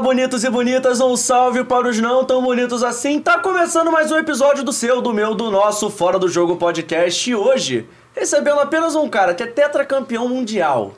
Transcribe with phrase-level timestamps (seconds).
[0.00, 3.20] Bonitos e bonitas, um salve para os não tão bonitos assim.
[3.20, 7.30] Tá começando mais um episódio do seu, do meu, do nosso Fora do Jogo podcast.
[7.30, 10.94] E hoje, recebendo apenas um cara que é tetracampeão mundial.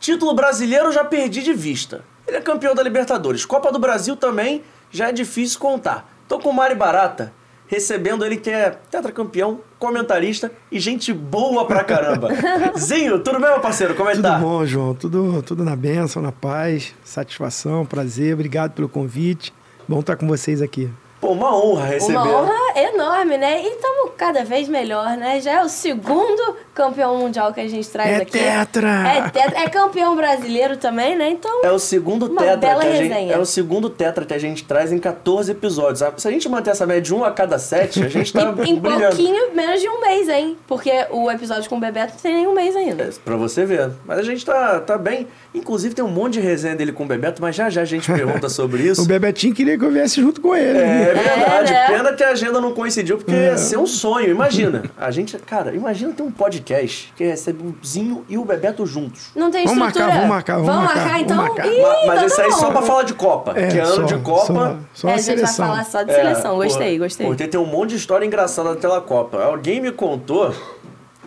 [0.00, 2.04] Título brasileiro já perdi de vista.
[2.26, 3.44] Ele é campeão da Libertadores.
[3.44, 6.12] Copa do Brasil também já é difícil contar.
[6.26, 7.32] Tô com o Mari Barata,
[7.72, 12.28] recebendo ele que é tetracampeão, comentarista e gente boa pra caramba.
[12.78, 13.94] Zinho, tudo bem, meu parceiro?
[13.94, 14.38] Como é que Tudo tá?
[14.38, 14.94] bom, João.
[14.94, 18.34] Tudo, tudo na benção, na paz, satisfação, prazer.
[18.34, 19.54] Obrigado pelo convite.
[19.88, 20.90] Bom estar com vocês aqui.
[21.22, 22.14] Pô, uma honra receber.
[22.18, 23.62] Uma honra enorme, né?
[23.62, 25.40] E estamos cada vez melhor, né?
[25.40, 28.32] Já é o segundo campeão mundial que a gente traz É aqui.
[28.32, 29.08] tetra!
[29.08, 29.60] É tetra!
[29.62, 31.30] É campeão brasileiro também, né?
[31.30, 34.34] Então, É o segundo Uma tetra bela que a gente, é o segundo tetra que
[34.34, 36.02] a gente traz em 14 episódios.
[36.16, 38.74] Se a gente manter essa média de um a cada sete, a gente tá em
[38.74, 39.16] brilhando.
[39.16, 40.56] pouquinho menos de um mês, hein?
[40.66, 43.04] Porque o episódio com o Bebeto não tem nem um mês ainda.
[43.04, 43.92] É, Pra você ver.
[44.04, 45.28] Mas a gente tá, tá bem.
[45.54, 48.10] Inclusive tem um monte de resenha dele com o Bebeto, mas já já a gente
[48.10, 49.02] pergunta sobre isso.
[49.04, 50.78] O Bebetinho queria que eu viesse junto com ele.
[50.78, 51.04] É né?
[51.14, 51.72] verdade.
[51.72, 51.86] É, né?
[51.98, 53.46] Pena que a agenda não coincidiu, porque É.
[53.50, 54.30] ia ser um sonho.
[54.30, 54.82] Imagina.
[54.98, 59.30] A gente, cara, imagina ter um podcast que recebe o Zinho e o Bebeto juntos.
[59.36, 60.06] Não tem Vamos estrutura.
[60.06, 61.36] marcar, vamos marcar, vamos marcar, marcar, vamos então?
[61.36, 61.66] marcar.
[61.66, 62.56] Ih, Ma- mas então tá aí bom.
[62.56, 63.52] só pra falar de Copa.
[63.54, 64.46] É, que é ano só, de Copa.
[64.46, 65.66] Só, só É, a a gente vai seleção.
[65.66, 66.56] falar só de É, seleção.
[66.56, 67.26] Gostei, pô, gostei.
[67.26, 69.42] Porque tem um monte de história engraçada pela Copa.
[69.44, 70.54] Alguém me contou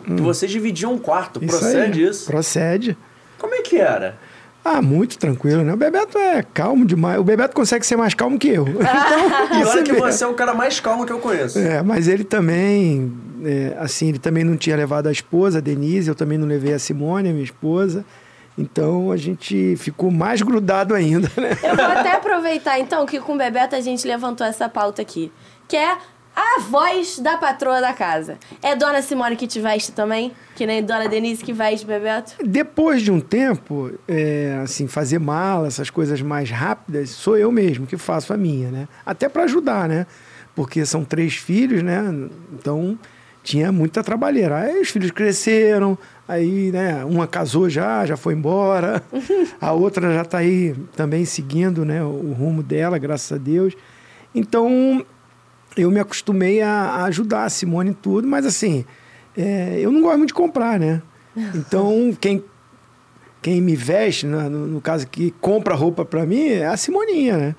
[0.04, 1.40] que vocês dividiam um quarto.
[1.40, 1.46] Hum.
[1.46, 2.10] Isso Procede aí.
[2.10, 2.26] isso?
[2.26, 2.98] Procede.
[3.46, 4.18] Como é que era?
[4.64, 5.72] Ah, muito tranquilo, né?
[5.72, 7.20] O Bebeto é calmo demais.
[7.20, 8.66] O Bebeto consegue ser mais calmo que eu.
[8.76, 11.60] Então, E olha que você é o cara mais calmo que eu conheço.
[11.60, 16.10] É, mas ele também, é, assim, ele também não tinha levado a esposa, a Denise,
[16.10, 18.04] eu também não levei a Simone, a minha esposa.
[18.58, 21.52] Então a gente ficou mais grudado ainda, né?
[21.62, 25.32] Eu vou até aproveitar, então, que com o Bebeto a gente levantou essa pauta aqui.
[25.68, 25.96] Que é
[26.36, 28.38] a voz da patroa da casa.
[28.62, 30.34] É Dona Simone que te veste também?
[30.56, 32.36] Que nem Dona Denise que veste Bebeto?
[32.44, 37.88] Depois de um tempo, é, assim, fazer mala, essas coisas mais rápidas, sou eu mesmo
[37.88, 38.88] que faço a minha, né?
[39.06, 40.06] Até para ajudar, né?
[40.54, 42.04] Porque são três filhos, né?
[42.54, 43.00] Então
[43.42, 44.58] tinha muita trabalheira.
[44.58, 45.98] Aí os filhos cresceram,
[46.28, 47.06] aí, né?
[47.06, 49.02] Uma casou já, já foi embora.
[49.62, 52.04] A outra já está aí também seguindo, né?
[52.04, 53.74] O rumo dela, graças a Deus.
[54.34, 55.06] Então
[55.78, 58.86] eu me acostumei a, a ajudar a Simone em tudo, mas assim,
[59.38, 61.02] é, eu não gosto muito de comprar, né?
[61.54, 62.42] Então, quem,
[63.42, 67.38] quem me veste, né, no, no caso que compra roupa pra mim, é a Simoninha,
[67.38, 67.56] né?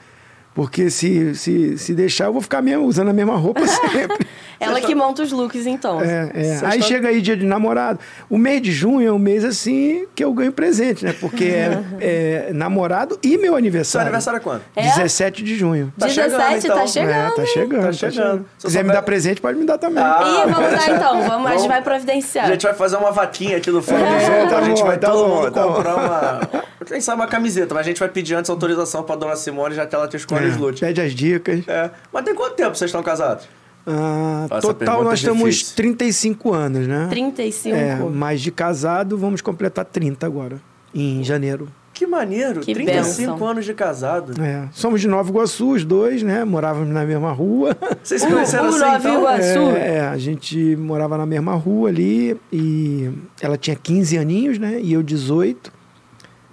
[0.55, 4.27] Porque se, se, se deixar, eu vou ficar mesmo usando a mesma roupa sempre.
[4.59, 6.01] Ela que monta os looks, então.
[6.01, 6.41] É, é.
[6.65, 7.99] Aí está- chega aí dia de namorado.
[8.29, 11.15] O mês de junho é um mês assim que eu ganho presente, né?
[11.21, 11.79] Porque é,
[12.49, 14.07] é namorado e meu Seu aniversário.
[14.09, 14.63] aniversário é quando?
[14.75, 14.83] É?
[14.83, 15.93] 17 de junho.
[15.99, 16.77] Tá 17 chegando, então.
[16.79, 17.11] tá chegando.
[17.11, 18.13] É, tá chegando, Tá tá chegando.
[18.15, 18.39] chegando.
[18.41, 20.03] Se Se quiser me dar presente, pode me dar também.
[20.03, 21.13] Ah, Ih, vamos lá então.
[21.13, 22.47] Vamos, a Vamos- gente vai A providenciar.
[22.47, 24.51] gente vai fazer uma vaquinha aqui no fundo É, junto.
[24.51, 25.75] tá a gente bom, vai tá todo bom, mundo tá bom.
[25.75, 26.41] comprar uma.
[26.87, 29.85] Quem sabe uma camiseta, mas a gente vai pedir antes autorização pra dona Simone, já
[29.87, 30.81] que ela te escolhe os É, loots.
[30.81, 31.67] pede as dicas.
[31.67, 31.91] É.
[32.13, 33.49] Mas tem quanto tempo vocês estão casados?
[33.87, 35.77] Ah, total, pergunta nós é temos difícil.
[35.77, 37.07] 35 anos, né?
[37.09, 37.77] 35.
[37.77, 40.61] É, mas de casado, vamos completar 30 agora,
[40.95, 41.69] em janeiro.
[41.95, 43.49] Que maneiro, Que 35 bênção.
[43.49, 44.39] anos de casado.
[44.43, 46.45] É, somos de Nova Iguaçu, os dois, né?
[46.45, 47.75] Morávamos na mesma rua.
[48.05, 49.19] Vocês se conheceram o assim, Nova então?
[49.21, 49.77] Iguaçu.
[49.77, 53.11] É, é, a gente morava na mesma rua ali e
[53.41, 54.79] ela tinha 15 aninhos, né?
[54.79, 55.73] E eu 18.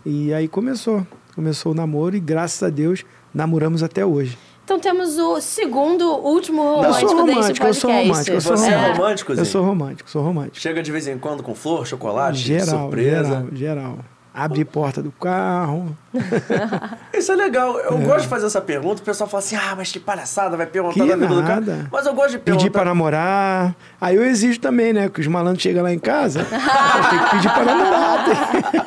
[0.05, 1.05] E aí começou.
[1.35, 4.37] Começou o namoro e graças a Deus namoramos até hoje.
[4.63, 8.07] Então temos o segundo, último eu sou romântico deste romântico, eu sou podcast.
[8.09, 8.97] romântico, eu sou Você é romântico.
[9.01, 10.59] romântico, Eu sou romântico, sou romântico.
[10.59, 13.23] Chega de vez em quando com flor, chocolate, Geral, surpresa.
[13.23, 13.97] geral, geral.
[14.35, 15.95] Abre porta do carro.
[17.13, 17.77] Isso é legal.
[17.79, 18.99] Eu gosto de fazer essa pergunta.
[18.99, 21.71] O pessoal fala assim: ah, mas que palhaçada, vai perguntar Que da vida do nada.
[21.71, 21.87] cara.
[21.91, 22.63] Mas eu gosto de perguntar.
[22.63, 23.75] Pedir para namorar.
[24.01, 25.07] Aí eu exijo também, né?
[25.07, 26.43] Que os malandros chegam lá em casa.
[26.45, 28.25] tenho que pedir para namorar.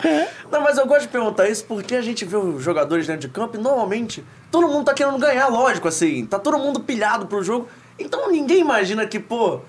[0.50, 3.28] Não, mas eu gosto de perguntar isso porque a gente vê os jogadores dentro de
[3.28, 6.26] campo e normalmente todo mundo tá querendo ganhar, lógico, assim.
[6.26, 7.68] Tá todo mundo pilhado pro jogo.
[7.98, 9.60] Então ninguém imagina que, pô,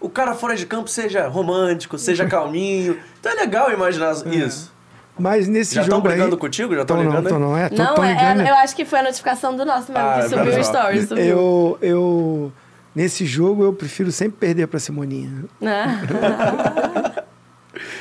[0.00, 2.96] o cara fora de campo seja romântico, seja calminho.
[3.18, 4.75] Então é legal imaginar isso.
[5.18, 6.40] Mas nesse Já estão jogo brigando aí...
[6.40, 6.74] contigo?
[6.74, 7.28] Já estão Tão não, ligando?
[7.28, 7.56] tão não.
[7.56, 8.40] É, tão, Não, é, ligando.
[8.42, 11.06] é- eu acho que foi a notificação do nosso mesmo, Ah, que subiu o story.
[11.06, 11.24] Subiu.
[11.24, 12.52] Eu, eu...
[12.94, 15.44] Nesse jogo eu prefiro sempre perder para Simoninha.
[15.60, 16.00] Né?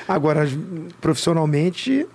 [0.08, 0.48] Agora,
[1.02, 2.08] profissionalmente...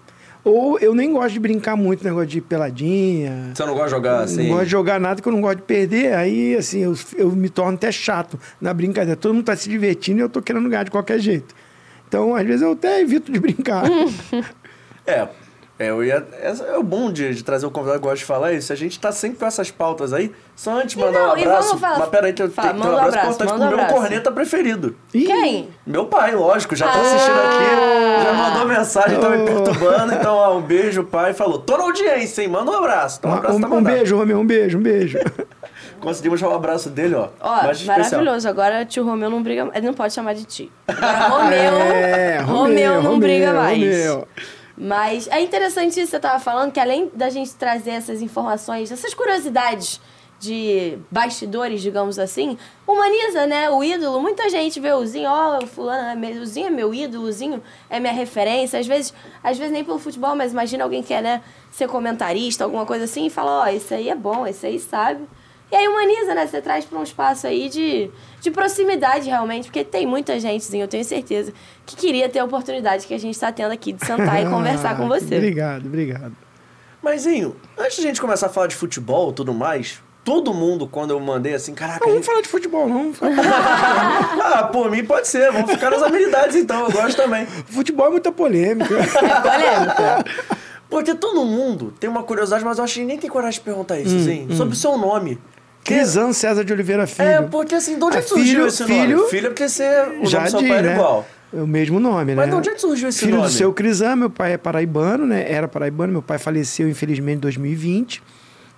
[0.43, 3.51] Ou eu nem gosto de brincar muito, negócio de peladinha.
[3.55, 4.45] Você não gosta de jogar assim?
[4.45, 6.15] Não gosto de jogar nada que eu não gosto de perder.
[6.15, 9.17] Aí, assim, eu, eu me torno até chato na brincadeira.
[9.21, 11.55] Todo mundo tá se divertindo e eu tô querendo ganhar de qualquer jeito.
[12.09, 13.85] Então, às vezes, eu até evito de brincar.
[15.11, 15.29] É,
[15.79, 18.25] É, eu ia, essa é o bom de, de trazer o convidado que gosta de
[18.27, 18.71] falar isso.
[18.71, 20.31] A gente tá sempre com essas pautas aí.
[20.55, 21.69] Só antes de mandar não, um e abraço.
[21.69, 23.87] vamos falar- Mas peraí, tem, Fala, tem manda um abraço abraço, importante pro um meu
[23.87, 24.95] corneta preferido.
[25.15, 25.71] Ih, Quem?
[25.87, 27.01] Meu pai, lógico, já tá Ah.
[27.01, 30.13] assistindo aqui, já mandou mensagem, tá me perturbando.
[30.13, 31.33] Então, ó, um beijo, pai.
[31.33, 32.49] Falou, tô na audiência, hein?
[32.49, 33.17] Manda um abraço.
[33.19, 35.19] Então, um abraço Um, tá um beijo, Romeu, um beijo, um beijo.
[35.99, 37.29] Conseguimos chamar o abraço dele, ó.
[37.41, 38.47] Ó, maravilhoso.
[38.47, 39.77] Agora tio Romeu não briga mais.
[39.79, 40.71] Ele não pode chamar de.
[40.87, 41.75] Agora Romeu.
[41.95, 43.79] É, Romeu, não Romeu, briga mais.
[43.79, 44.29] Romeu.
[44.83, 48.91] Mas é interessante isso que você tava falando, que além da gente trazer essas informações,
[48.91, 50.01] essas curiosidades
[50.39, 52.57] de bastidores, digamos assim,
[52.87, 54.23] humaniza, né, o ídolo.
[54.23, 57.25] Muita gente vê o Zinho, ó, o fulano, é meu, o Zinho é meu ídolo,
[57.25, 58.81] o Zinho é minha referência.
[58.81, 59.13] Às vezes,
[59.45, 63.05] às vezes nem pelo futebol, mas imagina alguém que quer, né, ser comentarista, alguma coisa
[63.05, 65.29] assim, e fala, ó, esse aí é bom, esse aí sabe.
[65.73, 66.47] E aí humaniza, né?
[66.47, 70.81] Você traz para um espaço aí de, de proximidade, realmente, porque tem muita gente, sim,
[70.81, 71.53] eu tenho certeza,
[71.87, 74.97] que queria ter a oportunidade que a gente está tendo aqui de sentar e conversar
[74.97, 75.37] com você.
[75.37, 76.33] Obrigado, obrigado.
[77.03, 80.53] Mas, Zinho, antes de a gente começar a falar de futebol e tudo mais, todo
[80.53, 82.27] mundo, quando eu mandei assim, caraca, Não a vamos gente...
[82.27, 83.13] falar de futebol, não.
[83.13, 87.47] Vamos falar- ah, por mim pode ser, vamos ficar nas habilidades então, eu gosto também.
[87.47, 88.93] Futebol é muita polêmica.
[89.01, 90.25] É polêmica.
[90.91, 93.95] Porque todo mundo tem uma curiosidade, mas eu acho que nem tem coragem de perguntar
[93.95, 95.39] Hum, isso, Zinho, sobre o seu nome.
[95.85, 97.29] Crisan César de Oliveira Filho.
[97.29, 99.31] É, porque assim, de onde Ah, surgiu filho- esse filho- nome?
[99.31, 99.85] Filho é porque você,
[100.23, 100.95] o Já nome do seu pai era né?
[100.95, 101.27] igual.
[101.53, 102.51] É o mesmo nome, Mas né?
[102.53, 103.49] de onde é que surgiu esse Filho nome?
[103.49, 105.51] do seu Crisan, meu pai é paraibano, né?
[105.51, 108.23] Era paraibano, meu pai faleceu infelizmente em 2020.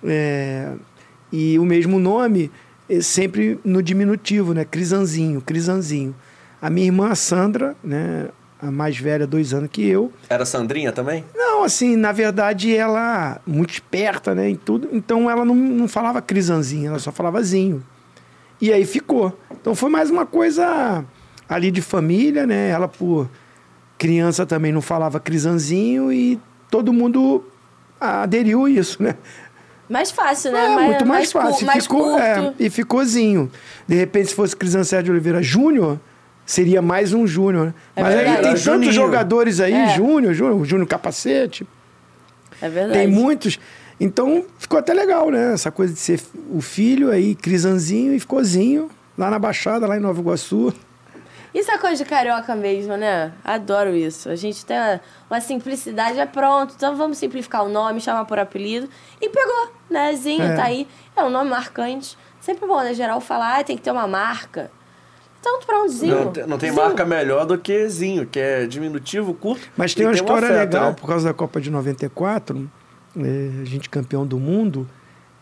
[0.05, 0.71] É,
[1.31, 2.51] E o mesmo nome
[2.89, 4.63] é sempre no diminutivo, né?
[4.65, 6.15] Crisanzinho, Crisanzinho.
[6.61, 8.27] A minha irmã a Sandra, né?
[8.65, 10.11] A mais velha, dois anos que eu.
[10.29, 11.25] Era Sandrinha também?
[11.35, 14.87] Não, assim, na verdade, ela muito esperta, né, em tudo.
[14.93, 17.83] Então ela não, não falava crisanzinha, ela só falava zinho.
[18.61, 19.37] E aí ficou.
[19.51, 21.03] Então foi mais uma coisa
[21.49, 22.69] ali de família, né?
[22.69, 23.29] Ela por
[23.97, 26.39] criança também não falava crisanzinho e
[26.71, 27.43] todo mundo
[27.99, 29.15] aderiu a isso, né?
[29.89, 30.63] Mais fácil, né?
[30.65, 31.67] É, muito mais, cu- fácil.
[31.67, 32.21] mais ficou, curto.
[32.21, 33.51] é, e ficou zinho.
[33.85, 35.99] De repente, se fosse Crisan Sérgio de Oliveira Júnior,
[36.45, 37.67] seria mais um Júnior.
[37.67, 37.73] né?
[37.95, 38.37] É Mas aí verdade.
[38.41, 38.91] tem Era tantos Juninho.
[38.91, 39.87] jogadores aí, É.
[39.95, 41.67] Júnior, Júnior, Júnior Capacete.
[42.61, 42.99] É verdade.
[42.99, 43.59] Tem muitos.
[43.99, 45.53] Então ficou até legal, né?
[45.53, 46.19] Essa coisa de ser
[46.51, 50.73] o filho aí, Crisanzinho e ficouzinho, lá na Baixada, lá em Nova Iguaçu.
[51.53, 53.31] Isso é coisa de carioca mesmo, né?
[53.43, 54.27] Adoro isso.
[54.27, 54.99] A gente tem uma,
[55.29, 56.73] uma simplicidade, é pronto.
[56.75, 58.89] Então vamos simplificar o nome, chamar por apelido.
[59.21, 60.13] E pegou, né?
[60.15, 60.55] Zinho, É.
[60.55, 60.87] tá aí.
[61.15, 62.17] É um nome marcante.
[62.41, 62.93] Sempre bom, né?
[62.95, 64.71] Geral falar, ah, tem que ter uma marca.
[65.45, 66.15] Então pronto, Zinho.
[66.15, 66.81] Não, tem- não tem Zinho.
[66.81, 69.67] marca melhor do que Zinho, que é diminutivo, curto.
[69.75, 70.95] Mas tem uma um história afeto, legal, né?
[70.97, 72.69] por causa da Copa de 94,
[73.17, 74.87] é, a gente campeão do mundo.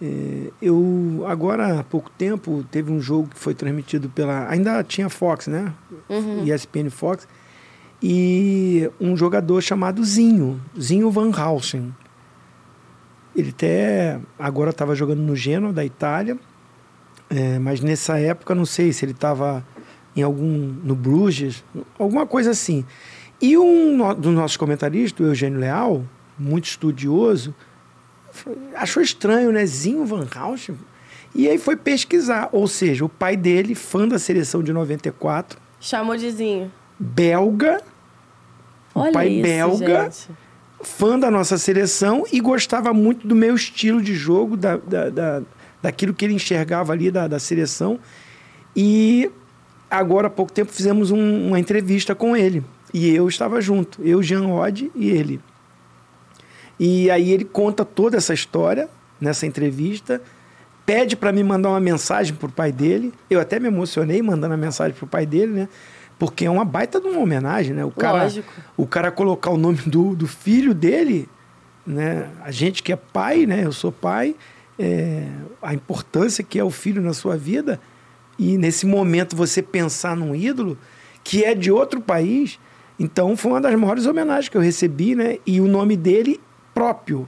[0.01, 4.49] é, eu, agora há pouco tempo, teve um jogo que foi transmitido pela.
[4.49, 5.71] Ainda tinha Fox, né?
[6.43, 7.27] ESPN Fox.
[8.01, 11.95] E um jogador chamado Zinho, Zinho Van Hausen.
[13.35, 16.35] Ele até agora estava jogando no Genoa, da Itália.
[17.29, 19.63] É, mas nessa época, não sei se ele estava
[20.15, 20.73] em algum.
[20.83, 21.63] no Bruges,
[21.97, 22.85] alguma coisa assim.
[23.41, 26.03] E um dos nossos comentaristas, o Eugênio Leal,
[26.37, 27.53] muito estudioso,
[28.75, 29.65] achou estranho, né?
[29.65, 30.77] Zinho Van Hausen.
[31.33, 32.49] E aí foi pesquisar.
[32.51, 36.71] Ou seja, o pai dele, fã da seleção de 94, Chamou de Zinho.
[36.99, 37.81] belga,
[38.93, 40.29] Olha o pai isso, belga, gente.
[40.83, 45.41] fã da nossa seleção e gostava muito do meu estilo de jogo, da, da, da-
[45.81, 47.99] daquilo que ele enxergava ali da, da seleção.
[48.75, 49.31] E
[49.91, 52.63] agora, há pouco tempo, fizemos um- uma entrevista com ele.
[52.93, 55.39] E eu estava junto, eu, Jean Rod e ele.
[56.79, 60.21] E aí ele conta toda essa história nessa entrevista,
[60.85, 63.13] pede para me mandar uma mensagem pro pai dele.
[63.29, 65.69] Eu até me emocionei mandando a mensagem pro pai dele, né?
[66.17, 67.85] Porque é uma baita de uma homenagem, né?
[67.85, 68.51] O cara, Lógico.
[68.75, 71.29] o cara colocar o nome do, do filho dele,
[71.85, 72.27] né?
[72.43, 73.63] A gente que é pai, né?
[73.63, 74.35] Eu sou pai,
[74.77, 75.27] é,
[75.61, 77.79] a importância que é o filho na sua vida
[78.41, 80.77] e nesse momento você pensar num ídolo
[81.23, 82.59] que é de outro país.
[82.99, 85.37] Então foi uma das maiores homenagens que eu recebi, né?
[85.45, 86.39] E o nome dele
[86.73, 87.27] próprio.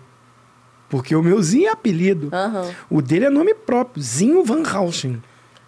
[0.89, 2.29] Porque o meuzinho é apelido.
[2.31, 2.69] Aham.
[2.89, 5.21] O dele é nome próprio, Zinho Van Hausen.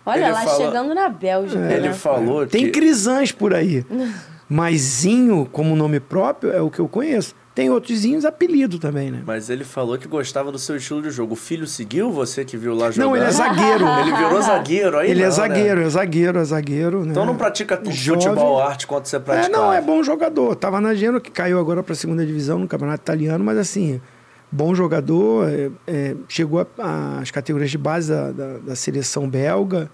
[0.06, 1.72] Olha Ele lá, fala- chegando na Bélgica.
[1.74, 1.94] Ele né?
[1.94, 2.72] falou Tem que...
[2.72, 3.86] crisãs por aí.
[4.50, 7.36] Mas Zinho, como nome próprio, é o que eu conheço.
[7.56, 9.24] Tem outros apelido também, né?
[9.26, 11.34] Mas ele falou que gostava do seu estilo de jogo.
[11.34, 13.08] O filho seguiu você que viu lá jogando?
[13.12, 13.88] Não, ele é zagueiro.
[14.02, 15.36] Ele virou zagueiro aí Ele é não, né?
[15.36, 17.06] zagueiro, é zagueiro, é zagueiro.
[17.06, 17.12] Né?
[17.12, 18.22] Então não pratica Jovem.
[18.22, 19.58] futebol arte quanto você É, praticava?
[19.58, 20.54] não, é bom jogador.
[20.58, 24.02] Tava na Genoa, que caiu agora para a segunda divisão no Campeonato Italiano, mas assim,
[24.52, 25.48] bom jogador.
[25.50, 29.90] é, é, chegou às categorias de base da, da, da seleção belga.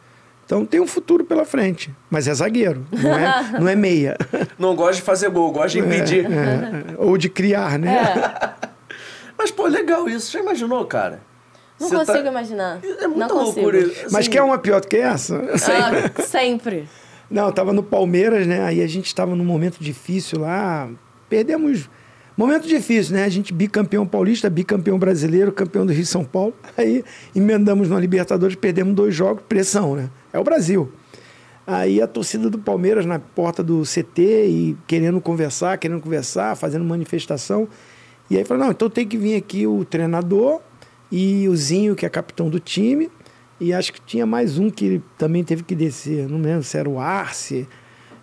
[0.52, 1.96] Então tem um futuro pela frente.
[2.10, 4.18] Mas é zagueiro, não é, não é meia.
[4.60, 6.26] Não gosta de fazer gol, gosta de impedir.
[6.26, 7.96] É, é, ou de criar, né?
[7.96, 8.68] É.
[9.40, 10.30] Mas, pô, legal isso.
[10.30, 11.22] Já imaginou, cara?
[11.80, 12.80] Não Você consigo tá- imaginar.
[12.84, 13.74] É muita não consigo.
[13.78, 14.04] isso.
[14.12, 15.42] Mas Assim, quer uma pior do que essa?
[15.54, 16.86] Ah, sempre.
[17.30, 18.62] Não, eu tava no Palmeiras, né?
[18.62, 20.90] Aí a gente estava num momento difícil lá.
[21.30, 21.90] Perdemos.
[22.36, 23.24] Momento difícil, né?
[23.24, 26.54] A gente bicampeão paulista, bicampeão brasileiro, campeão do Rio São Paulo.
[26.78, 30.10] Aí emendamos na Libertadores, perdemos dois jogos, pressão, né?
[30.34, 30.92] É o Brasil.
[31.66, 36.84] Aí a torcida do Palmeiras na porta do CT e querendo conversar, querendo conversar, fazendo
[36.84, 37.68] manifestação.
[38.30, 40.62] E aí falou: não, então tem que vir aqui o treinador
[41.12, 43.10] e o Zinho, que é capitão do time.
[43.60, 46.90] E acho que tinha mais um que também teve que descer, não lembro se era
[46.90, 47.68] o Arce.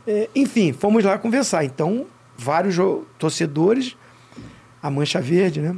[0.04, 1.64] É, enfim, fomos lá conversar.
[1.64, 2.76] Então, vários
[3.18, 3.96] torcedores,
[4.82, 5.76] a Mancha Verde, né?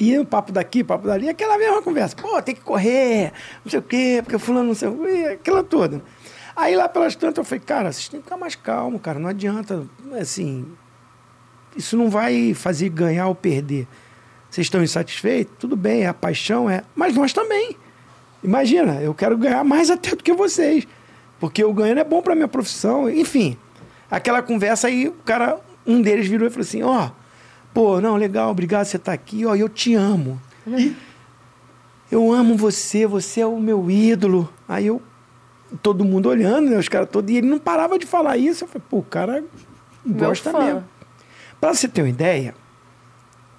[0.00, 2.16] E o papo daqui, papo dali, aquela mesma conversa.
[2.16, 5.62] Pô, tem que correr, não sei o quê, porque fulano não sei o quê, aquela
[5.62, 6.02] toda.
[6.56, 9.28] Aí lá pelas tantas eu falei, cara, vocês têm que ficar mais calmo, cara, não
[9.28, 9.86] adianta,
[10.18, 10.66] assim,
[11.76, 13.86] isso não vai fazer ganhar ou perder.
[14.50, 15.54] Vocês estão insatisfeitos?
[15.58, 16.82] Tudo bem, é a paixão, é.
[16.94, 17.76] Mas nós também.
[18.42, 20.88] Imagina, eu quero ganhar mais até do que vocês.
[21.38, 23.08] Porque eu ganhando é bom para minha profissão.
[23.08, 23.56] Enfim,
[24.10, 27.10] aquela conversa aí, o cara, um deles virou e falou assim: Ó,
[27.72, 30.40] pô, não, legal, obrigado você estar aqui, ó, eu te amo.
[32.10, 34.52] Eu amo você, você é o meu ídolo.
[34.68, 35.00] Aí eu,
[35.80, 38.64] todo mundo olhando, né, os caras todos, e ele não parava de falar isso.
[38.64, 39.44] Eu falei, pô, o cara
[40.04, 40.84] gosta mesmo.
[41.60, 42.54] Pra você ter uma ideia,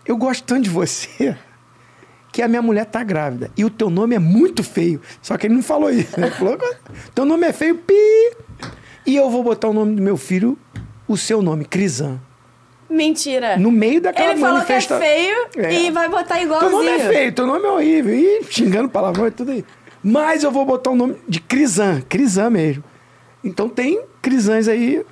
[0.06, 1.38] eu gosto tanto de você
[2.32, 3.50] que a minha mulher tá grávida.
[3.56, 5.00] E o teu nome é muito feio.
[5.22, 6.28] Só que ele não falou isso, né?
[6.28, 6.58] Ele falou,
[7.16, 7.94] teu nome é feio, pi.
[9.06, 10.58] E eu vou botar o nome do meu filho,
[11.08, 12.20] o seu nome, Crisan.
[12.92, 13.58] Mentira.
[13.58, 15.74] No meio daquela Ele falou que é manifesta- feio É.
[15.74, 16.72] e vai botar Teu igualzinho.
[16.72, 18.14] nome é feio, teu nome é horrível.
[18.14, 19.64] Ih, xingando palavrão e tudo aí.
[20.04, 22.84] Mas eu vou botar o nome de Crisan, Crisan mesmo.
[23.44, 25.04] Então tem Crisãs aí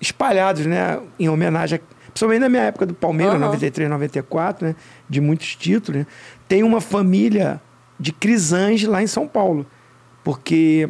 [0.00, 1.00] espalhados, né?
[1.18, 3.46] Em homenagem, a, principalmente na minha época do Palmeiras, Aham.
[3.46, 4.76] 93, 94, né?
[5.08, 6.06] De muitos títulos, né?
[6.46, 7.60] Tem uma família
[7.98, 9.66] de Crisãs lá em São Paulo.
[10.22, 10.88] Porque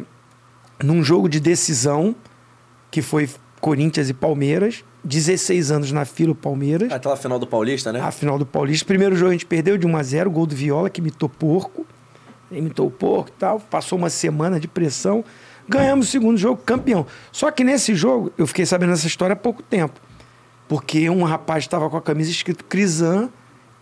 [0.83, 2.15] num jogo de decisão,
[2.91, 3.29] que foi
[3.61, 6.91] Corinthians e Palmeiras, 16 anos na fila o Palmeiras.
[6.91, 8.01] Aquela final do Paulista, né?
[8.01, 8.85] A final do Paulista.
[8.85, 11.85] Primeiro jogo a gente perdeu de 1 a 0 gol do Viola, que imitou porco.
[12.51, 13.59] Imitou o porco e tal.
[13.59, 15.23] Passou uma semana de pressão.
[15.67, 17.05] Ganhamos o segundo jogo, campeão.
[17.31, 19.99] Só que nesse jogo, eu fiquei sabendo essa história há pouco tempo.
[20.67, 23.29] Porque um rapaz estava com a camisa escrito Crisan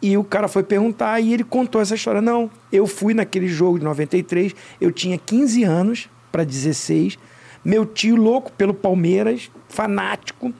[0.02, 2.22] e o cara foi perguntar e ele contou essa história.
[2.22, 7.18] Não, eu fui naquele jogo de 93, eu tinha 15 anos para 16.
[7.64, 10.54] Meu tio louco pelo Palmeiras, fanático.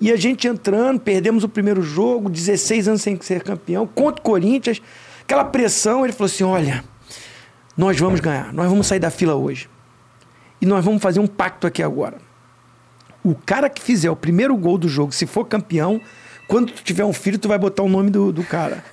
[0.00, 4.24] E a gente entrando, perdemos o primeiro jogo, 16 anos sem ser campeão, contra o
[4.24, 4.82] Corinthians.
[5.22, 6.84] Aquela pressão, ele falou assim: olha,
[7.76, 9.68] nós vamos ganhar, nós vamos sair da fila hoje.
[10.60, 12.18] E nós vamos fazer um pacto aqui agora.
[13.22, 16.00] O cara que fizer o primeiro gol do jogo, se for campeão,
[16.46, 18.84] quando tu tiver um filho, tu vai botar o nome do, do cara.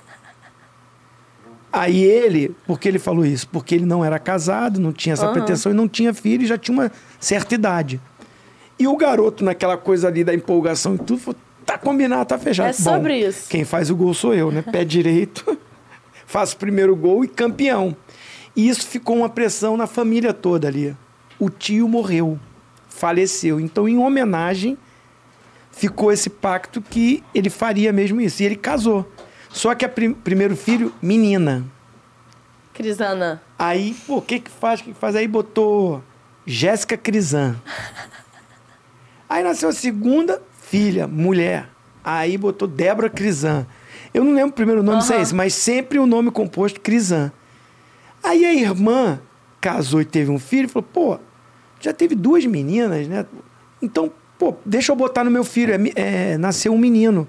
[1.72, 3.48] Aí ele, por que ele falou isso?
[3.48, 5.32] Porque ele não era casado, não tinha essa Aham.
[5.32, 8.00] pretensão e não tinha filho e já tinha uma certa idade.
[8.82, 12.70] E o garoto, naquela coisa ali da empolgação e tudo, falou: tá combinado, tá fechado.
[12.70, 13.48] É sobre isso.
[13.48, 14.60] Quem faz o gol sou eu, né?
[14.60, 15.56] Pé direito,
[16.26, 17.96] faço o primeiro gol e campeão.
[18.56, 20.96] E isso ficou uma pressão na família toda ali.
[21.38, 22.40] O tio morreu,
[22.88, 23.60] faleceu.
[23.60, 24.76] Então, em homenagem,
[25.70, 28.42] ficou esse pacto que ele faria mesmo isso.
[28.42, 29.08] E ele casou.
[29.48, 31.64] Só que a prim primeiro filho, menina.
[32.74, 33.40] Crisana.
[33.56, 34.80] Aí, pô, o que que faz?
[34.80, 35.14] O que que faz?
[35.14, 36.02] Aí botou
[36.44, 37.54] Jéssica Crisan.
[39.32, 41.68] Aí nasceu a segunda filha, mulher.
[42.04, 43.66] Aí botou Débora Crisan.
[44.12, 45.22] Eu não lembro o primeiro nome, se é Aham.
[45.22, 47.32] esse, mas sempre o nome composto Crisan.
[48.22, 49.18] Aí a irmã
[49.58, 51.18] casou e teve um filho e falou: pô,
[51.80, 53.24] já teve duas meninas, né?
[53.80, 55.72] Então, pô, deixa eu botar no meu filho.
[55.72, 57.26] É, é, nasceu um menino.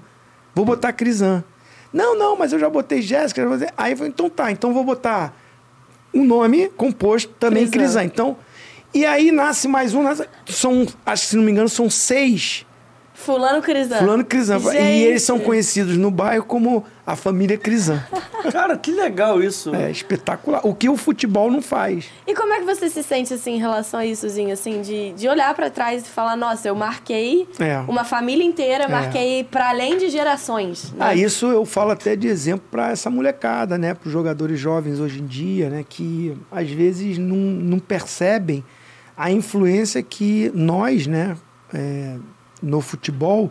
[0.54, 1.42] Vou botar Crisan.
[1.90, 3.40] Não, não, mas eu já botei Jéssica.
[3.42, 5.34] já botei- Aí eu falei: então tá, então vou botar
[6.12, 7.78] um nome composto também Crisan.
[8.00, 8.04] Crisan.
[8.04, 8.36] Então,
[8.94, 10.02] e aí nasce mais um.
[10.02, 12.64] nasce- são, acho que se não me engano, são seis.
[13.16, 13.98] Fulano Crisan.
[13.98, 14.58] Fulano Crisan.
[14.74, 18.02] E eles são conhecidos no bairro como a família Crisan.
[18.52, 19.72] Cara, que legal isso.
[19.74, 20.60] É espetacular.
[20.66, 22.06] O que o futebol não faz.
[22.26, 24.52] E como é que você se sente, assim, em relação a isso, Zinho?
[24.52, 27.78] Assim, de, de olhar pra trás e falar, nossa, eu marquei É.
[27.88, 30.90] uma família inteira, marquei pra além de gerações.
[30.90, 30.98] né?
[30.98, 33.94] Ah, isso eu falo até de exemplo para essa molecada, né?
[33.94, 35.84] Para os jogadores jovens hoje em dia, né?
[35.88, 38.62] Que às vezes não, não percebem
[39.16, 41.36] a influência que nós, né?
[41.74, 42.16] é,
[42.62, 43.50] no futebol,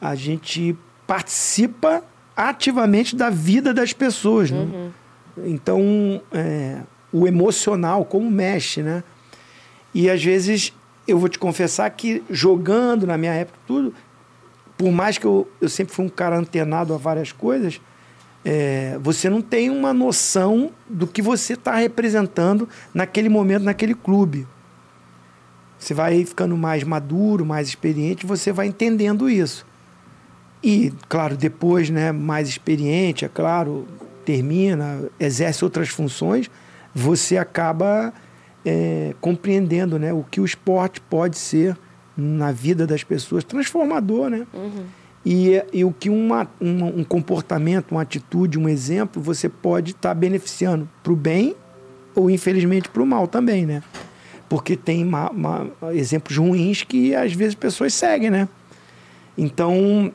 [0.00, 0.76] a gente
[1.06, 2.02] participa
[2.34, 4.90] ativamente da vida das pessoas, né?
[5.44, 6.80] Então, é,
[7.12, 9.04] o emocional, como mexe, né?
[9.92, 10.72] E às vezes,
[11.06, 13.94] eu vou te confessar que jogando na minha época, tudo,
[14.78, 17.80] por mais que eu, eu sempre fui um cara antenado a várias coisas,
[18.42, 24.46] é, você não tem uma noção do que você está representando naquele momento, naquele clube.
[25.80, 29.66] Você vai ficando mais maduro, mais experiente, você vai entendendo isso.
[30.62, 33.88] E, claro, depois, né, mais experiente, é claro,
[34.26, 36.50] termina, exerce outras funções,
[36.94, 38.12] você acaba
[38.64, 41.74] é, compreendendo né, o que o esporte pode ser
[42.14, 44.46] na vida das pessoas, transformador, né?
[44.52, 44.84] Uhum.
[45.24, 50.10] E, e o que uma, uma, um comportamento, uma atitude, um exemplo, você pode estar
[50.10, 51.54] tá beneficiando para o bem
[52.14, 53.82] ou, infelizmente, para o mal também, né?
[54.50, 58.48] Porque tem uma, uma, exemplos ruins que às vezes pessoas seguem, né?
[59.38, 60.12] Então,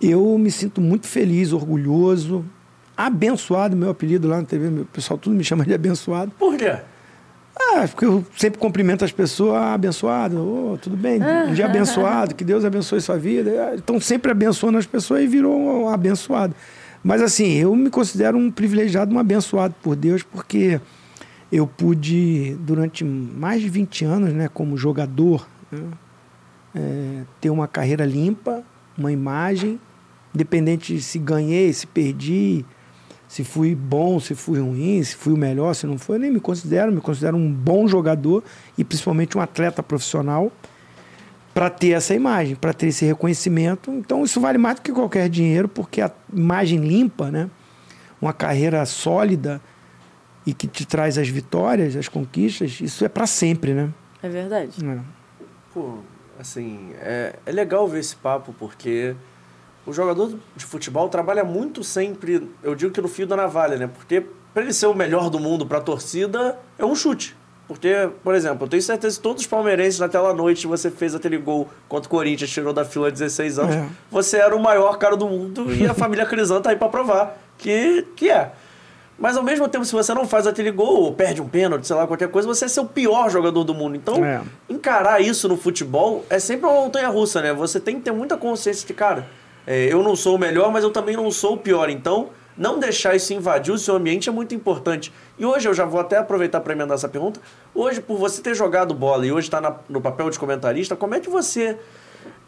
[0.00, 2.44] eu me sinto muito feliz, orgulhoso,
[2.96, 6.32] abençoado, meu apelido lá na TV, o pessoal tudo me chama de abençoado.
[6.36, 6.76] Por quê?
[7.56, 12.34] Ah, porque eu sempre cumprimento as pessoas, ah, abençoado, oh, tudo bem, um dia abençoado,
[12.34, 13.74] que Deus abençoe sua vida.
[13.76, 16.52] Então, sempre abençoando as pessoas e virou um abençoado.
[17.04, 20.80] Mas, assim, eu me considero um privilegiado, um abençoado por Deus, porque
[21.52, 25.82] eu pude, durante mais de 20 anos, né, como jogador, né,
[26.74, 28.64] é, ter uma carreira limpa,
[28.96, 29.78] uma imagem,
[30.34, 32.64] independente se ganhei, se perdi,
[33.28, 36.30] se fui bom, se fui ruim, se fui o melhor, se não foi, eu nem
[36.30, 38.42] me considero, me considero um bom jogador
[38.78, 40.50] e principalmente um atleta profissional
[41.52, 43.90] para ter essa imagem, para ter esse reconhecimento.
[43.90, 47.50] Então isso vale mais do que qualquer dinheiro, porque a imagem limpa, né?
[48.20, 49.60] Uma carreira sólida
[50.46, 53.90] e que te traz as vitórias, as conquistas, isso é para sempre, né?
[54.22, 54.84] É verdade.
[54.84, 54.98] É.
[55.72, 55.98] Pô,
[56.38, 59.14] assim, é, é legal ver esse papo porque
[59.86, 63.86] o jogador de futebol trabalha muito sempre, eu digo que no fio da navalha, né?
[63.86, 67.36] Porque para ele ser o melhor do mundo para a torcida, é um chute.
[67.66, 71.38] Porque, por exemplo, eu tenho certeza que todos os palmeirenses naquela noite você fez aquele
[71.38, 73.88] gol contra o Corinthians, tirou da fila 16 anos, é.
[74.10, 77.38] você era o maior cara do mundo e a família Crisan tá aí para provar
[77.56, 78.52] que, que é.
[79.22, 81.94] Mas ao mesmo tempo, se você não faz aquele gol, ou perde um pênalti, sei
[81.94, 83.94] lá, qualquer coisa, você é ser o pior jogador do mundo.
[83.94, 84.42] Então, é.
[84.68, 87.52] encarar isso no futebol é sempre uma montanha russa, né?
[87.52, 89.28] Você tem que ter muita consciência de, cara,
[89.64, 91.88] é, eu não sou o melhor, mas eu também não sou o pior.
[91.88, 95.12] Então, não deixar isso invadir o seu ambiente é muito importante.
[95.38, 97.38] E hoje eu já vou até aproveitar para emendar essa pergunta.
[97.72, 101.14] Hoje, por você ter jogado bola e hoje estar tá no papel de comentarista, como
[101.14, 101.78] é que você.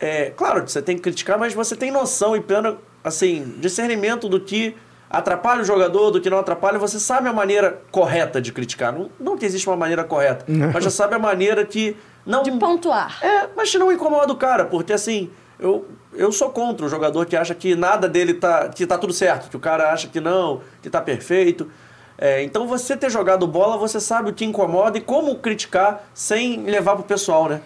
[0.01, 4.41] É, claro, você tem que criticar, mas você tem noção e pleno assim, discernimento do
[4.41, 4.75] que
[5.11, 8.93] atrapalha o jogador, do que não atrapalha, você sabe a maneira correta de criticar.
[8.93, 11.97] Não, não que existe uma maneira correta, mas já sabe a maneira que.
[12.27, 13.19] Não, de pontuar.
[13.23, 17.27] É, mas que não incomoda o cara, porque assim, eu, eu sou contra o jogador
[17.27, 20.21] que acha que nada dele tá, que tá tudo certo, que o cara acha que
[20.21, 21.69] não, que tá perfeito.
[22.17, 26.62] É, então você ter jogado bola, você sabe o que incomoda e como criticar sem
[26.62, 27.61] levar pro pessoal, né?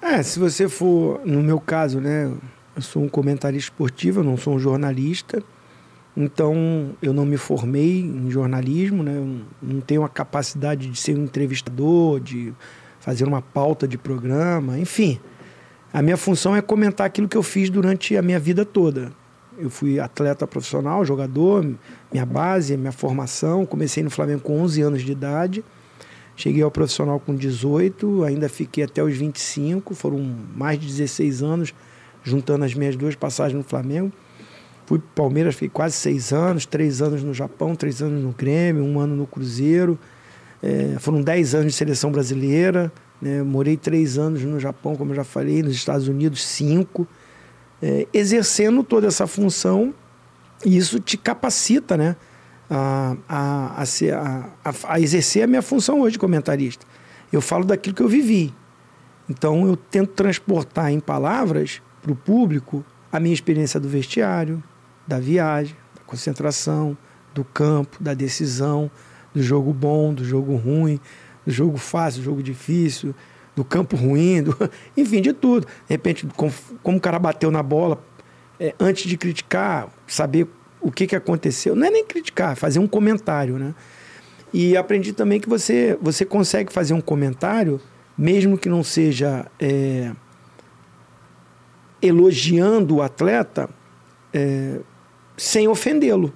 [0.00, 2.30] É, se você for, no meu caso, né,
[2.76, 5.42] eu sou um comentarista esportivo, eu não sou um jornalista.
[6.16, 9.16] Então, eu não me formei em jornalismo, né?
[9.16, 12.52] Eu não tenho a capacidade de ser um entrevistador, de
[13.00, 15.18] fazer uma pauta de programa, enfim.
[15.92, 19.12] A minha função é comentar aquilo que eu fiz durante a minha vida toda.
[19.58, 21.64] Eu fui atleta profissional, jogador,
[22.12, 23.66] minha base, minha formação.
[23.66, 25.64] Comecei no Flamengo com 11 anos de idade.
[26.36, 30.18] Cheguei ao profissional com 18, ainda fiquei até os 25, foram
[30.56, 31.74] mais de 16 anos,
[32.24, 34.12] juntando as minhas duas passagens no Flamengo.
[34.86, 38.84] Fui para Palmeiras, fiquei quase seis anos, três anos no Japão, três anos no Grêmio,
[38.84, 39.98] um ano no Cruzeiro.
[40.62, 42.92] É, foram dez anos de seleção brasileira.
[43.20, 43.42] Né?
[43.42, 47.06] Morei três anos no Japão, como eu já falei, nos Estados Unidos, cinco.
[47.82, 49.94] É, exercendo toda essa função,
[50.64, 52.16] e isso te capacita né?
[52.68, 54.50] a, a, a, ser, a,
[54.84, 56.86] a exercer a minha função hoje de comentarista.
[57.32, 58.54] Eu falo daquilo que eu vivi.
[59.28, 64.62] Então eu tento transportar em palavras para o público a minha experiência do vestiário,
[65.06, 66.96] da viagem, da concentração,
[67.34, 68.90] do campo, da decisão,
[69.34, 71.00] do jogo bom, do jogo ruim,
[71.44, 73.14] do jogo fácil, do jogo difícil,
[73.54, 74.56] do campo ruim, do...
[74.96, 75.66] enfim, de tudo.
[75.66, 76.52] De repente, como,
[76.96, 78.02] o cara bateu na bola,
[78.58, 80.46] é, antes de criticar, saber
[80.80, 81.74] o que, que aconteceu.
[81.74, 83.74] Não é nem criticar, é fazer um comentário, né?
[84.52, 87.80] E aprendi também que você, você consegue fazer um comentário,
[88.16, 90.12] mesmo que não seja é,
[92.00, 93.68] elogiando o atleta,
[94.32, 94.78] é,
[95.36, 96.32] sem ofendê-lo.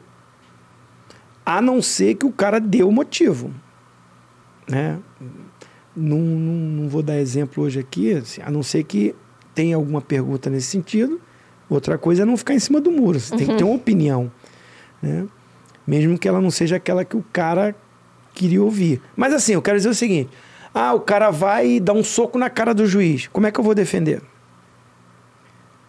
[1.45, 3.53] A não ser que o cara dê o motivo.
[4.69, 4.99] Né?
[5.97, 9.15] Não, não, não vou dar exemplo hoje aqui, assim, a não ser que
[9.55, 11.21] tenha alguma pergunta nesse sentido.
[11.69, 13.19] Outra coisa é não ficar em cima do muro.
[13.19, 13.39] Você uhum.
[13.39, 14.31] tem que ter uma opinião.
[15.03, 15.27] Né?
[15.87, 17.75] Mesmo que ela não seja aquela que o cara
[18.35, 19.03] queria ouvir.
[19.17, 20.31] Mas assim, eu quero dizer o seguinte:
[20.73, 23.27] ah, o cara vai dá um soco na cara do juiz.
[23.27, 24.23] Como é que eu vou defender?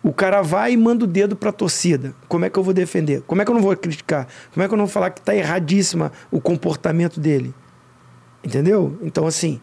[0.02, 2.16] O cara vai e manda o dedo pra torcida.
[2.28, 3.22] Como é que eu vou defender?
[3.28, 4.28] Como é que eu não vou criticar?
[4.54, 7.54] Como é que eu não vou falar que tá erradíssima o comportamento dele?
[8.44, 8.98] Entendeu?
[9.02, 9.60] Então, assim,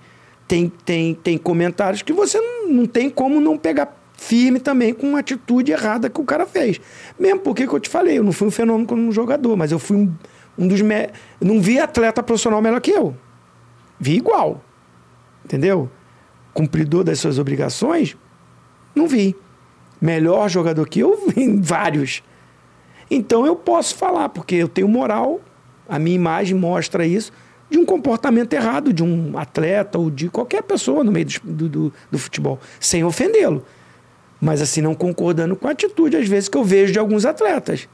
[0.46, 5.06] tem, tem, tem comentários que você não, não tem como não pegar firme também com
[5.08, 6.80] uma atitude errada que o cara fez.
[7.18, 9.72] Mesmo porque que eu te falei, eu não fui um fenômeno como um jogador, mas
[9.72, 10.14] eu fui um,
[10.58, 10.80] um dos.
[10.82, 11.10] Me...
[11.40, 13.16] Não vi atleta profissional melhor que eu.
[13.98, 14.62] Vi igual.
[15.44, 15.90] Entendeu?
[16.52, 18.16] Cumpridor das suas obrigações,
[18.94, 19.36] não vi.
[20.06, 22.22] Melhor jogador que eu, vi vários.
[23.10, 25.40] Então eu posso falar, porque eu tenho moral,
[25.88, 27.32] a minha imagem mostra isso,
[27.68, 31.92] de um comportamento errado de um atleta ou de qualquer pessoa no meio do, do,
[32.08, 33.64] do futebol, sem ofendê-lo.
[34.40, 37.88] Mas assim, não concordando com a atitude, às vezes, que eu vejo de alguns atletas.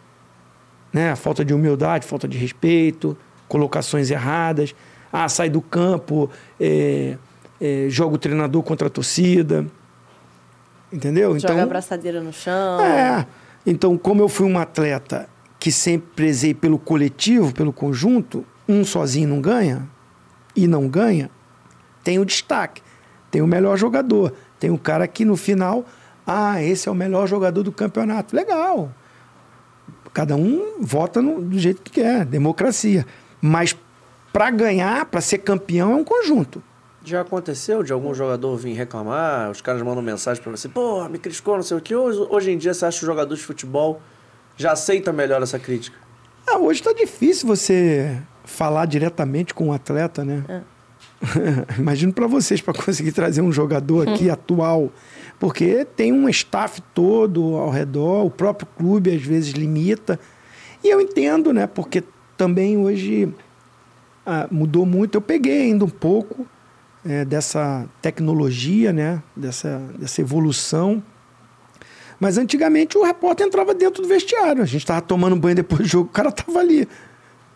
[0.93, 1.17] Né?
[1.17, 3.17] Falta de humildade, falta de respeito,
[3.49, 4.75] colocações erradas.
[5.11, 6.29] Ah, sai do campo,
[6.61, 7.17] é,
[7.59, 9.67] é, joga o treinador contra a torcida.
[10.93, 11.39] Entendeu?
[11.39, 12.81] Joga então, a braçadeira no chão.
[12.81, 13.27] É.
[13.65, 15.29] Então, como eu fui um atleta
[15.59, 19.89] que sempre prezei pelo coletivo, pelo conjunto, um sozinho não ganha
[20.55, 21.31] e não ganha,
[22.03, 22.83] tem o destaque,
[23.31, 25.87] tem o melhor jogador, tem o cara que no final,
[26.27, 28.35] ah, esse é o melhor jogador do campeonato.
[28.35, 28.93] Legal.
[30.13, 33.07] Cada um vota no, do jeito que quer, democracia.
[33.41, 33.75] Mas
[34.33, 36.63] para ganhar, para ser campeão, é um conjunto.
[37.05, 39.51] Já aconteceu de algum jogador vir reclamar?
[39.51, 41.95] Os caras mandam mensagem pra você, pô, me criticou, não sei o que.
[41.95, 44.01] Hoje, hoje em dia, você acha que o jogador de futebol
[44.57, 45.97] já aceita melhor essa crítica?
[46.47, 50.45] Ah, hoje está difícil você falar diretamente com um atleta, né?
[50.49, 50.61] É.
[51.79, 54.91] Imagino para vocês, para conseguir trazer um jogador aqui atual.
[55.41, 60.21] Porque tem um staff todo ao redor, o próprio clube às vezes limita.
[60.85, 61.67] E eu entendo, né?
[61.67, 62.05] Porque
[62.37, 63.33] também hoje
[64.25, 65.17] ah, mudou muito.
[65.17, 66.47] Eu peguei ainda um pouco
[67.05, 69.23] é, dessa tecnologia, né?
[69.37, 71.03] Dessa, dessa evolução.
[72.21, 74.63] Mas antigamente o repórter entrava dentro do vestiário.
[74.63, 76.89] A gente estava tomando banho depois do jogo, o cara estava ali.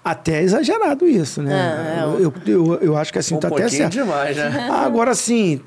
[0.04, 1.52] Até é exagerado isso, né?
[1.52, 3.92] É, é, eu, eu, eu acho que assim um tá até certo.
[3.92, 4.68] demais, né?
[4.70, 5.60] Agora, assim,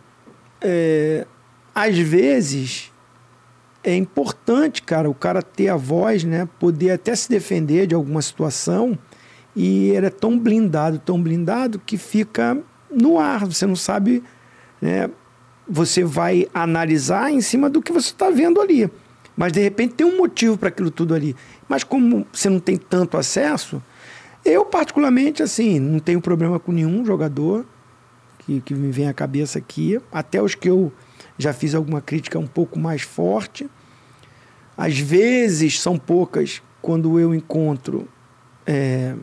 [0.61, 1.25] é,
[1.73, 2.91] às vezes
[3.83, 6.47] é importante, cara, o cara ter a voz, né?
[6.59, 8.97] Poder até se defender de alguma situação.
[9.55, 12.57] E ele é tão blindado, tão blindado, que fica
[12.91, 13.45] no ar.
[13.45, 14.23] Você não sabe,
[14.81, 15.09] né?
[15.67, 18.89] Você vai analisar em cima do que você está vendo ali.
[19.37, 21.35] Mas de repente tem um motivo para aquilo tudo ali.
[21.67, 23.81] Mas como você não tem tanto acesso,
[24.43, 27.65] eu particularmente, assim, não tenho problema com nenhum jogador
[28.39, 29.99] que, que me vem à cabeça aqui.
[30.11, 30.91] Até os que eu
[31.37, 33.69] já fiz alguma crítica um pouco mais forte.
[34.75, 38.07] Às vezes são poucas quando eu encontro.
[38.65, 39.15] é,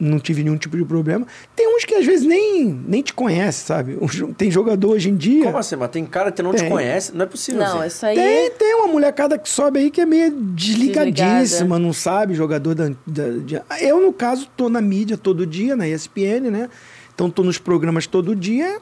[0.00, 1.26] não tive nenhum tipo de problema.
[1.54, 3.98] Tem uns que às vezes nem, nem te conhece, sabe?
[4.38, 5.44] Tem jogador hoje em dia.
[5.44, 5.76] Como assim?
[5.76, 6.70] Mas tem cara que não te Tem.
[6.70, 7.14] conhece?
[7.14, 7.60] Não é possível.
[7.60, 7.86] Não, Zé.
[7.86, 8.14] isso aí.
[8.16, 11.78] Tem, tem uma molecada que sobe aí que é meio desligadíssima, Desligada.
[11.78, 12.34] não sabe?
[12.34, 16.68] Jogador da, da- de- Eu, no caso, tô na mídia todo dia, na ESPN, né?
[17.14, 18.78] Então tô nos programas todo dia.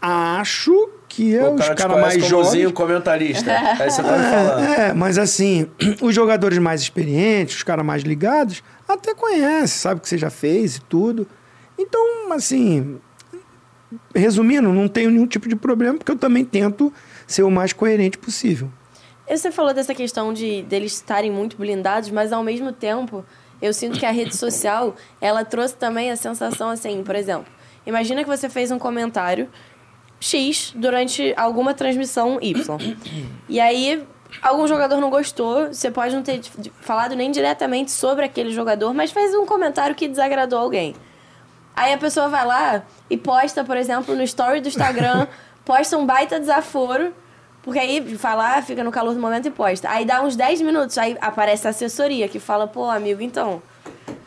[0.00, 2.48] Acho que é O os cara te caras conhece mais.
[2.50, 3.50] Zinho comentarista.
[3.80, 4.64] Aí você tá me falando.
[4.74, 5.66] É, mas assim,
[6.00, 10.30] os jogadores mais experientes, os caras mais ligados, até conhece, sabe o que você já
[10.30, 11.26] fez e tudo.
[11.78, 12.98] Então, assim,
[14.14, 16.92] resumindo, não tenho nenhum tipo de problema, porque eu também tento
[17.26, 18.70] ser o mais coerente possível.
[19.28, 23.24] Você falou dessa questão de deles estarem muito blindados, mas ao mesmo tempo,
[23.60, 27.52] eu sinto que a rede social, ela trouxe também a sensação assim, por exemplo,
[27.86, 29.48] imagina que você fez um comentário
[30.20, 32.96] X durante alguma transmissão Y.
[33.48, 34.04] E aí
[34.42, 36.40] algum jogador não gostou, você pode não ter
[36.80, 40.94] falado nem diretamente sobre aquele jogador, mas fez um comentário que desagradou alguém.
[41.74, 45.26] Aí a pessoa vai lá e posta, por exemplo, no story do Instagram,
[45.64, 47.14] posta um baita desaforo,
[47.62, 49.88] porque aí fala, ah, fica no calor do momento e posta.
[49.88, 53.62] Aí dá uns 10 minutos, aí aparece a assessoria que fala, pô, amigo, então,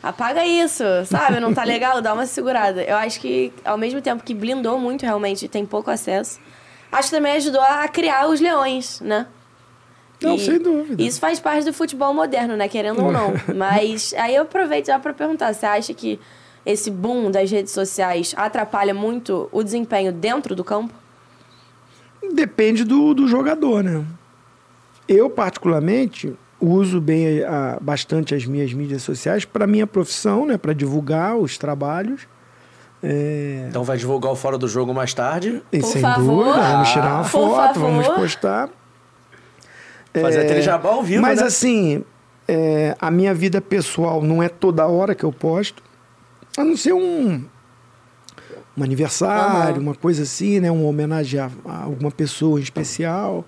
[0.02, 1.40] apaga isso, sabe?
[1.40, 2.82] Não tá legal, dá uma segurada.
[2.82, 6.40] Eu acho que, ao mesmo tempo que blindou muito realmente, tem pouco acesso,
[6.90, 9.26] acho que também ajudou a criar os leões, né?
[10.26, 11.02] Não, E sem dúvida.
[11.02, 12.68] Isso faz parte do futebol moderno, né?
[12.68, 13.32] Querendo ou não.
[13.56, 16.18] Mas aí eu aproveito já pra perguntar: você acha que
[16.64, 20.94] esse boom das redes sociais atrapalha muito o desempenho dentro do campo?
[22.34, 24.04] Depende do, do jogador, né?
[25.08, 30.56] Eu, particularmente, uso bem a- bastante as minhas mídias sociais para minha profissão, né?
[30.56, 32.26] Para divulgar os trabalhos.
[33.02, 35.60] É, Então vai divulgar o fora do jogo mais tarde.
[35.72, 36.44] e Por sem favor.
[36.44, 37.80] dúvida, vamos tirar uma Por foto, favor.
[37.90, 38.70] vamos postar.
[40.20, 41.46] Fazer É, aquele jabá ao vivo, Mas né?
[41.46, 42.04] assim,
[42.46, 45.82] é, a minha vida pessoal não é toda hora que eu posto.
[46.56, 47.44] A não ser um,
[48.76, 50.70] um aniversário, uma coisa assim, né?
[50.70, 53.44] Uma homenagem a, a alguma pessoa em especial.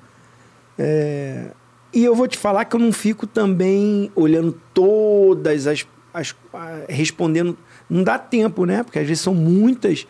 [0.79, 1.51] É,
[1.93, 5.87] e eu vou te falar que eu não fico também olhando todas as.
[6.15, 6.35] as
[6.89, 7.59] respondendo.
[7.91, 8.83] Não dá tempo, né?
[8.83, 10.07] Porque às vezes são muitas.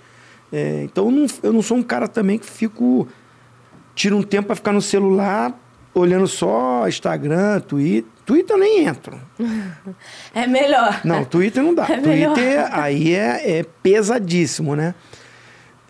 [0.53, 3.09] É, então eu não, eu não sou um cara também que fico.
[3.95, 5.53] Tiro um tempo para ficar no celular
[5.95, 8.11] olhando só Instagram, Twitter.
[8.27, 9.21] Twitter eu nem entro.
[10.35, 11.01] É melhor.
[11.05, 11.87] Não, Twitter não dá.
[11.89, 12.35] É melhor.
[12.35, 14.95] Twitter aí é, é pesadíssimo, né?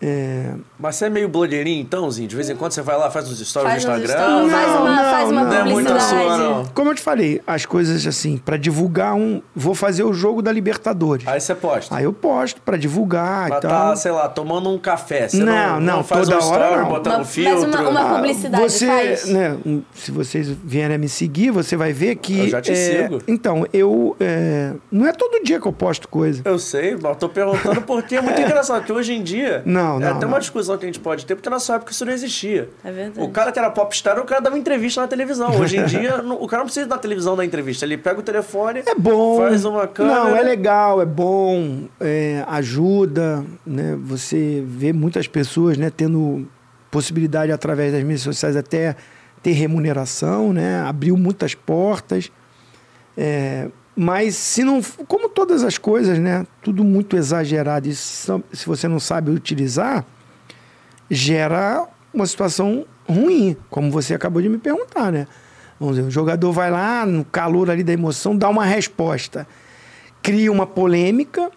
[0.01, 2.27] É, Mas você é meio blogueirinho, então, Zinho?
[2.27, 4.25] De vez em quando você vai lá, faz uns stories Faz no Instagram?
[4.27, 5.49] stories, faz Não, uma, não, faz uma não.
[5.49, 6.23] Não é muito a publicidade.
[6.25, 6.65] sua, não.
[6.73, 9.41] como eu te falei, as coisas assim, para divulgar um.
[9.55, 11.25] Vou fazer o jogo da Libertadores.
[11.27, 11.95] Aí você posta.
[11.95, 13.71] Aí eu posto para divulgar Vai e tal.
[13.71, 15.27] tá, sei lá, tomando um café.
[15.29, 16.89] Você Não, não, não, faz toda um hora story, não.
[16.89, 17.69] botando Uma- um mas filtro.
[17.81, 19.25] uma- uma Ah, publicidade, você, faz?
[19.29, 19.57] né,
[19.93, 22.37] se vocês vierem a me seguir, você vai ver que.
[22.39, 23.19] Eu já te é, sigo.
[23.27, 24.15] Então, eu.
[24.19, 26.41] é, não é todo dia que eu posto coisa.
[26.43, 29.61] Eu sei, mas tô perguntando porque é muito engraçado, porque hoje em dia.
[29.65, 30.27] Não, É não, até não.
[30.29, 32.69] uma discussão que a gente pode ter, porque na sua época isso não existia.
[32.83, 33.25] É verdade.
[33.27, 35.55] O cara que era popstar, o cara dava entrevista na televisão.
[35.59, 37.85] Hoje em dia, o cara não precisa da televisão da entrevista.
[37.85, 39.37] Ele pega o telefone, É bom.
[39.37, 40.15] faz uma câmera.
[40.15, 43.97] Não, é legal, é bom, é, ajuda, né?
[44.03, 46.47] Você vê muitas pessoas, né, tendo
[46.89, 48.95] possibilidade através das mídias sociais até
[49.43, 50.81] ter remuneração, né?
[50.81, 52.31] Abriu muitas portas.
[53.17, 58.27] É, mas se não, como todas as coisas, né, tudo muito exagerado, e se
[58.65, 60.05] você não sabe utilizar,
[61.09, 65.27] gera uma situação ruim, como você acabou de me perguntar, né?
[65.79, 69.45] Vamos dizer, o jogador vai lá, no calor ali da emoção, dá uma resposta,
[70.21, 71.51] cria uma polêmica,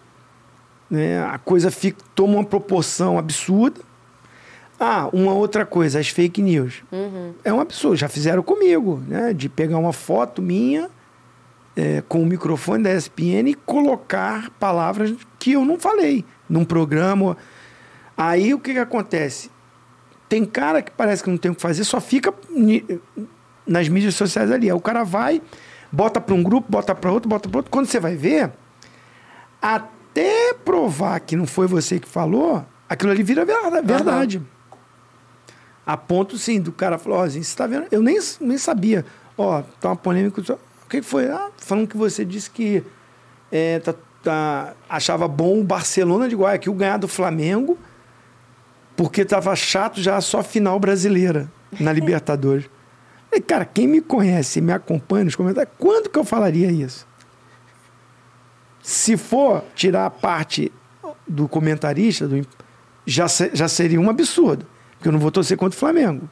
[0.90, 1.22] né?
[1.24, 3.80] a coisa fica, toma uma proporção absurda.
[4.80, 6.84] Ah, uma outra coisa, as fake news.
[7.42, 9.32] É um absurdo, já fizeram comigo, né?
[9.32, 10.88] De pegar uma foto minha
[11.76, 17.36] é, com o microfone da ESPN e colocar palavras que eu não falei num programa.
[18.18, 19.48] Aí o que, que acontece?
[20.28, 22.34] Tem cara que parece que não tem o que fazer, só fica
[23.64, 24.66] nas mídias sociais ali.
[24.66, 25.40] Aí o cara vai,
[25.92, 27.70] bota para um grupo, bota para outro, bota para outro.
[27.70, 28.50] Quando você vai ver,
[29.62, 34.42] até provar que não foi você que falou, aquilo ali vira verda- verdade.
[35.86, 37.86] A ponto, sim, do cara falou, ó, Zinho, você tá vendo?
[37.90, 39.06] Eu nem, nem sabia.
[39.36, 40.40] Ó, tá uma polêmica.
[40.40, 41.30] O que que foi?
[41.30, 42.82] Ah, falando que você disse que
[43.50, 47.78] é, tá- tá- achava bom o Barcelona de Guayaquil ganhar do Flamengo
[48.98, 52.68] porque tava chato já só final brasileira na Libertadores.
[53.30, 57.06] Falei, cara, quem me conhece e me acompanha nos comentários, quando que eu falaria isso?
[58.82, 60.72] Se for tirar a parte
[61.28, 62.44] do comentarista, do,
[63.06, 64.66] já, já seria um absurdo.
[64.96, 66.28] Porque eu não vou torcer contra o Flamengo.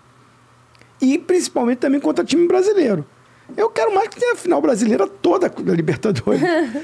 [1.01, 3.07] E principalmente também contra o time brasileiro.
[3.57, 6.43] Eu quero mais que tenha a final brasileira toda da Libertadores.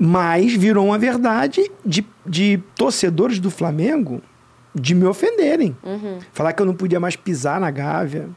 [0.00, 4.22] Mas virou uma verdade de, de torcedores do Flamengo
[4.78, 5.76] de me ofenderem.
[6.32, 8.28] Falar que eu não podia mais pisar na Gávea.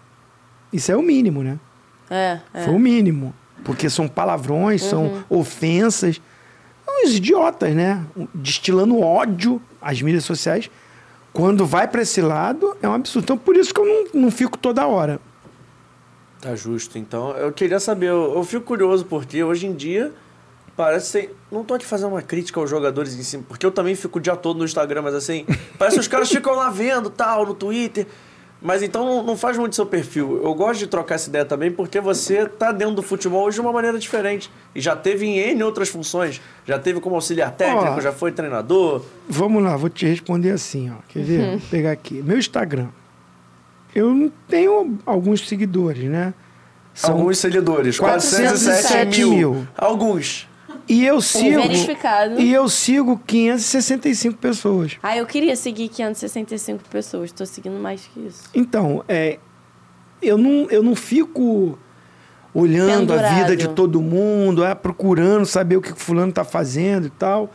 [0.72, 1.60] Isso é o mínimo, né?
[2.10, 2.64] É, é.
[2.64, 3.34] Foi o mínimo.
[3.64, 6.22] Porque são palavrões, são ofensas.
[6.88, 8.06] Uns idiotas, né?
[8.34, 10.70] Destilando ódio às mídias sociais.
[11.34, 13.24] Quando vai para esse lado, é um absurdo.
[13.24, 15.20] Então, por isso que eu não, não fico toda hora.
[16.42, 17.32] Tá justo, então.
[17.38, 20.12] Eu queria saber, eu, eu fico curioso porque hoje em dia
[20.76, 21.36] parece ser.
[21.52, 24.22] Não tô aqui fazendo uma crítica aos jogadores em si, porque eu também fico o
[24.22, 25.46] dia todo no Instagram, mas assim,
[25.78, 28.06] parece que os caras ficam lá vendo tal, no Twitter.
[28.64, 30.40] Mas então não, não faz muito seu perfil.
[30.44, 33.62] Eu gosto de trocar essa ideia também porque você tá dentro do futebol hoje de
[33.62, 34.52] uma maneira diferente.
[34.76, 36.40] E já teve em N outras funções.
[36.64, 38.00] Já teve como auxiliar técnico, Ó.
[38.00, 39.02] já foi treinador.
[39.28, 41.02] Vamos lá, vou te responder assim, ó.
[41.08, 41.50] Quer ver?
[41.58, 42.22] Vou pegar aqui.
[42.22, 42.90] Meu Instagram.
[43.96, 46.32] Eu tenho alguns seguidores, né?
[46.94, 47.98] São Alguns seguidores.
[48.00, 49.34] 407 407 mil.
[49.54, 49.68] mil.
[49.76, 50.48] Alguns.
[50.88, 51.62] E eu sigo.
[51.62, 52.40] verificado.
[52.40, 54.98] E eu sigo 565 pessoas.
[55.02, 57.32] Ah, eu queria seguir 565 pessoas.
[57.32, 58.44] Tô seguindo mais que isso.
[58.54, 59.40] Então, é,
[60.22, 61.78] eu, não, eu não fico
[62.54, 63.36] olhando a Pendurado.
[63.36, 67.50] vida de todo mundo, é, procurando saber o que o fulano tá fazendo e tal.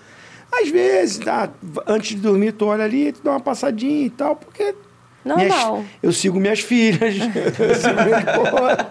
[0.52, 1.50] Às vezes, tá,
[1.86, 4.74] antes de dormir, tu olha ali, tu dá uma passadinha e tal, porque.
[5.24, 5.84] minhas- Normal.
[6.02, 7.14] eu sigo minhas filhas,
[7.58, 8.88] eu sigo minha esposa.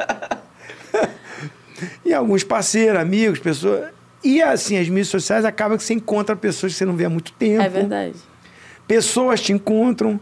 [2.05, 3.89] e alguns parceiros, amigos, pessoas.
[4.25, 7.09] E assim, as mídias sociais acabam que você encontra pessoas que você não vê há
[7.11, 7.61] muito tempo.
[7.61, 8.15] É verdade.
[8.87, 10.19] Pessoas te encontram.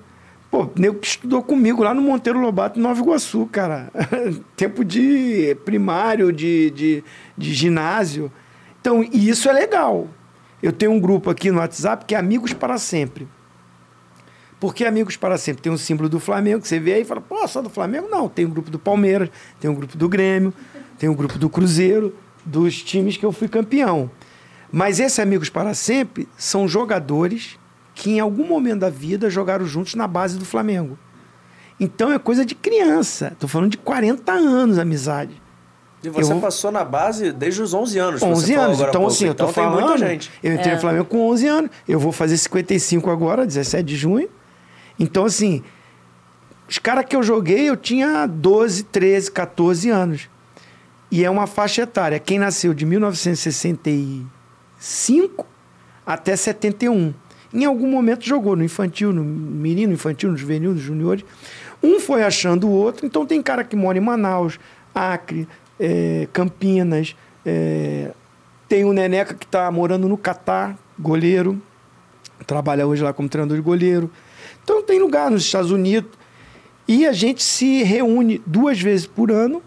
[0.51, 3.89] Pô, nego que estudou comigo lá no Monteiro Lobato, Nova Iguaçu, cara.
[4.57, 7.03] Tempo de primário, de, de,
[7.37, 8.29] de ginásio.
[8.81, 10.09] Então, e isso é legal.
[10.61, 13.25] Eu tenho um grupo aqui no WhatsApp que é Amigos para Sempre.
[14.59, 15.61] Por que Amigos para Sempre?
[15.61, 18.09] Tem um símbolo do Flamengo, que você vê aí e fala, pô, só do Flamengo?
[18.09, 19.29] Não, tem um grupo do Palmeiras,
[19.61, 20.53] tem um grupo do Grêmio,
[20.99, 22.13] tem um grupo do Cruzeiro,
[22.45, 24.09] dos times que eu fui campeão.
[24.71, 27.57] Mas esses Amigos para Sempre são jogadores
[27.93, 30.97] que em algum momento da vida jogaram juntos na base do Flamengo.
[31.79, 33.35] Então é coisa de criança.
[33.39, 35.41] Tô falando de 40 anos amizade.
[36.03, 38.19] E você Eu- passou na base desde os 11 anos.
[38.19, 38.81] que 11 você falou anos.
[38.81, 39.87] Então, assim, eu tô Então tem falando.
[39.89, 40.31] muita gente.
[40.41, 40.75] Eu entrei É.
[40.75, 41.71] no Flamengo com 11 anos.
[41.87, 44.27] Eu vou fazer 55 agora, 17 de junho.
[44.99, 45.63] Então, assim,
[46.69, 50.29] os caras que eu joguei, eu tinha 12, 13, 14 anos.
[51.13, 52.17] E é uma faixa etária.
[52.17, 55.45] Quem nasceu de 1965
[56.03, 57.13] até 71.
[57.53, 61.23] Em algum momento jogou no infantil, no menino infantil, no juvenil, nos juniores.
[61.83, 63.05] Um foi achando o outro.
[63.05, 64.59] Então tem cara que mora em Manaus,
[64.95, 65.47] Acre,
[65.79, 67.15] eh, Campinas.
[67.45, 68.09] eh,
[68.67, 71.61] tem o Neneca que está morando no Catar, goleiro.
[72.47, 74.09] Trabalha hoje lá como treinador de goleiro.
[74.63, 76.09] Então tem lugar nos Estados Unidos.
[76.87, 79.61] E a gente se reúne duas vezes por ano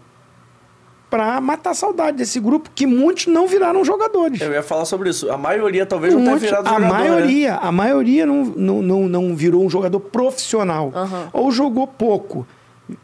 [1.09, 4.41] para matar a saudade desse grupo, que muitos não viraram jogadores.
[4.41, 5.31] Eu ia falar sobre isso.
[5.31, 7.09] A maioria talvez não tenha Muitos- virado a jogador, né?
[7.09, 10.91] maioria, a maioria não, não, não, não virou um jogador profissional.
[10.93, 11.29] Aham.
[11.31, 12.45] Ou jogou pouco.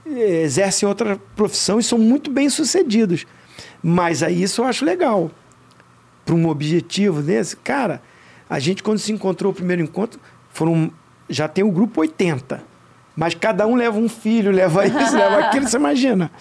[0.06, 3.26] Exercem outra profissão e são muito bem sucedidos.
[3.82, 5.32] Mas aí isso eu acho legal.
[6.26, 8.02] Para um objetivo desse, cara,
[8.50, 10.92] a gente quando se encontrou o primeiro encontro, foram
[11.30, 12.62] já tem o grupo 80.
[13.16, 16.32] Mas cada um leva um filho, leva isso, leva aquilo, você imagina.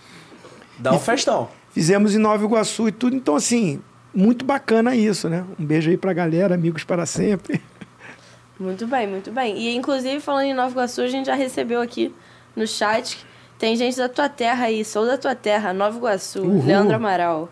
[0.78, 1.48] Dá um festão.
[1.70, 3.16] Fizemos em Nova Iguaçu e tudo.
[3.16, 3.80] Então, assim,
[4.14, 5.44] muito bacana isso, né?
[5.58, 7.60] Um beijo aí pra galera, amigos para sempre.
[8.60, 9.56] Muito bem, muito bem.
[9.58, 12.14] E inclusive, falando em Nova Iguaçu, a gente já recebeu aqui
[12.54, 13.16] no chat.
[13.16, 13.24] que
[13.58, 16.64] Tem gente da tua terra aí, sou da tua terra, Nova Iguaçu, Uhul.
[16.64, 17.50] Leandro Amaral.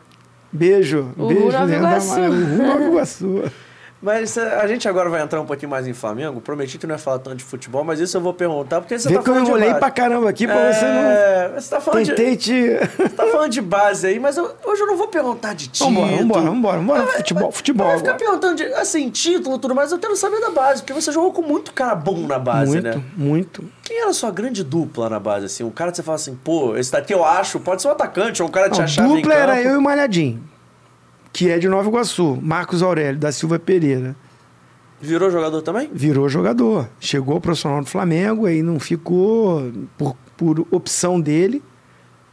[0.53, 1.13] Beijo.
[1.17, 2.13] Uhul, beijo, Nova Leandro Iguaçu.
[2.13, 2.31] Amaral.
[2.33, 3.43] Uhul, Nova Iguaçu.
[4.03, 6.41] Mas eh, a gente agora vai entrar um pouquinho mais em Flamengo.
[6.41, 9.09] Prometi que não ia falar tanto de futebol, mas isso eu vou perguntar, porque você
[9.11, 9.81] Vê tá que eu falando de enrolei base.
[9.81, 11.01] pra caramba aqui pra você não...
[11.11, 12.15] É, Você tá falando de...
[12.15, 12.79] Tentei te...
[12.97, 15.95] Você tá falando de base aí, mas eu- hoje eu não vou perguntar de título.
[15.95, 17.07] Vambora, vambora, vambora, vambora.
[17.19, 18.25] Futebol, futebol Vai ficar agora.
[18.25, 21.33] perguntando de, assim, título e tudo mais, eu quero saber da base, porque você jogou
[21.33, 23.05] com muito cara bom na base, Muito, né?
[23.15, 23.65] muito.
[23.83, 25.63] Quem era a sua grande dupla na base, assim?
[25.65, 28.41] Um cara que você fala assim, pô, esse daqui eu acho, pode ser um atacante,
[28.43, 30.43] ou um cara que te achava dupla era eu e o Malhadinho,
[31.33, 32.39] que é de Nova Iguaçu.
[32.43, 34.17] Marcos Aurélio, da Silva Pereira.
[35.01, 35.89] Virou jogador também?
[35.93, 36.89] Virou jogador.
[37.01, 41.63] Chegou ao profissional do Flamengo, aí não ficou por, por opção dele.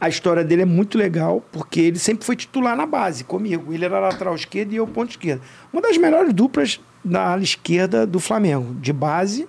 [0.00, 3.72] A história dele é muito legal, porque ele sempre foi titular na base comigo.
[3.72, 5.40] Ele era lateral esquerdo e eu ponto esquerdo.
[5.72, 8.74] Uma das melhores duplas da ala esquerda do Flamengo.
[8.74, 9.48] De base,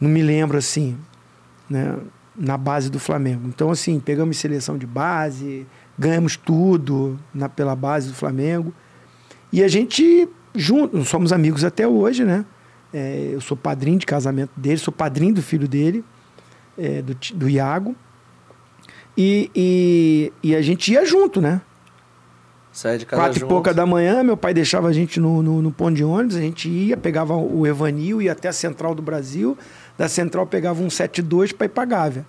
[0.00, 0.96] não me lembro assim,
[1.68, 1.98] né?
[2.34, 3.48] Na base do Flamengo.
[3.48, 5.66] Então, assim, pegamos seleção de base,
[5.98, 8.72] ganhamos tudo na, pela base do Flamengo.
[9.52, 12.44] E a gente, junto, somos amigos até hoje, né?
[12.92, 16.04] É, eu sou padrinho de casamento dele, sou padrinho do filho dele,
[16.78, 17.94] é, do, do Iago.
[19.16, 21.60] E, e, e a gente ia junto, né?
[22.70, 23.50] Sai de casa Quatro junto.
[23.50, 26.36] e pouca da manhã, meu pai deixava a gente no, no, no ponto de ônibus,
[26.36, 29.56] a gente ia, pegava o Evanil, ia até a Central do Brasil,
[29.96, 32.26] da Central pegava um 72 para ir pra Gávea.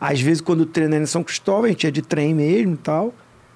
[0.00, 2.74] Às vezes, quando o treino era em São Cristóvão, a gente ia de trem mesmo
[2.74, 3.12] e tal.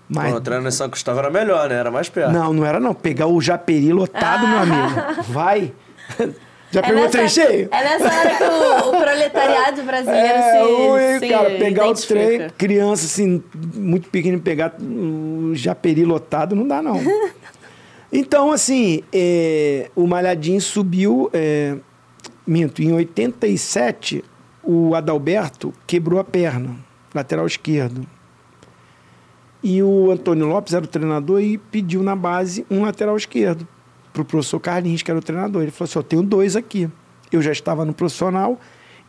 [0.09, 1.77] Mas Quando o treino em São Cristóvão era melhor, né?
[1.77, 2.33] Era mais perto.
[2.33, 2.93] não, não era não.
[2.95, 5.23] Pegar o Japeri lotado, meu amigo.
[5.29, 5.73] Vai.
[6.71, 7.69] Já pegou o trem cheio?
[7.71, 12.15] é nessa hora que o, o proletariado brasileiro É, se, ui, se cara, pegar identifica.
[12.21, 13.43] o trem, criança assim,
[13.77, 17.01] muito pequeno, pegar o Japeri lotado, não dá não.
[18.13, 21.77] então, assim, é, o Malhadinho subiu, é,
[22.45, 24.25] minto, em 87,
[24.65, 26.77] o Adalberto quebrou a perna,
[27.15, 28.07] lateral esquerdo.
[29.63, 33.67] E o Antônio Lopes era o treinador e pediu na base um lateral esquerdo
[34.13, 35.63] para o professor Carlinhos, que era o treinador.
[35.63, 36.89] Ele falou assim: Eu tenho dois aqui.
[37.33, 38.61] Eu já estava no profissional,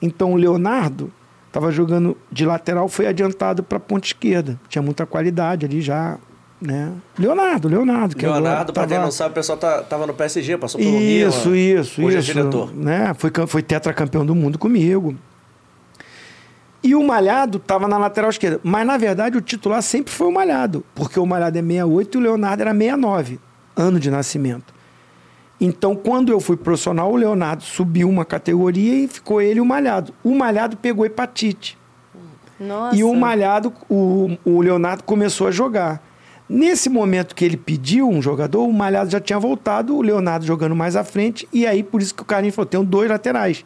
[0.02, 1.12] então o Leonardo
[1.48, 4.60] estava jogando de lateral, foi adiantado para a ponta esquerda.
[4.68, 6.18] Tinha muita qualidade ali já.
[6.60, 6.92] Né?
[7.20, 8.16] Leonardo, Leonardo.
[8.16, 11.50] Que Leonardo, pra quem não sabe, o pessoal tá, tava no PSG, passou pelo isso,
[11.50, 11.82] Milan.
[11.82, 12.32] isso, Hoje isso.
[12.32, 12.74] é diretor.
[12.74, 13.14] Né?
[13.14, 15.16] Foi, foi tetracampeão do mundo comigo.
[16.86, 18.60] E o Malhado estava na lateral esquerda.
[18.64, 20.86] Mas, na verdade, o titular sempre foi o Malhado.
[20.94, 23.40] Porque o Malhado é 68 e o Leonardo era 69,
[23.76, 24.72] ano de nascimento.
[25.60, 29.66] Então, quando eu fui profissional, o Leonardo subiu uma categoria e ficou ele e o
[29.66, 30.14] Malhado.
[30.24, 31.76] O Malhado pegou hepatite.
[32.60, 32.96] Nossa.
[32.96, 36.04] E o Malhado, o, o Leonardo começou a jogar.
[36.48, 40.76] Nesse momento que ele pediu um jogador, o Malhado já tinha voltado, o Leonardo jogando
[40.76, 43.66] mais à frente, e aí por isso que o Carlinhos falou: tem dois laterais.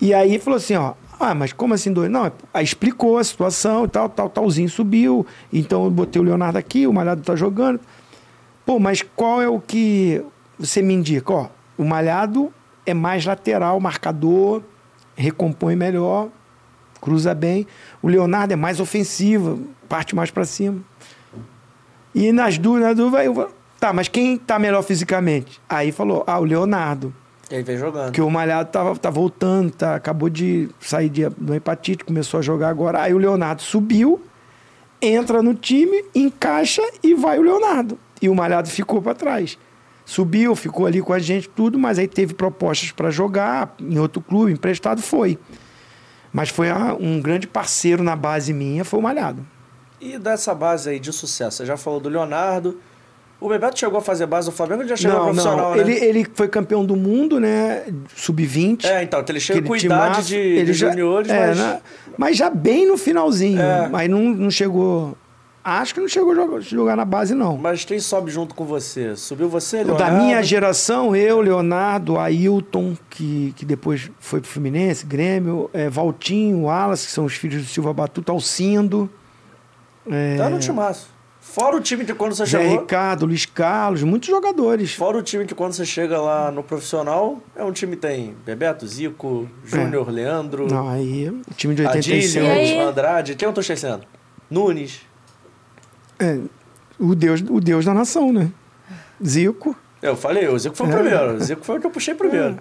[0.00, 2.10] E aí falou assim: ó, ah, mas como assim dois?
[2.10, 6.58] Não, aí explicou a situação e tal, tal, talzinho subiu, então eu botei o Leonardo
[6.58, 7.80] aqui, o Malhado tá jogando.
[8.64, 10.22] Pô, mas qual é o que
[10.58, 11.32] você me indica?
[11.32, 11.46] Ó,
[11.78, 12.52] o Malhado
[12.84, 14.62] é mais lateral, marcador,
[15.14, 16.28] recompõe melhor,
[17.00, 17.66] cruza bem.
[18.02, 20.80] O Leonardo é mais ofensivo, parte mais para cima.
[22.14, 25.60] E nas duas, na dúvida, eu vou, tá, mas quem tá melhor fisicamente?
[25.68, 27.14] Aí falou, ah, o Leonardo.
[27.50, 28.06] E aí vem jogando.
[28.06, 32.42] Porque o Malhado tava, tá voltando, tá, acabou de sair de, uma hepatite, começou a
[32.42, 33.00] jogar agora.
[33.02, 34.20] Aí o Leonardo subiu,
[35.00, 37.98] entra no time, encaixa e vai o Leonardo.
[38.20, 39.56] E o Malhado ficou para trás.
[40.04, 44.20] Subiu, ficou ali com a gente, tudo, mas aí teve propostas para jogar em outro
[44.20, 45.38] clube, emprestado, foi.
[46.32, 49.44] Mas foi a- um grande parceiro na base minha, foi o Malhado.
[50.00, 52.78] E dessa base aí de sucesso, você já falou do Leonardo.
[53.46, 55.76] O Bebeto chegou a fazer base do Flamengo ele já chegou não, profissional, não.
[55.76, 55.82] né?
[55.82, 57.84] Ele, ele foi campeão do mundo, né?
[58.16, 58.84] Sub-20.
[58.84, 61.58] É, então, ele chega com idade de, ele de já- juniores, é, mas...
[61.58, 61.80] né?
[62.18, 63.60] mas já bem no finalzinho.
[63.60, 63.88] É.
[63.88, 65.16] Mas não, não chegou.
[65.62, 67.56] Acho que não chegou a jogar, jogar na base, não.
[67.56, 69.14] Mas quem sobe junto com você?
[69.14, 70.24] Subiu você, Da Leonardo?
[70.24, 77.06] minha geração, eu, Leonardo, Ailton, que, que depois foi pro Fluminense, Grêmio, é, Valtinho, Wallace,
[77.06, 79.08] que são os filhos do Silva Batuta, Alcindo,
[80.10, 81.14] é, Tá no timaço.
[81.58, 82.80] Fora o time de quando você Zé chegou...
[82.80, 84.92] Ricardo, Luiz Carlos, muitos jogadores.
[84.92, 88.36] Fora o time que quando você chega lá no profissional, é um time que tem
[88.44, 90.70] Bebeto, Zico, Júnior, Leandro, É.
[90.70, 92.38] Não, aí, o time de Adílio, 87.
[92.44, 92.78] E aí?
[92.78, 93.34] Andrade.
[93.36, 94.02] Quem eu tô esquecendo?
[94.50, 95.00] Nunes.
[96.18, 96.38] É,
[96.98, 98.50] o, deus, o deus da nação, né?
[99.26, 99.74] Zico.
[100.02, 100.92] Eu falei, o Zico foi o É.
[100.92, 101.36] primeiro.
[101.36, 102.58] O Zico foi o que eu puxei primeiro.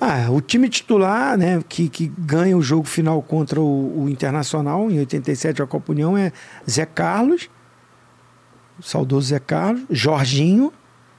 [0.00, 4.90] Ah, o time titular, né, que, que ganha o jogo final contra o, o Internacional,
[4.90, 6.32] em 87, a Copa União, é
[6.68, 7.50] Zé Carlos,
[8.78, 10.72] o saudoso Zé Carlos, Jorginho,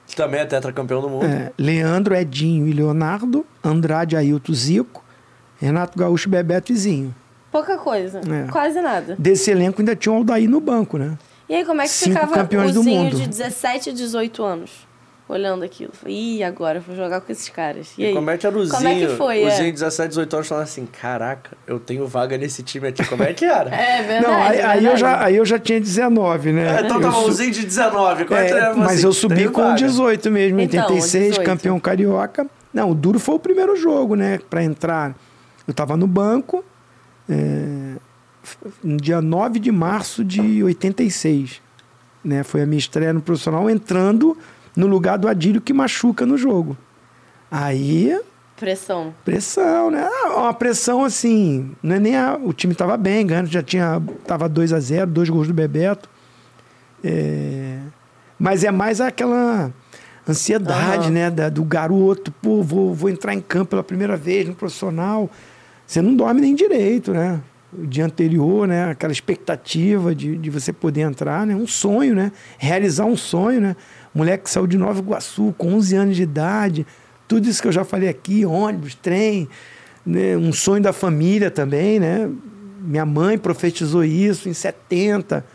[0.08, 1.26] Que também é tetracampeão do mundo.
[1.26, 5.04] é, Leandro, Edinho e Leonardo, Andrade, Ailton, Zico,
[5.60, 7.16] Renato Gaúcho, Bebeto e Zinho.
[7.51, 8.20] Pouca coisa.
[8.20, 8.51] É.
[8.51, 9.16] Quase nada.
[9.18, 11.18] Desse elenco ainda tinha o Aldair no banco, né?
[11.47, 13.16] E aí, como é que Cinco ficava campeões o do Zinho mundo.
[13.18, 14.88] de 17 e 18 anos?
[15.28, 15.91] Olhando aquilo.
[15.93, 17.93] Falei, Ih, agora eu vou jogar com esses caras.
[17.97, 18.13] E, E aí?
[18.13, 19.51] como é que era o Como é que foi, O é?
[19.55, 23.05] Zinho, 17, 18 anos, falando assim: caraca, eu tenho vaga nesse time aqui.
[23.05, 23.69] Como é que era?
[23.74, 24.24] É verdade.
[24.28, 24.99] Não, aí, aí eu verdade.
[24.99, 26.78] já, aí eu já tinha 19, né?
[26.78, 28.26] É, então o Zinho de 19.
[28.26, 29.05] Como é, É, mas assim?
[29.05, 29.76] eu subi com vaga.
[29.76, 31.45] 18 mesmo, em Então, 86, 18.
[31.45, 32.45] campeão carioca.
[32.74, 34.39] Não, o duro foi o primeiro jogo, né?
[34.49, 35.15] Pra entrar.
[35.65, 36.65] Eu tava no banco,
[37.30, 37.93] é,
[38.84, 41.61] no dia 9 de março de 86.
[42.24, 42.43] Né?
[42.43, 44.38] Foi a minha estreia no profissional, entrando
[44.76, 46.76] no lugar do Adílio que machuca no jogo.
[47.51, 48.19] Aí,
[48.57, 49.13] Pressão.
[49.26, 50.07] pressão, né?
[50.09, 54.01] Ah, Uma pressão assim, não é nem a- o time tava bem, ganhando, já tinha
[54.26, 56.09] tava 2 a 0, dois gols do Bebeto.
[57.03, 57.80] É,
[58.39, 59.71] mas é mais aquela
[60.28, 61.11] ansiedade, Aham.
[61.11, 65.30] né, da- do garoto, pô, vou, vou entrar em campo pela primeira vez no profissional.
[65.86, 67.41] Você não dorme nem direito, né?
[67.78, 68.91] O dia anterior, né?
[68.91, 71.55] Aquela expectativa de, de você poder entrar, né?
[71.55, 72.32] Um sonho, né?
[72.57, 73.76] Realizar um sonho, né?
[74.14, 76.86] Moleque que saiu de Nova Iguaçu com 11 anos de idade,
[77.28, 79.49] tudo isso que eu já falei aqui, ônibus, trem,
[80.05, 80.38] né?
[80.38, 82.30] um sonho da família também, né?
[82.80, 85.45] Minha mãe profetizou isso em 70,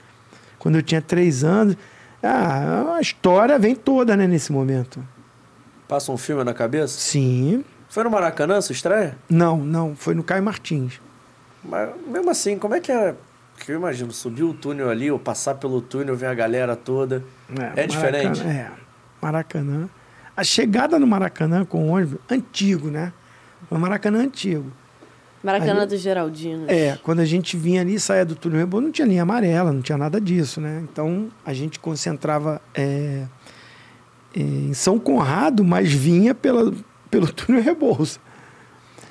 [0.59, 1.77] quando eu tinha três anos.
[2.23, 5.07] Ah, a história vem toda, né, nesse momento.
[5.87, 6.99] Passa um filme na cabeça?
[6.99, 7.65] Sim.
[7.89, 9.17] Foi no Maracanã, sua estreia?
[9.29, 11.01] Não, não, foi no Caio Martins.
[11.65, 13.15] Mas mesmo assim, como é que é?
[13.59, 17.25] Porque eu imagino, subir o túnel ali, ou passar pelo túnel, ver a galera toda.
[17.77, 18.39] É, diferente?
[18.39, 18.71] Maracanã, é,
[19.21, 19.89] Maracanã.
[20.37, 23.13] A chegada no Maracanã com o ônibus, antigo, né?
[23.69, 24.71] Foi um Maracanã antigo.
[25.43, 26.65] Maracanã Ali- do Geraldino.
[26.69, 29.83] É, quando a gente vinha ali, saía do túnel Rebouças, não tinha linha amarela, não
[29.83, 30.81] tinha nada disso, né?
[30.91, 33.25] Então a gente concentrava é,
[34.37, 36.73] é, em São Conrado, mas vinha pela,
[37.11, 38.21] pelo túnel Rebouças.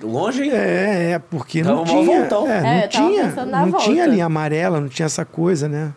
[0.01, 0.51] Longe, hein?
[0.51, 2.03] É, é, porque não tinha.
[2.03, 2.47] voltão.
[2.47, 3.85] É, É, não tinha, não volta.
[3.85, 5.93] tinha linha amarela, não tinha essa coisa, né?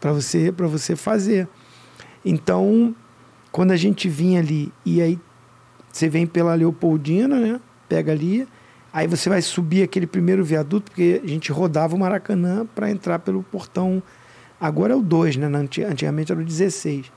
[0.00, 1.48] Para você, para você fazer.
[2.24, 2.94] Então,
[3.50, 5.18] quando a gente vinha ali e aí
[5.90, 7.60] você vem pela Leopoldina, né?
[7.88, 8.46] Pega ali,
[8.92, 13.18] aí você vai subir aquele primeiro viaduto, porque a gente rodava o Maracanã para entrar
[13.18, 14.02] pelo portão.
[14.60, 15.46] Agora é o 2, né?
[15.88, 17.10] Antigamente era o 16.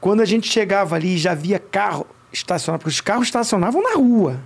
[0.00, 4.40] Quando a gente chegava ali, já via carro estacionado, porque os carros estacionavam na rua.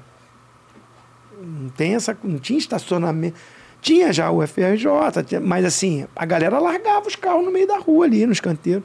[1.64, 3.36] Não tem essa, não tinha estacionamento.
[3.80, 7.78] Tinha já o FRJ, tinha- mas assim, a galera largava os carros no meio da
[7.78, 8.82] rua ali, nos canteiros.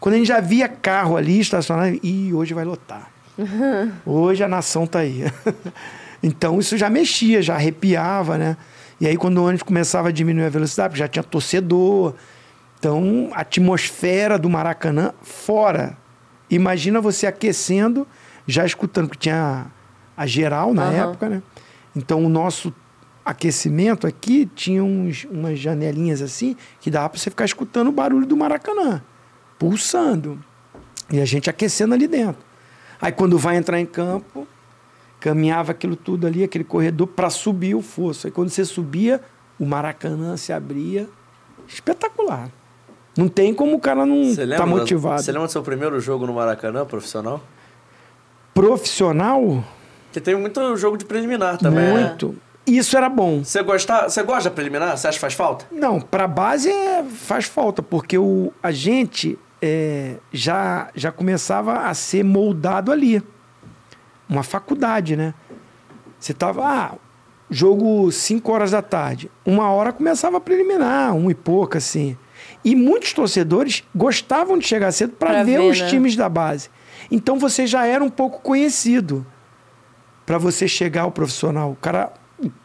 [0.00, 3.08] Quando a gente já via carro ali estacionado, e hoje vai lotar.
[4.04, 5.24] Hoje a nação tá aí.
[6.22, 8.56] então isso já mexia, já arrepiava, né?
[9.00, 12.14] E aí quando o ônibus começava a diminuir a velocidade, porque já tinha torcedor.
[12.78, 15.96] Então, a atmosfera do Maracanã fora.
[16.50, 18.06] Imagina você aquecendo,
[18.46, 19.66] já escutando, porque tinha
[20.16, 20.94] a geral na Aham.
[21.10, 21.42] época, né?
[21.94, 22.72] Então, o nosso
[23.24, 28.26] aquecimento aqui tinha uns, umas janelinhas assim, que dava para você ficar escutando o barulho
[28.26, 29.02] do Maracanã,
[29.58, 30.42] pulsando.
[31.10, 32.42] E a gente aquecendo ali dentro.
[33.00, 34.46] Aí, quando vai entrar em campo,
[35.20, 38.26] caminhava aquilo tudo ali, aquele corredor, para subir o fosso.
[38.26, 39.20] Aí, quando você subia,
[39.58, 41.08] o Maracanã se abria.
[41.68, 42.50] Espetacular.
[43.16, 45.22] Não tem como o cara não tá motivado.
[45.22, 47.42] Você lembra do seu primeiro jogo no Maracanã, profissional?
[48.54, 49.64] Profissional,
[50.12, 51.86] Porque tem muito jogo de preliminar também.
[51.86, 52.00] né?
[52.08, 52.36] muito.
[52.66, 53.42] Isso era bom.
[53.42, 54.96] Você gosta, você gosta da preliminar?
[54.96, 55.64] Você acha que faz falta?
[55.72, 61.94] Não, para base é- faz falta, porque o, a gente é, já, já começava a
[61.94, 63.22] ser moldado ali.
[64.28, 65.32] Uma faculdade, né?
[66.20, 66.92] Você tava, ah,
[67.50, 69.30] jogo 5 horas da tarde.
[69.46, 72.18] Uma hora começava a preliminar, um e pouco, assim.
[72.62, 75.88] E muitos torcedores gostavam de chegar cedo para ver, ver, os né?
[75.88, 76.68] times da base.
[77.10, 79.26] Então você já era um pouco conhecido
[80.24, 81.72] para você chegar ao profissional.
[81.72, 82.12] O cara,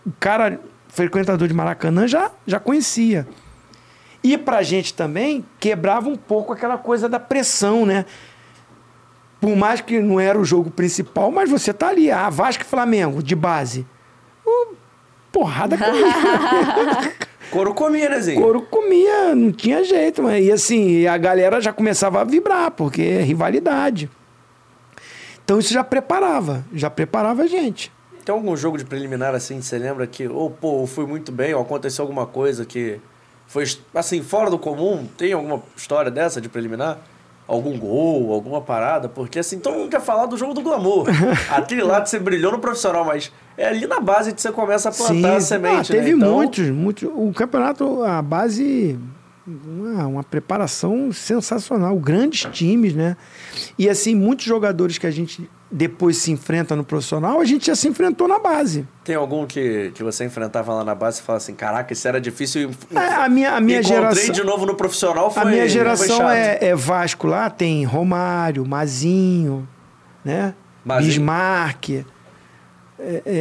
[0.05, 3.27] o cara frequentador de Maracanã já, já conhecia.
[4.23, 8.05] E pra gente também quebrava um pouco aquela coisa da pressão, né?
[9.39, 12.65] Por mais que não era o jogo principal, mas você tá ali, ah, Vasco e
[12.65, 13.85] Flamengo, de base.
[14.45, 14.73] Hum,
[15.31, 17.13] Porrada comia.
[17.51, 18.41] Couro comia, né, Zinho?
[18.41, 20.21] Couro comia, não tinha jeito.
[20.23, 24.09] Mas, e assim, a galera já começava a vibrar, porque é rivalidade.
[25.47, 27.89] Então isso já preparava, já preparava a gente.
[28.25, 31.53] Tem algum jogo de preliminar assim, você lembra que, ou pô, eu fui muito bem,
[31.53, 32.99] ou aconteceu alguma coisa que
[33.47, 33.63] foi
[33.95, 35.07] assim, fora do comum?
[35.17, 36.97] Tem alguma história dessa de preliminar?
[37.47, 39.07] Algum gol, alguma parada?
[39.07, 41.07] Porque assim, todo mundo quer falar do jogo do glamour.
[41.49, 44.89] Aquele lá que você brilhou no profissional, mas é ali na base que você começa
[44.89, 46.17] a plantar a semente, ah, teve né?
[46.17, 47.09] Então, muitos, muitos.
[47.09, 48.99] O campeonato, a base,
[49.47, 53.15] uma, uma preparação sensacional, grandes times, né?
[53.79, 57.75] E assim, muitos jogadores que a gente depois se enfrenta no profissional, a gente já
[57.75, 58.87] se enfrentou na base.
[59.03, 62.19] Tem algum que, que você enfrentava lá na base e fala assim, caraca, isso era
[62.21, 64.33] difícil e É, a minha, a minha encontrei geração.
[64.33, 69.67] de novo no profissional foi A minha geração é, é Vasco lá, tem Romário, Mazinho,
[70.23, 70.53] né?
[70.85, 71.07] Mazinho.
[71.09, 71.89] Bismarck.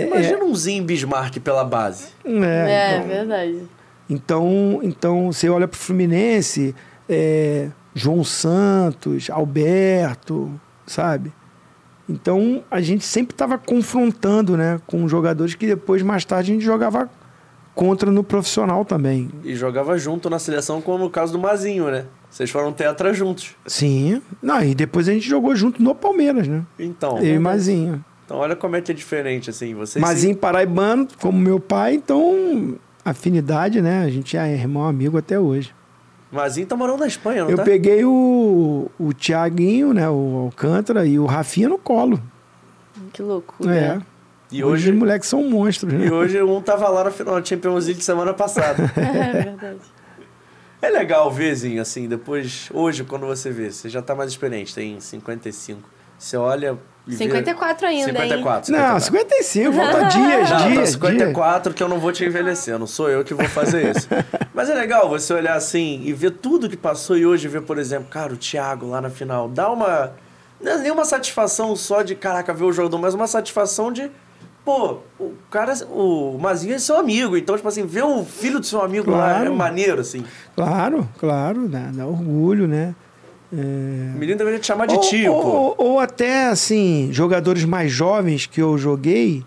[0.07, 2.09] Imagina um Zinho Bismarck pela base.
[2.25, 3.63] É, É, então- verdade.
[4.09, 6.75] Então, então você olha para o Fluminense,
[7.09, 10.51] é, João Santos, Alberto,
[10.87, 11.33] sabe?
[12.09, 16.65] Então a gente sempre estava confrontando, né, com jogadores que depois mais tarde a gente
[16.65, 17.11] jogava
[17.75, 19.29] contra no profissional também.
[19.45, 22.07] E jogava junto na seleção, como no caso do Mazinho, né?
[22.31, 23.55] Vocês foram tetra juntos.
[23.67, 24.23] Sim.
[24.43, 26.65] Não, e depois a gente jogou junto no Palmeiras, né?
[26.79, 28.05] Então, Eu e Mazinho.
[28.25, 29.75] então olha como é que é diferente, assim.
[29.75, 32.77] Vocês Mazinho paraibano, como meu pai, então
[33.11, 34.05] afinidade, né?
[34.05, 35.75] A gente é irmão amigo até hoje.
[36.31, 37.63] Mazinho tá morando na Espanha, não Eu tá?
[37.63, 40.09] peguei o, o Tiaguinho, né?
[40.09, 42.21] O Alcântara e o Rafinha no colo.
[43.13, 43.75] Que loucura.
[43.75, 43.99] É.
[44.51, 46.07] E hoje hoje, os moleques são monstros, né?
[46.07, 48.91] e hoje um tava lá na final da Champions League semana passada.
[48.97, 49.81] É verdade.
[50.83, 52.69] é legal ver, Zinho, assim, depois...
[52.73, 55.89] Hoje, quando você vê, você já tá mais experiente, tem 55.
[56.19, 56.79] Você olha.
[57.09, 59.01] 54 ainda, 54, Não, 54.
[59.01, 63.09] 55, falta dias, Não, tá dias, 54 que eu não vou te envelhecer, não sou
[63.09, 64.09] eu que vou fazer isso.
[64.53, 67.79] Mas é legal você olhar assim e ver tudo que passou e hoje ver, por
[67.79, 69.49] exemplo, cara, o Thiago lá na final.
[69.49, 70.13] Dá uma.
[70.61, 74.11] Não é nem uma satisfação só de, caraca, ver o jogador, mas uma satisfação de.
[74.65, 78.67] Pô, o cara, o Mazinho é seu amigo, então, tipo assim, ver o filho do
[78.67, 79.55] seu amigo lá é Claro.
[79.55, 80.25] maneiro, assim.
[80.57, 82.93] Claro, claro, dá, dá orgulho, né?
[83.53, 83.57] É,
[84.15, 85.49] O menino deveria te chamar de ou, tio, ou, pô.
[85.49, 89.45] ou- ou até, assim, jogadores mais jovens que eu joguei,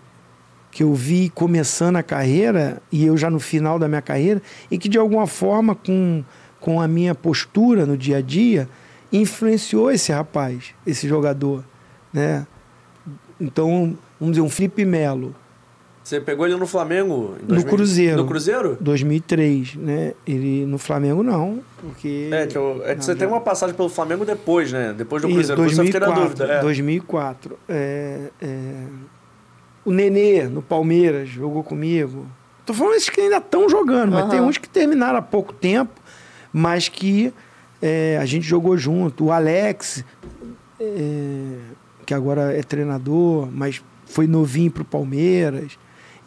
[0.70, 4.40] que eu vi começando a carreira, e eu já no final da minha carreira,
[4.70, 6.24] e que de alguma forma, com,
[6.60, 8.68] com a minha postura no dia a dia,
[9.12, 11.64] influenciou esse rapaz, esse jogador,
[12.12, 12.46] né?
[13.40, 15.34] Então, vamos dizer, um Felipe Melo,
[16.02, 17.36] Você pegou ele no Flamengo?
[17.38, 17.66] em No 2000?
[17.68, 18.16] Cruzeiro.
[18.16, 18.78] No Cruzeiro?
[18.80, 20.14] 2003, né?
[20.26, 22.28] Ele no Flamengo não, porque...
[22.32, 24.94] É, que, eu- é que Não, você já- tem uma passagem pelo Flamengo depois, né?
[24.96, 25.66] Depois do Cruzeiro.
[25.66, 26.52] Isso eu fiquei na 2004, dúvida.
[26.54, 26.60] É.
[26.62, 27.58] 2004.
[27.68, 28.84] É, é,
[29.84, 32.26] o Nenê, no Palmeiras, jogou comigo.
[32.66, 34.30] Tô falando esses que ainda estão jogando, mas Aham.
[34.30, 35.92] tem uns que terminaram há pouco tempo,
[36.52, 37.32] mas que
[37.80, 39.26] é, a gente jogou junto.
[39.26, 40.02] O Alex,
[40.80, 41.56] é,
[42.06, 45.78] que agora é treinador, mas foi novinho pro Palmeiras.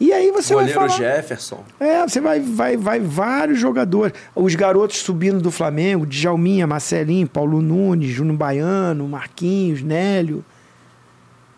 [0.04, 0.98] E aí você Goleiro vai falar...
[1.00, 1.64] Jefferson.
[1.80, 4.12] É, você vai, vai, vai vários jogadores.
[4.34, 10.44] Os garotos subindo do Flamengo, Djalminha, Marcelinho, Paulo Nunes, Júnior Baiano, Marquinhos, Nélio.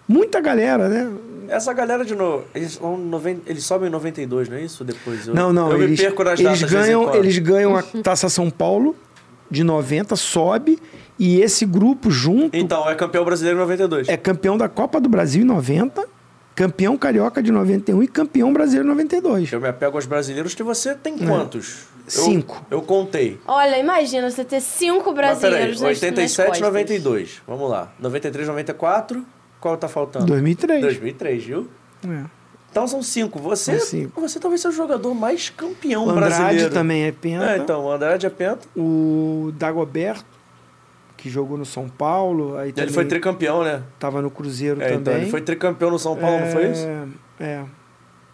[0.06, 1.10] Muita galera, né?
[1.48, 4.84] Essa galera de novo, eles, noven- eles sobem em 92, não é isso?
[4.84, 8.28] Depois eu, não, não, eu eles, me perco nas eles ganham, eles ganham a Taça
[8.28, 8.94] São Paulo
[9.50, 10.78] de 90, sobe,
[11.18, 14.08] e esse grupo junto Então, é campeão brasileiro em 92.
[14.08, 16.04] é campeão da Copa do Brasil em 90,
[16.56, 19.52] campeão carioca de 91 e campeão brasileiro em 92.
[19.52, 21.82] Eu me apego aos brasileiros que você tem quantos?
[21.82, 22.10] Eu- É.
[22.10, 22.64] Cinco.
[22.70, 23.38] Eu, contei.
[23.48, 26.66] Olha, imagina você ter cinco Mas peraí, brasileiros nas, 87, nas costas.
[26.68, 27.42] 92.
[27.46, 27.92] Vamos lá.
[27.98, 29.26] 93, 94.
[29.60, 30.26] Qual tá faltando?
[30.26, 30.82] 2003.
[30.82, 31.68] 2003, viu?
[32.08, 32.22] É.
[32.70, 33.40] Então são cinco.
[33.40, 34.20] Você, São cinco.
[34.20, 36.72] você talvez seja o jogador mais campeão O Andrade brasileiro.
[36.72, 37.44] também é penta.
[37.52, 38.68] É, então, o Andrade é penta.
[38.76, 40.24] O Dagoberto,
[41.26, 42.56] que jogou no São Paulo.
[42.56, 43.82] Aí Ele foi tricampeão, né?
[43.98, 45.00] Tava no Cruzeiro É, também.
[45.00, 46.86] então ele foi tricampeão no São Paulo, não foi isso?
[46.86, 47.64] É, É.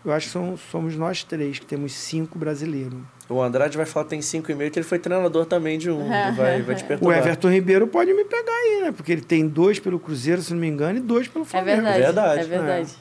[0.05, 2.99] Eu acho que são- somos nós três, que temos cinco brasileiros.
[3.29, 6.09] O Andrade vai falar que tem 5,5 que ele foi treinador também de um.
[6.37, 7.19] vai, vai te O perturbar.
[7.19, 8.93] Everton Ribeiro pode me pegar aí, né?
[8.93, 11.83] Porque ele tem dois pelo Cruzeiro, se não me engano, e dois pelo É Flamengo.
[11.83, 12.01] verdade.
[12.03, 12.41] Verdade.
[12.41, 12.93] É verdade.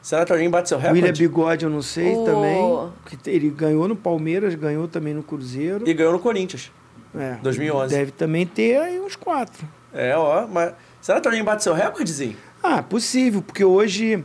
[0.00, 1.00] Será que alguém bate seu O recorde?
[1.02, 2.92] William Bigode eu não sei O- também.
[3.20, 5.88] Que ele ganhou no Palmeiras, ganhou também no Cruzeiro.
[5.88, 6.70] E ganhou no Corinthians.
[7.16, 7.94] É, 2011.
[7.94, 9.66] Deve também ter aí uns quatro.
[9.92, 10.46] É, ó.
[10.46, 12.36] Mas será que alguém bate seu recordezinho?
[12.62, 14.24] Ah, possível, porque hoje,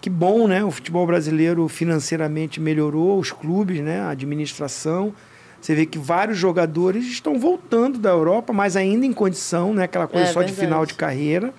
[0.00, 0.62] que bom, né?
[0.62, 4.00] O futebol brasileiro financeiramente melhorou, os clubes, né?
[4.00, 5.12] A administração.
[5.60, 9.84] Você vê que vários jogadores estão voltando da Europa, mas ainda em condição, né?
[9.84, 10.66] Aquela coisa É, só de verdade.
[10.66, 11.52] final de carreira.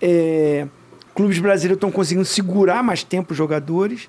[0.00, 0.66] É,
[1.14, 4.08] clubes brasileiros estão conseguindo segurar mais tempo os jogadores.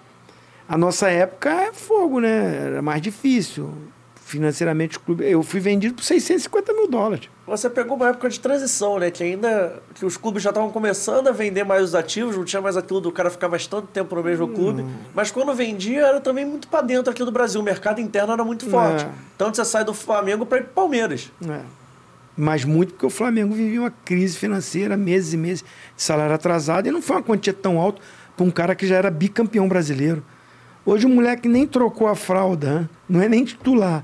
[0.69, 2.65] A nossa época é fogo, né?
[2.67, 3.73] Era mais difícil.
[4.27, 5.25] Financeiramente, os clubes.
[5.25, 7.29] Eu fui vendido por 650 mil dólares.
[7.47, 9.09] Você pegou uma época de transição, né?
[9.09, 9.81] Que ainda.
[9.95, 12.99] que os clubes já estavam começando a vender mais os ativos, não tinha mais aquilo
[12.99, 14.85] do cara ficar bastante tempo no mesmo clube.
[15.15, 17.61] Mas quando vendia, era também muito pra dentro aqui do Brasil.
[17.61, 19.05] O mercado interno era muito forte.
[19.05, 19.09] É.
[19.33, 21.31] Então você sai do Flamengo pra ir pro Palmeiras.
[21.49, 21.61] É.
[22.35, 25.63] Mas muito porque o Flamengo vivia uma crise financeira, meses e meses
[25.95, 28.01] de salário atrasado, e não foi uma quantia tão alta
[28.35, 30.21] para um cara que já era bicampeão brasileiro.
[30.85, 32.89] Hoje o moleque nem trocou a fralda, hein?
[33.07, 34.03] não é nem titular.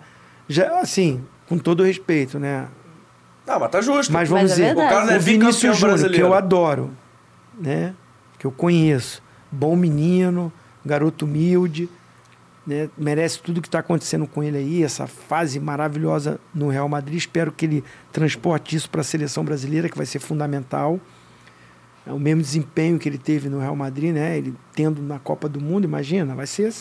[0.54, 2.68] Já, assim, com todo o respeito, né?
[3.48, 4.14] Ah, mas tá justo.
[4.14, 4.74] Mas vamos Mas é dizer.
[4.74, 6.92] O cara não é o Vinícius Júnior, que eu adoro,
[7.60, 7.96] né?
[8.38, 9.22] Que eu conheço.
[9.52, 10.54] Bom menino,
[10.86, 11.90] garoto humilde,
[12.68, 12.88] né?
[12.96, 17.18] Merece tudo que está acontecendo com ele aí, essa fase maravilhosa no Real Madrid.
[17.18, 21.00] Espero que ele transporte isso para a seleção brasileira, que vai ser fundamental.
[22.06, 24.38] É o mesmo desempenho que ele teve no Real Madrid, né?
[24.38, 26.72] Ele tendo na Copa do Mundo, imagina, vai ser.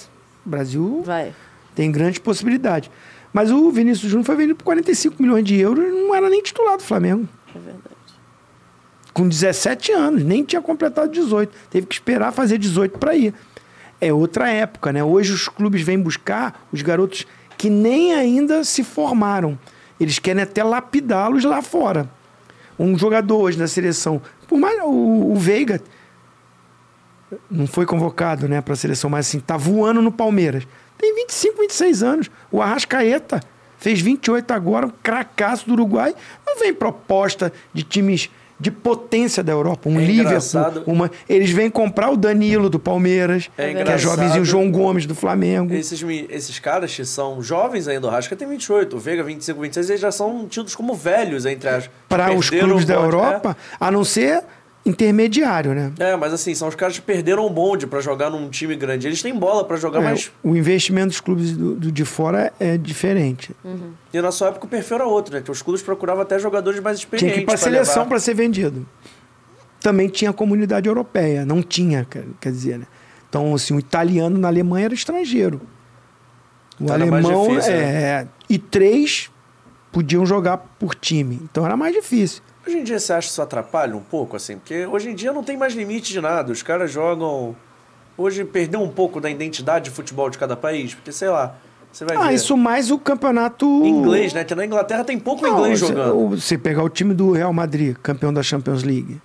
[0.45, 1.33] O Brasil Vai.
[1.75, 2.91] tem grandes possibilidades.
[3.33, 6.43] Mas o Vinícius Júnior foi vendido por 45 milhões de euros e não era nem
[6.43, 7.27] titular do Flamengo.
[7.55, 7.97] É verdade.
[9.15, 11.53] Com 17 anos, nem tinha completado 18.
[11.71, 13.35] Teve que esperar fazer 18 para ir.
[14.01, 15.03] É outra época, né?
[15.03, 17.27] Hoje os clubes vêm buscar os garotos
[17.57, 19.59] que nem ainda se formaram.
[20.01, 22.11] Eles querem até lapidá-los lá fora.
[22.79, 25.81] Um jogador hoje da seleção, por mais o, o Veiga
[27.51, 30.67] não foi convocado, né, para a seleção, mas assim, tá voando no Palmeiras.
[31.03, 32.31] Tem 25, 26 anos.
[32.49, 33.41] O Arrascaeta
[33.77, 36.15] fez 28 agora, um cracaço do Uruguai.
[36.47, 38.31] Não vem proposta de times
[38.61, 43.51] de potência da Europa, um É Liverpool, uma, eles vêm comprar o Danilo do Palmeiras,
[43.59, 45.75] É que é jovenzinho João Gomes do Flamengo.
[45.75, 46.01] Esses,
[46.31, 50.01] esses caras que são jovens ainda, o Rasca tem 28, o Veiga 25, 26, eles
[50.01, 51.91] já são tidos como velhos entre as.
[52.09, 54.45] Para os clubes da bonde, Europa, a não ser
[54.85, 55.93] intermediário, né?
[55.99, 56.17] É.
[56.17, 59.07] Mas assim, são os caras que perderam o bonde pra jogar num time grande.
[59.07, 60.33] Eles têm bola pra jogar, É, mas.
[60.43, 63.55] O investimento dos clubes do, do- de fora é diferente.
[64.13, 65.41] E na sua época o perfil era outro, né?
[65.41, 67.35] Que os clubes procuravam até jogadores mais experientes.
[67.35, 68.87] Tinha que ir para a pra seleção para ser vendido.
[69.81, 72.07] Também tinha a comunidade europeia, não tinha,
[72.41, 72.87] quer, dizer, né?
[73.29, 75.61] Então, assim, o italiano na Alemanha era estrangeiro.
[76.79, 78.03] O Então alemão, difícil, é, né?
[78.03, 79.31] é, e três
[79.91, 81.41] podiam jogar por time.
[81.51, 82.43] Então era mais difícil.
[82.67, 84.57] Hoje em dia você acha que isso atrapalha um pouco, assim?
[84.57, 86.53] Porque hoje em dia não tem mais limite de nada.
[86.53, 87.57] Os caras jogam.
[88.17, 90.95] Hoje perdeu um pouco da identidade de futebol de cada país.
[90.95, 91.57] Porque, sei lá,
[91.91, 92.35] você vai Ah, ver.
[92.35, 93.67] isso mais o campeonato.
[93.85, 94.45] Inglês, né?
[94.45, 96.29] Que na Inglaterra tem pouco Não, inglês jogando.
[96.41, 99.21] Você pegar o time do Real Madrid, campeão da Champions League.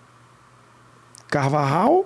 [1.29, 2.05] Carvajal,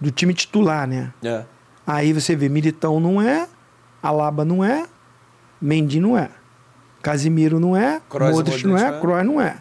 [0.00, 1.12] do time titular, né?
[1.22, 1.44] É.
[1.86, 3.48] Aí você vê, Militão não é,
[4.02, 4.84] Alaba não é,
[5.60, 6.28] Mendy não é,
[7.02, 9.00] Casimiro não é, Kroos e Modric não é, não é.
[9.00, 9.56] Kroos não é,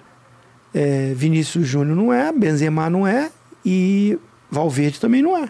[0.73, 3.29] É, Vinícius Júnior não é, Benzema não é
[3.65, 4.17] e
[4.49, 5.49] Valverde também não é.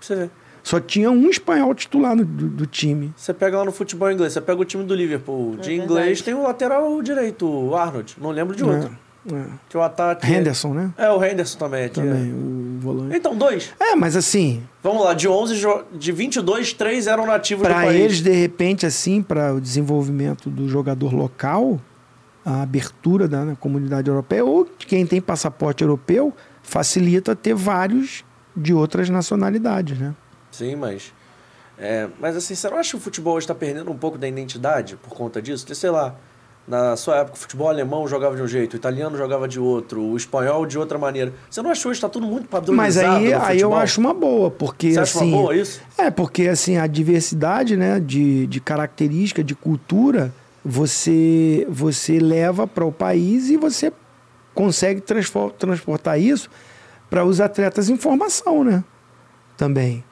[0.00, 0.30] Você vê.
[0.62, 3.12] Só tinha um espanhol titular no- do, do time.
[3.16, 5.56] Você pega lá no futebol inglês, você pega o time do Liverpool.
[5.58, 6.24] De É inglês verdade.
[6.24, 8.16] tem o lateral direito, o Arnold.
[8.18, 8.90] Não lembro de outro.
[9.30, 9.44] É, é.
[9.68, 10.26] Que o ataque.
[10.26, 10.90] Henderson, né?
[10.96, 11.94] É, o Henderson também aqui.
[11.96, 12.53] Também, o
[12.84, 13.16] volante.
[13.16, 13.72] Então, dois.
[13.80, 17.84] É, mas assim, Vamos lá, de 11, jo- de 22, três eram nativos do para
[17.84, 18.00] país.
[18.00, 21.80] eles, de repente, assim, para o desenvolvimento do jogador local,
[22.44, 26.32] a abertura da né, comunidade europeia, ou quem tem passaporte europeu,
[26.62, 28.24] facilita ter vários
[28.56, 30.14] de outras nacionalidades, né?
[30.50, 31.12] Sim, mas.
[31.78, 34.96] é, mas assim, você não acha que o futebol está perdendo um pouco da identidade
[34.96, 35.64] por conta disso?
[35.64, 36.14] Porque, sei lá,
[36.66, 40.00] na sua época o futebol alemão jogava de um jeito, o italiano jogava de outro,
[40.00, 41.32] o espanhol de outra maneira.
[41.50, 44.50] Você não achou que está tudo muito padronizado Mas aí, aí eu acho uma boa,
[44.50, 45.32] porque Você acha assim.
[45.32, 45.80] uma boa isso?
[45.98, 50.32] É, porque assim, a diversidade né, de, de característica, de cultura,
[50.64, 53.92] você, você leva para o país e você
[54.54, 56.48] consegue transportar isso
[57.10, 58.82] para os atletas em formação, né?
[59.56, 60.02] Também.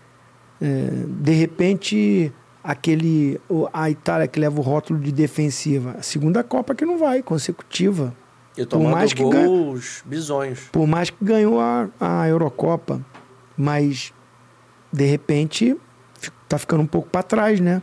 [0.60, 2.32] É, de repente,
[2.62, 3.40] aquele
[3.72, 8.14] a Itália que leva o rótulo de defensiva, a segunda Copa que não vai, consecutiva.
[8.56, 10.60] E por tomando mais que ganhe- gols bizonhos.
[10.70, 13.00] por mais que ganhou a, a Eurocopa,
[13.56, 14.12] mas
[14.92, 15.76] de repente
[16.48, 17.80] tá ficando um pouco para trás, né?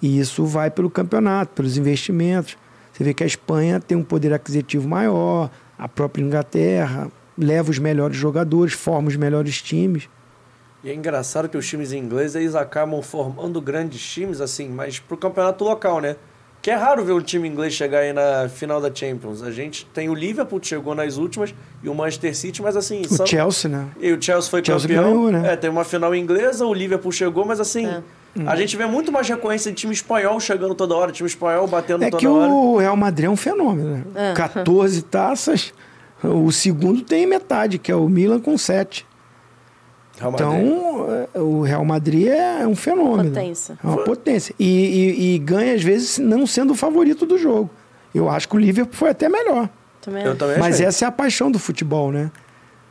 [0.00, 2.56] E isso vai pelo campeonato, pelos investimentos.
[2.92, 7.78] Você vê que a Espanha tem um poder aquisitivo maior, a própria Inglaterra leva os
[7.80, 10.08] melhores jogadores, forma os melhores times.
[10.84, 15.16] E é engraçado que os times ingleses eles acabam formando grandes times, assim, mas pro
[15.16, 16.14] campeonato local, né?
[16.60, 19.42] Que é raro ver um time inglês chegar aí na final da Champions.
[19.42, 23.02] A gente tem o Liverpool que chegou nas últimas e o Manchester City, mas assim.
[23.02, 23.86] O são- Chelsea, né?
[24.00, 25.04] E o Chelsea foi Chelsea campeão.
[25.12, 25.52] ganhou, né?
[25.52, 27.86] É, tem uma final inglesa, o Liverpool chegou, mas assim.
[27.86, 28.02] É.
[28.46, 32.02] A gente vê muito mais recorrência de time espanhol chegando toda hora, time espanhol batendo
[32.04, 32.50] É toda que hora.
[32.50, 34.30] o Real Madrid é um fenômeno, né?
[34.32, 34.32] É.
[34.34, 35.72] 14 taças,
[36.22, 39.06] o segundo tem metade, que é o Milan com 7.
[40.16, 43.30] Então, é, o Real Madrid é um fenômeno.
[43.30, 43.78] Potência.
[43.82, 44.54] É uma potência.
[44.58, 47.68] E, e- e ganha, às vezes, não sendo o favorito do jogo.
[48.14, 49.68] Eu acho que o Liverpool foi até melhor.
[50.00, 50.86] Também Eu também Mas achei.
[50.86, 52.30] essa é a paixão do futebol, né?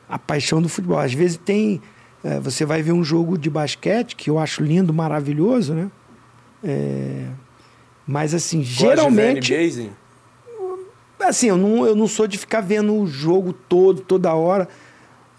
[0.10, 0.98] A paixão do futebol.
[1.00, 1.82] Às vezes tem.
[2.24, 5.90] é, você vai ver um jogo de basquete, que eu acho lindo, maravilhoso, né?
[6.64, 7.26] É,
[8.06, 9.54] mas, assim, ver geralmente.
[11.20, 14.68] Assim, eu não, eu não sou de ficar vendo o jogo todo, toda hora.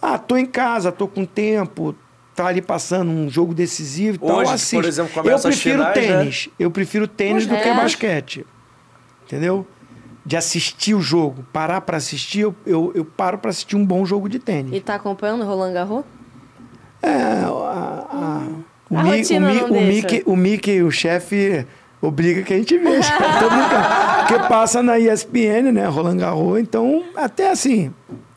[0.06, 1.94] Ah, tô em casa, tô com tempo,
[2.34, 4.76] tá ali passando um jogo decisivo e tal, Hoje, assisto.
[4.76, 6.02] por exemplo, eu prefiro finais, né?
[6.18, 6.48] tênis.
[6.58, 7.74] Eu prefiro tênis do que É?
[7.74, 8.46] basquete.
[9.26, 9.66] Entendeu?
[10.26, 11.44] De assistir o jogo.
[11.52, 14.74] Parar pra assistir, eu, eu, eu paro pra assistir um bom jogo de tênis.
[14.74, 16.04] E tá acompanhando o Roland Garros?
[17.02, 18.42] É, a, a,
[18.90, 19.80] o, A Mi- o, Mi- o.
[19.86, 21.66] Mickey, o Mickey, o chefe,
[22.00, 23.12] obriga que a gente veja.
[24.26, 25.86] Porque passa na ESPN, né?
[25.86, 26.58] Roland Garros.
[26.58, 27.92] Então, até assim,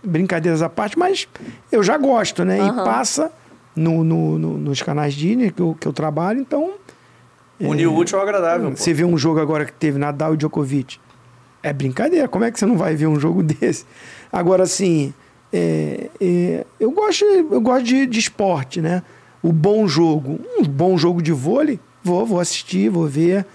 [0.07, 1.27] brincadeiras à parte, mas
[1.71, 2.57] eu já gosto, né?
[2.57, 2.83] E Aham.
[2.83, 3.31] passa
[3.75, 6.39] no, no- no- nos canais Disney que eu, que eu trabalho.
[6.39, 6.71] Então,
[7.59, 8.69] Unir o útil ao agradável.
[8.71, 8.77] pô.
[8.77, 10.99] você vê um jogo agora que teve Nadal e Djokovic.
[11.63, 12.27] É brincadeira.
[12.27, 13.83] Como é que você não vai ver um jogo desse?
[14.31, 15.13] Agora, assim,
[15.51, 19.01] é, é, eu gosto, eu gosto de, de esporte, né?
[19.41, 20.39] O bom jogo.
[20.59, 23.45] Um bom jogo de vôlei, vou, vou assistir, vou ver.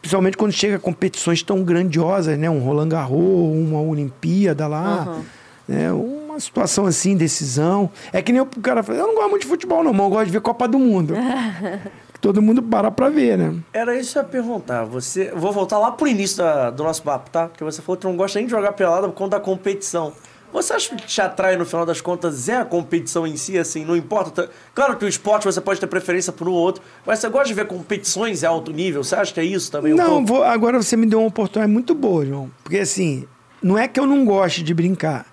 [0.00, 2.48] Principalmente quando chega a competições tão grandiosas, né?
[2.50, 5.02] Um Roland Garros, uma Olimpíada lá.
[5.02, 5.22] Aham.
[5.68, 5.92] Né?
[5.92, 7.90] Uma situação assim, decisão.
[8.12, 10.10] É que nem o cara fala, eu não gosto muito de futebol, não, mas eu
[10.10, 11.14] gosto de ver Copa do Mundo.
[12.20, 13.54] Todo mundo para pra ver, né?
[13.72, 14.84] Era isso que eu ia perguntar.
[14.84, 15.30] Você...
[15.36, 17.46] Vou voltar lá pro início da- do nosso papo, tá?
[17.46, 20.12] Porque você falou que não gosta nem de jogar pelada por conta da competição.
[20.52, 23.84] Você acha que te atrai, no final das contas, é a competição em si, assim,
[23.84, 24.48] não importa?
[24.74, 27.48] Claro que o esporte você pode ter preferência por um ou outro, mas você gosta
[27.48, 29.04] de ver competições em alto nível?
[29.04, 29.92] Você acha que é isso também?
[29.92, 30.26] um Não, pouco?
[30.26, 32.50] vou- agora você me deu uma oportunidade muito boa, João.
[32.64, 33.26] Porque assim,
[33.62, 35.26] não é que eu não goste de brincar,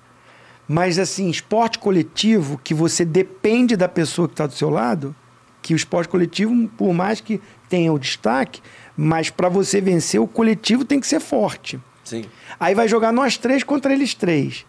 [0.67, 5.15] mas assim, esporte coletivo, que você depende da pessoa que está do seu lado,
[5.61, 8.61] que o esporte coletivo, por mais que tenha o destaque,
[8.95, 11.79] mas para você vencer, o coletivo tem que ser forte.
[12.03, 12.25] Sim.
[12.59, 14.65] Aí vai jogar nós três contra eles três.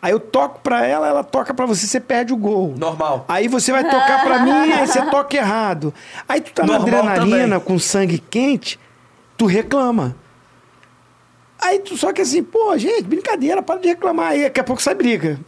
[0.00, 2.74] Aí eu toco pra ela, ela toca pra você, você perde o gol.
[2.76, 3.24] Normal.
[3.28, 5.94] Aí você vai tocar pra mim, aí você toca errado.
[6.28, 7.60] Aí tu tá Normal na adrenalina, também.
[7.60, 8.80] com sangue quente,
[9.36, 10.16] tu reclama.
[11.62, 14.32] Aí tu, só que assim, pô, gente, brincadeira, para de reclamar.
[14.32, 15.38] Aí daqui a pouco sai briga.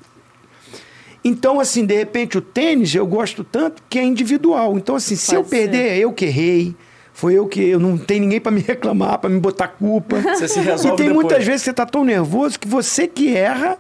[1.25, 4.77] Então, assim, de repente, o tênis eu gosto tanto que é individual.
[4.77, 6.77] Então, assim, se Pode eu perder, é eu que errei.
[7.13, 7.63] Foi eu que.
[7.63, 10.21] Eu não tem ninguém pra me reclamar, pra me botar culpa.
[10.21, 11.25] Você se resolve E tem depois.
[11.27, 13.79] muitas vezes que você tá tão nervoso que você que erra.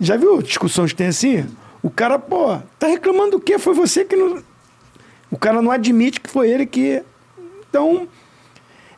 [0.00, 1.46] Já viu discussões que tem assim?
[1.82, 3.58] O cara, pô, tá reclamando do quê?
[3.58, 4.42] Foi você que não.
[5.30, 7.02] O cara não admite que foi ele que.
[7.68, 8.08] Então.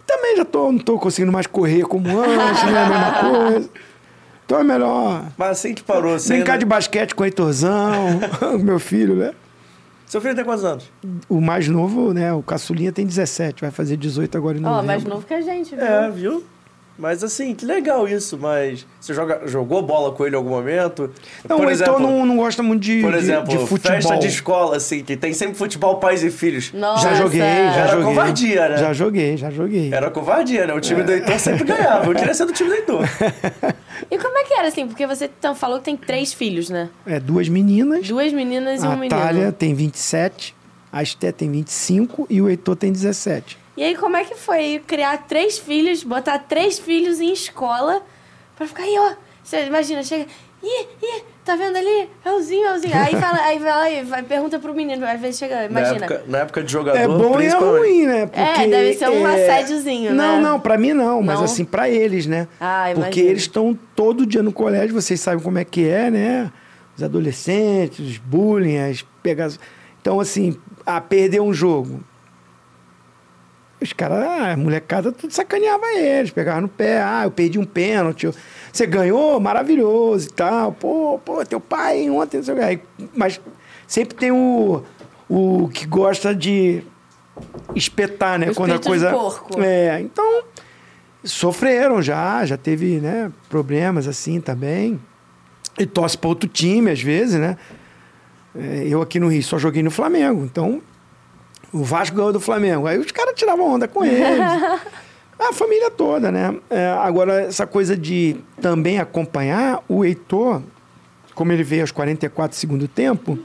[0.07, 3.13] Também já tô, não tô conseguindo mais correr como antes, não é a mesma
[3.51, 3.71] coisa.
[4.47, 8.21] Então é melhor Mas assim que parou, você brincar ainda- de basquete com o Heitorzão,
[8.63, 9.33] meu filho, né?
[10.07, 10.93] Seu filho tem quantos anos?
[11.29, 12.33] O mais novo, né?
[12.33, 14.87] O caçulinha tem 17, vai fazer 18 agora em Ó, novembro.
[14.87, 15.85] mais novo que a gente, viu?
[15.85, 16.45] É, viu?
[16.97, 21.11] Mas assim, que legal isso, mas você joga, jogou bola com ele em algum momento?
[21.49, 23.97] Não, o Heitor não, não gosta muito de, Por de- exemplo, de, futebol.
[23.97, 26.73] festa de escola, assim, que tem sempre futebol pais e filhos.
[26.73, 27.09] Nossa.
[27.11, 28.05] Já joguei, já Era joguei.
[28.05, 28.77] covardia, né?
[28.77, 29.93] Já joguei, já joguei.
[29.93, 30.73] Era covardia, né?
[30.75, 32.07] O time do Heitor sempre ganhava.
[32.11, 33.01] Eu queria ser do time do Heitor.
[34.11, 34.87] E como é que era, assim?
[34.87, 36.91] Porque você então, falou que tem três filhos, né?
[37.07, 38.07] É, duas meninas.
[38.07, 39.19] Duas meninas e um a menino.
[39.21, 40.55] Thalia tem 27,
[40.93, 43.57] a Esté tem 25 e o Heitor tem 17.
[43.77, 48.03] E aí, como é que foi criar três filhos, botar três filhos em escola
[48.57, 49.15] pra ficar aí, ó.
[49.43, 50.27] Você imagina, chega.
[50.63, 52.09] Ih, ih, tá vendo ali?
[52.25, 52.95] É o Zinho, é o Zinho.
[52.97, 56.07] Aí fala, aí vai lá e vai, pergunta pro menino, às vezes chega, Na imagina.
[56.07, 58.27] época, na época de jogador, É bom e é ruim, né?
[58.27, 60.43] Porque, deve ser um é, assédiozinho, Não, né?
[60.43, 61.45] não, pra mim não, mas Não?
[61.45, 62.49] assim, pra eles, né?
[62.59, 63.29] Ah, Porque imagino.
[63.29, 66.51] eles estão todo dia no colégio, vocês sabem como é que é, né?
[66.97, 69.61] Os adolescentes, os bullying, as pegas.
[70.01, 70.57] Então, assim,
[70.87, 72.03] a perder um jogo.
[73.81, 77.65] Os caras, ah, a molecada, tudo sacaneava eles, pegava no pé, ah, eu perdi um
[77.65, 78.29] pênalti,
[78.73, 82.65] você ganhou, maravilhoso e tal, pô, pô, teu pai ontem, não sei o.
[82.65, 82.81] Aí,
[83.15, 83.41] Mas
[83.87, 84.83] sempre tem o,
[85.29, 86.83] o que gosta de
[87.75, 88.51] espetar, né?
[88.51, 89.11] O quando a espírito de coisa.
[89.11, 89.61] porco.
[89.61, 90.45] É, então
[91.23, 95.01] sofreram já, já teve, né, problemas assim também.
[95.79, 97.57] E torce para outro time às vezes, né?
[98.55, 100.81] É, Eu aqui no Rio só joguei no Flamengo, então
[101.75, 102.87] o Vasco ganhou do Flamengo.
[102.87, 104.23] Aí os caras tiravam onda com eles.
[105.37, 106.55] A família toda, né?
[106.71, 110.63] É, agora, essa coisa de também acompanhar o Heitor,
[111.35, 113.37] como ele veio aos 44 do segundo tempo,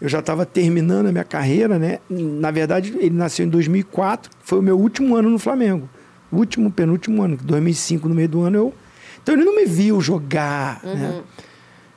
[0.00, 1.98] eu já estava terminando a minha carreira, né?
[2.08, 5.86] Na verdade, ele nasceu em 2004, foi o meu último ano no Flamengo.
[6.32, 8.74] Último, penúltimo ano, 2005, no meio do ano, eu...
[9.22, 11.20] Então ele não me viu jogar, né?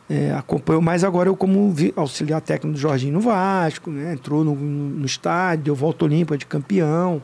[0.09, 4.13] É, acompanhou mais agora eu como auxiliar técnico do Jorginho no Vasco, né?
[4.13, 7.21] Entrou no, no, no estádio, deu volta olímpica de campeão.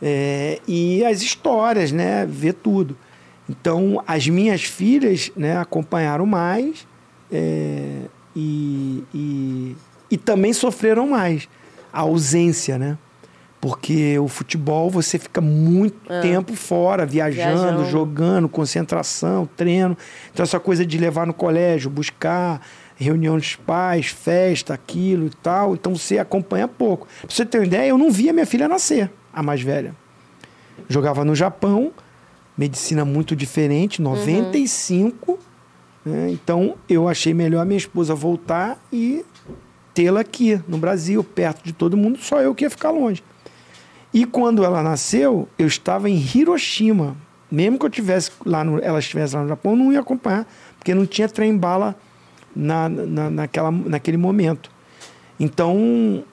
[0.00, 2.24] É, e as histórias, né?
[2.24, 2.96] Ver tudo.
[3.48, 6.86] Então, as minhas filhas né, acompanharam mais
[7.32, 8.02] é,
[8.36, 9.76] e, e,
[10.10, 11.48] e também sofreram mais
[11.92, 12.98] a ausência, né?
[13.60, 17.84] Porque o futebol você fica muito tempo fora, viajando, Viajando.
[17.86, 19.96] jogando, concentração, treino.
[20.32, 22.60] Então, essa coisa de levar no colégio, buscar
[22.94, 25.74] reunião dos pais, festa, aquilo e tal.
[25.74, 27.08] Então, você acompanha pouco.
[27.20, 29.94] Pra você ter uma ideia, eu não via minha filha nascer, a mais velha.
[30.88, 31.92] Jogava no Japão,
[32.56, 35.38] medicina muito diferente, 95.
[36.04, 36.30] né?
[36.30, 39.24] Então, eu achei melhor a minha esposa voltar e
[39.92, 43.22] tê-la aqui no Brasil, perto de todo mundo, só eu que ia ficar longe.
[44.12, 47.16] E quando ela nasceu, eu estava em Hiroshima.
[47.50, 50.46] Mesmo que eu tivesse lá no, ela estivesse lá no Japão, eu não ia acompanhar,
[50.78, 51.94] porque não tinha trem-bala
[52.54, 54.70] na, na, naquela, naquele momento.
[55.38, 56.24] Então,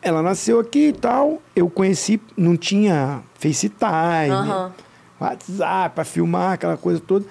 [0.00, 1.42] ela nasceu aqui e tal.
[1.54, 4.72] Eu conheci, não tinha FaceTime, Aham.
[5.18, 7.26] WhatsApp para filmar, aquela coisa toda.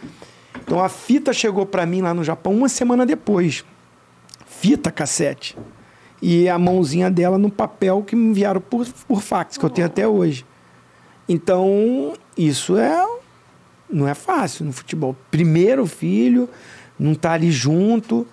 [0.64, 3.66] Então a fita chegou para mim lá no Japão uma semana depois.
[4.46, 5.58] Fita cassete.
[6.22, 9.88] E a mãozinha dela no papel que me enviaram por, por fax, que eu tenho
[9.88, 10.46] até hoje.
[11.28, 13.06] Então, isso é
[13.90, 15.16] não é fácil no futebol.
[15.32, 16.48] Primeiro filho,
[16.98, 18.28] não tá ali junto.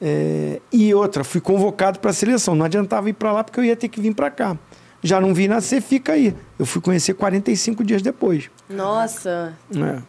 [0.00, 2.54] é, e outra, fui convocado para a seleção.
[2.54, 4.56] Não adiantava ir para lá porque eu ia ter que vir para cá.
[5.02, 6.34] Já não vi nascer, fica aí.
[6.58, 8.48] Eu fui conhecer 45 dias depois.
[8.70, 10.00] Nossa, É.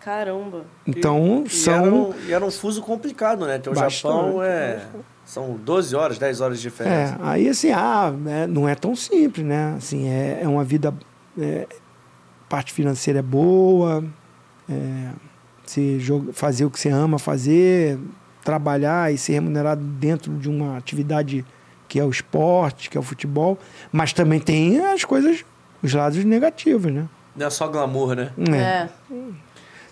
[0.00, 0.64] caramba.
[0.86, 1.74] Então, E são.
[1.74, 3.58] era, um, e era um fuso complicado, né?
[3.58, 3.88] Porque o.
[3.90, 4.82] Japão é.
[5.28, 7.18] São 12 horas, 10 horas de É, diferença.
[7.20, 9.74] aí assim, ah, né, não é tão simples, né?
[9.76, 10.92] Assim, é, é uma vida.
[11.38, 11.66] é,
[12.48, 14.02] parte financeira é boa,
[14.70, 15.10] é,
[15.66, 17.98] você joga, fazer o que você ama fazer,
[18.42, 21.44] trabalhar e ser remunerado dentro de uma atividade
[21.86, 23.58] que é o esporte, que é o futebol,
[23.92, 25.44] mas também tem as coisas,
[25.82, 27.06] os lados negativos, né?
[27.36, 28.32] Não é só glamour, né?
[28.50, 28.54] É.
[28.54, 28.88] É.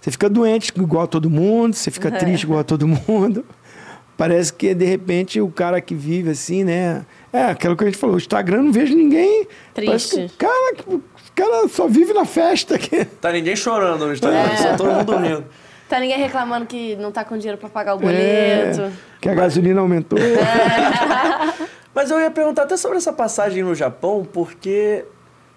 [0.00, 2.12] Você fica doente igual a todo mundo, você fica É.
[2.12, 3.44] triste igual a todo mundo.
[4.16, 7.04] Parece que, de repente, o cara que vive assim, né?
[7.32, 9.46] É, aquilo que a gente falou, o Instagram não vejo ninguém.
[9.74, 10.28] Triste.
[10.28, 11.02] que, cara, que- o
[11.34, 12.76] cara só vive na festa.
[12.76, 13.04] aqui.
[13.04, 14.56] Tá ninguém chorando no Instagram, É.
[14.56, 15.44] só todo mundo dormindo.
[15.88, 18.00] Tá ninguém reclamando que não tá com dinheiro pra pagar o É,
[18.72, 18.92] boleto.
[19.20, 20.18] que a gasolina aumentou.
[21.94, 25.04] Mas eu ia perguntar até sobre essa passagem no Japão, porque.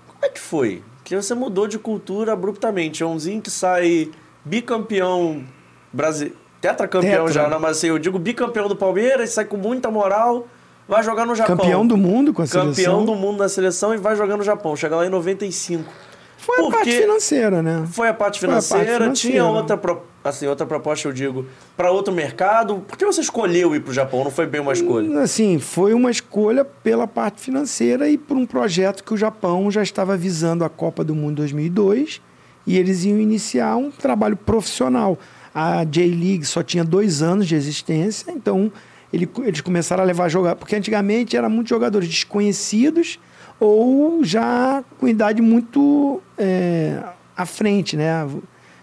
[0.07, 0.84] Como é que foi?
[1.03, 3.01] Que você mudou de cultura abruptamente.
[3.03, 4.12] É umzinho que sai
[4.43, 5.43] bicampeão
[5.91, 6.38] brasileiro.
[6.62, 7.32] Tetracampeão Tetra.
[7.43, 10.47] já, não, mas assim, eu digo bicampeão do Palmeiras, sai com muita moral,
[10.88, 11.55] vai jogar no Japão.
[11.57, 13.05] Campeão do mundo com a Campeão seleção.
[13.05, 14.76] do mundo na seleção e vai jogar no Japão.
[14.76, 15.84] Chega lá em 95.
[16.38, 17.86] Foi a Por parte financeira, né?
[17.91, 19.14] Foi a parte Foi a parte financeira, financeira.
[19.14, 19.80] tinha outra,
[20.24, 21.45] assim, outra proposta, eu digo,
[21.76, 22.84] para outro mercado.
[22.88, 24.24] Por que você escolheu ir pro Japão?
[24.24, 25.20] Não foi bem uma escolha?
[25.20, 29.84] Assim, foi uma escolha pela parte financeira e por um projeto que o Japão já
[29.84, 32.22] estava visando a Copa do Mundo 2002
[32.66, 35.18] e eles iam iniciar um trabalho profissional.
[35.62, 38.72] A J-League só tinha dois anos de existência, então
[39.12, 43.20] ele- eles começaram a levar jogar, porque antigamente eram muitos jogadores desconhecidos
[43.60, 47.03] ou já com idade muito é,
[47.36, 48.26] à frente, né?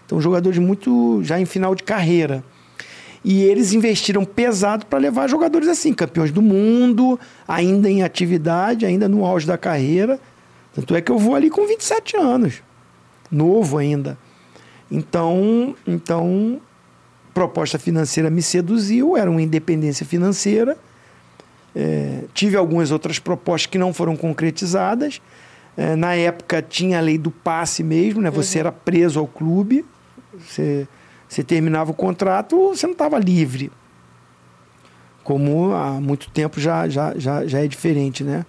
[0.05, 2.43] Então jogadores muito já em final de carreira.
[3.25, 9.09] E eles investiram pesado para levar jogadores assim, campeões do mundo, ainda em atividade, ainda
[9.09, 10.19] no auge da carreira.
[10.75, 12.61] Tanto é que eu vou ali com 27 anos,
[13.31, 14.15] novo ainda.
[14.91, 16.61] Então, então
[17.37, 20.75] proposta financeira me seduziu, era uma independência financeira.
[21.75, 25.21] É, tive algumas outras propostas que não foram concretizadas.
[25.77, 28.31] É, na época tinha a lei do passe mesmo, né?
[28.31, 29.85] Você era preso ao clube,
[30.39, 30.87] você,
[31.29, 33.71] você terminava o contrato, você não estava livre.
[35.23, 38.47] Como há muito tempo já, já, já, já é diferente, né?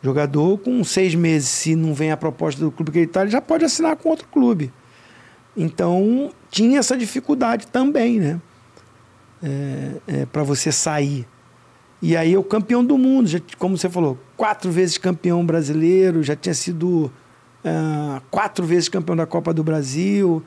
[0.00, 3.32] Jogador, com seis meses, se não vem a proposta do clube que ele está, ele
[3.32, 4.72] já pode assinar com outro clube.
[5.56, 8.40] Então, tinha essa dificuldade também, né?
[9.42, 11.26] É, é, para você sair.
[12.00, 16.34] E aí, o campeão do mundo, já, como você falou, quatro vezes campeão brasileiro, já
[16.34, 17.10] tinha sido
[17.64, 20.42] uh, quatro vezes campeão da Copa do Brasil,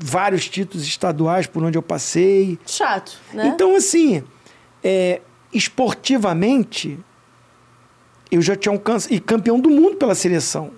[0.00, 2.58] vários títulos estaduais por onde eu passei.
[2.66, 3.46] Chato, né?
[3.46, 4.22] Então, assim,
[4.82, 5.20] é,
[5.52, 6.98] esportivamente,
[8.30, 10.72] eu já tinha um e campeão do mundo pela seleção.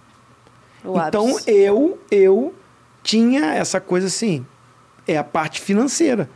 [0.85, 2.55] O então, eu, eu
[3.07, 4.45] tinha essa coisa assim,
[5.07, 6.29] é a parte financeira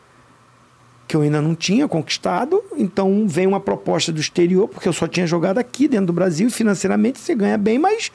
[1.08, 5.08] que eu ainda não tinha conquistado, então vem uma proposta do exterior, porque eu só
[5.08, 8.12] tinha jogado aqui dentro do Brasil, financeiramente você ganha bem, mas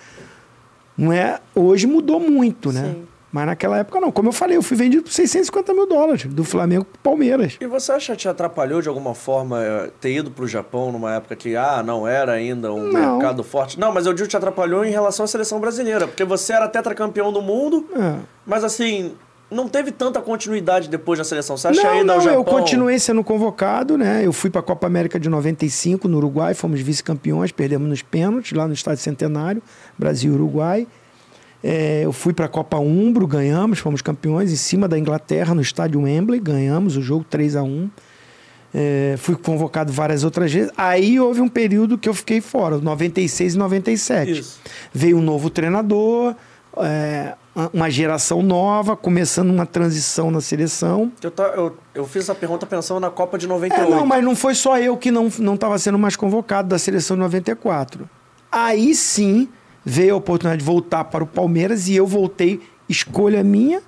[0.98, 1.42] não é.
[1.54, 2.94] Hoje mudou muito, né?
[2.94, 3.08] Sim.
[3.36, 4.14] Mas naquela época não.
[4.14, 7.58] Como eu falei, eu fui vendido por 650 mil dólares do Flamengo pro Palmeiras.
[7.60, 11.16] E você acha que te atrapalhou de alguma forma eh, ter ido pro Japão numa
[11.16, 13.18] época que, ah, não era ainda um Não.
[13.18, 13.78] mercado forte?
[13.78, 16.66] Não, mas eu digo que te atrapalhou em relação à seleção brasileira, porque você era
[16.70, 18.20] tetracampeão do mundo, É.
[18.46, 19.12] mas assim,
[19.52, 21.58] não teve tanta continuidade depois na seleção.
[21.58, 22.40] Você acha Não, ida ao não, Japão...
[22.40, 24.26] eu continuei sendo convocado, né?
[24.26, 28.54] Eu fui para a Copa América de 95 no Uruguai, fomos vice-campeões, perdemos nos pênaltis
[28.58, 29.62] lá no Estádio Centenário,
[30.00, 30.88] Brasil e Uruguai.
[31.68, 35.62] É, eu fui para a Copa Umbro, ganhamos, fomos campeões em cima da Inglaterra no
[35.62, 37.90] estádio Wembley, ganhamos o jogo 3 a 1
[38.74, 40.72] É, fui convocado várias outras vezes.
[40.78, 44.32] Aí houve um período que eu fiquei fora, 96 e 97.
[44.32, 44.60] Isso.
[44.94, 46.36] Veio um novo treinador,
[46.78, 47.34] é,
[47.74, 51.12] uma geração nova, começando uma transição na seleção.
[51.24, 53.88] Eu, ta- eu, eu fiz essa pergunta pensando na Copa de 98.
[53.88, 56.78] É, não, mas não foi só eu que não não estava sendo mais convocado da
[56.78, 58.08] seleção de 94.
[58.52, 59.48] Aí sim
[59.86, 62.60] veio a oportunidade de voltar para o Palmeiras e eu voltei,
[62.90, 63.82] escolha minha,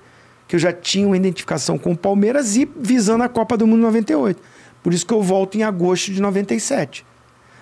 [0.46, 3.80] que eu já tinha uma identificação com o Palmeiras e visando a Copa do Mundo
[3.80, 4.40] 98.
[4.82, 7.04] Por isso que eu volto em agosto de 97.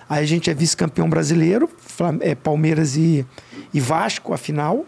[0.07, 1.69] Aí a gente é vice-campeão brasileiro,
[2.21, 3.25] é, Palmeiras e,
[3.73, 4.85] e Vasco, a final.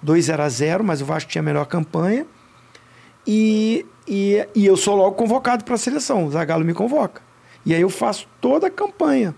[0.00, 2.26] 2 0 a 0 mas o Vasco tinha a melhor campanha.
[3.26, 6.24] E, e, e eu sou logo convocado para a seleção.
[6.24, 7.20] O Zagallo me convoca.
[7.64, 9.34] E aí eu faço toda a campanha.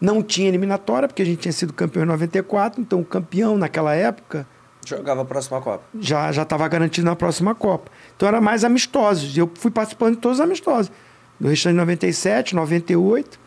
[0.00, 3.94] Não tinha eliminatória, porque a gente tinha sido campeão em 94, então o campeão naquela
[3.94, 4.46] época
[4.86, 5.84] Jogava a próxima Copa.
[6.00, 7.90] já já estava garantido na próxima Copa.
[8.16, 9.36] Então era mais amistosos.
[9.36, 10.90] E eu fui participando de todos os amistosos.
[11.38, 13.38] Do restante de 97, 98.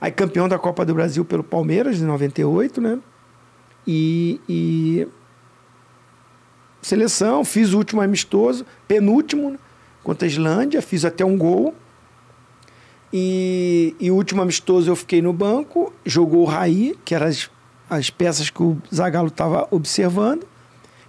[0.00, 2.98] Aí campeão da Copa do Brasil pelo Palmeiras em 98, né?
[3.86, 5.08] E, e
[6.82, 9.58] seleção, fiz o último amistoso, penúltimo, né?
[10.02, 11.74] contra a Islândia, fiz até um gol.
[13.12, 17.50] E, e o último amistoso eu fiquei no banco, jogou o Raí, que eram as,
[17.88, 20.46] as peças que o Zagallo estava observando.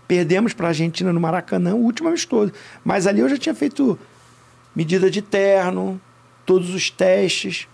[0.08, 2.52] Perdemos para a Argentina no Maracanã, o último amistoso.
[2.84, 3.97] Mas ali eu já tinha feito
[4.76, 6.02] medida de terno,
[6.45, 7.68] todos os testes.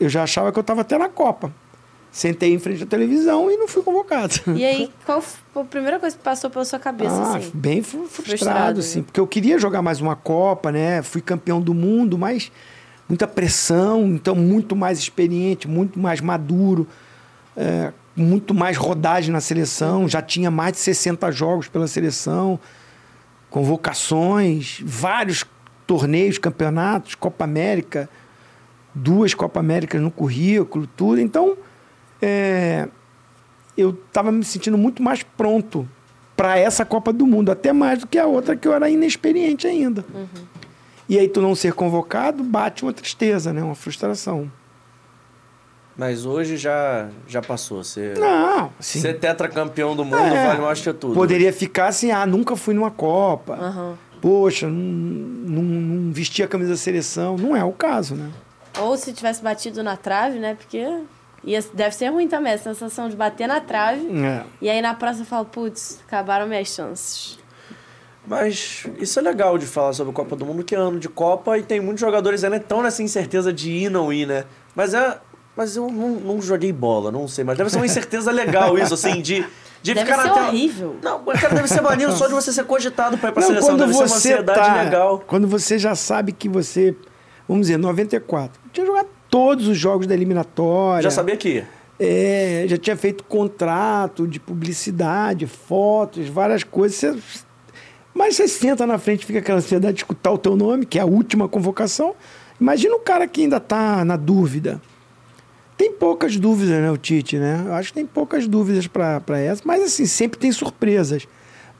[0.00, 1.52] Eu já achava que eu estava até na Copa.
[2.10, 4.34] Sentei em frente à televisão e não fui convocado.
[4.56, 7.50] E aí, qual foi a primeira coisa que passou pela sua cabeça, Ah, assim?
[7.52, 9.04] bem fru- frustrado, Frustrado, assim, né?
[9.04, 11.02] porque eu queria jogar mais uma Copa, né?
[11.02, 12.50] Fui campeão do mundo, mas
[13.08, 16.86] muita pressão, então muito mais experiente, muito mais maduro,
[17.56, 22.60] é, muito mais rodagem na seleção, já tinha mais de 60 jogos pela seleção,
[23.48, 25.44] convocações, vários
[25.86, 28.10] torneios, campeonatos, Copa América,
[28.94, 31.20] duas Copa Américas no currículo, tudo.
[31.20, 31.56] Então,
[32.20, 32.88] é,
[33.76, 35.88] eu estava me sentindo muito mais pronto
[36.36, 39.66] para essa Copa do Mundo, até mais do que a outra que eu era inexperiente
[39.66, 40.04] ainda.
[41.08, 43.62] E aí tu não ser convocado bate uma tristeza, né?
[43.62, 44.50] Uma frustração.
[45.96, 47.82] Mas hoje já, já passou.
[47.82, 50.46] Você, Não, assim, ser tetracampeão do mundo É.
[50.46, 51.14] vale mais que tudo.
[51.14, 53.54] poderia ficar assim, ah, nunca fui numa Copa.
[53.54, 53.98] Aham.
[54.20, 57.36] Poxa, não, não, não vesti a camisa da seleção.
[57.36, 58.30] Não é o caso, né?
[58.80, 60.54] Ou se tivesse batido na trave, né?
[60.54, 60.86] Porque
[61.44, 64.06] ia, deve ser ruim também, a sensação de bater na trave.
[64.24, 64.44] É.
[64.60, 67.38] E aí na próxima fala, putz, acabaram minhas chances.
[68.28, 71.08] Mas isso é legal de falar sobre a Copa do Mundo, que é ano de
[71.08, 74.44] Copa e tem muitos jogadores ainda tão nessa incerteza de ir não ir, né?
[74.74, 75.18] Mas é.
[75.56, 77.42] Mas eu não, não joguei bola, não sei.
[77.42, 79.44] Mas deve ser uma incerteza legal isso, assim, de,
[79.82, 80.48] de Deve ficar ser na tela.
[80.48, 80.96] horrível.
[81.02, 83.48] Não, mas, cara, deve ser maneiro só de você ser cogitado pra ir pra Não,
[83.48, 83.70] seleção.
[83.70, 85.24] quando Deve ser uma você ansiedade tá, legal.
[85.26, 86.94] Quando você já sabe que você,
[87.48, 91.02] vamos dizer, 94, tinha jogado todos os jogos da eliminatória.
[91.02, 91.68] Já sabia que ia.
[91.98, 97.00] É, já tinha feito contrato de publicidade, fotos, várias coisas.
[97.00, 97.47] Você-
[98.18, 101.02] mas você senta na frente, fica aquela ansiedade de escutar o teu nome, que é
[101.02, 102.16] a última convocação.
[102.60, 104.82] Imagina o cara que ainda está na dúvida.
[105.76, 107.62] Tem poucas dúvidas, né, o Tite, né?
[107.64, 111.28] Eu acho que tem poucas dúvidas para essa, mas assim, sempre tem surpresas.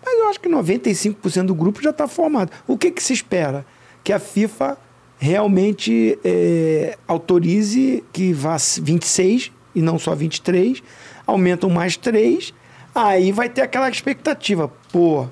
[0.01, 2.53] Mas eu acho que 95% do grupo já está formado.
[2.69, 3.67] O que, que se espera?
[4.05, 4.79] Que a FIFA
[5.19, 10.85] realmente é, autorize que vá 26 e não só 23,
[11.27, 12.55] aumentam mais 3,
[12.95, 14.71] aí vai ter aquela expectativa.
[14.93, 15.27] Pô,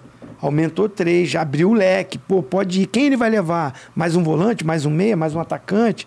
[0.47, 2.86] aumentou 3, já abriu o leque, pô, pode ir.
[2.86, 3.74] Quem ele vai levar?
[3.94, 6.07] Mais um volante, mais um meia, mais um atacante?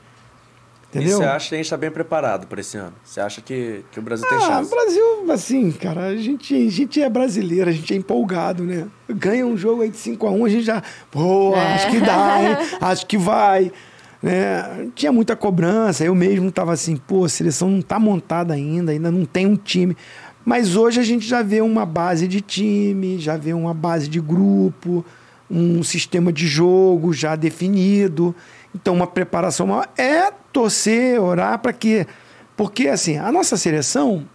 [0.89, 1.09] Entendeu?
[1.19, 2.93] E você acha que a gente está bem preparado para esse ano?
[3.03, 4.71] Você acha que, que o Brasil tem Ah, chance?
[4.73, 8.87] o Brasil, assim, cara, a gente, a gente é brasileiro, a gente é empolgado, né?
[9.07, 10.81] Ganha um jogo aí de 5x1, a gente já,
[11.11, 11.75] pô, É.
[11.75, 12.57] acho que dá, hein?
[12.81, 13.71] Acho que vai.
[14.21, 14.89] Né?
[14.95, 19.11] Tinha muita cobrança, eu mesmo tava assim, pô, a seleção não tá montada ainda, ainda
[19.11, 19.95] não tem um time.
[20.45, 24.19] Mas hoje a gente já vê uma base de time, já vê uma base de
[24.19, 25.05] grupo,
[25.49, 28.35] um sistema de jogo já definido.
[28.73, 32.05] Então, uma preparação maior é torcer, orar para que.
[32.55, 34.27] Porque, assim, a nossa seleção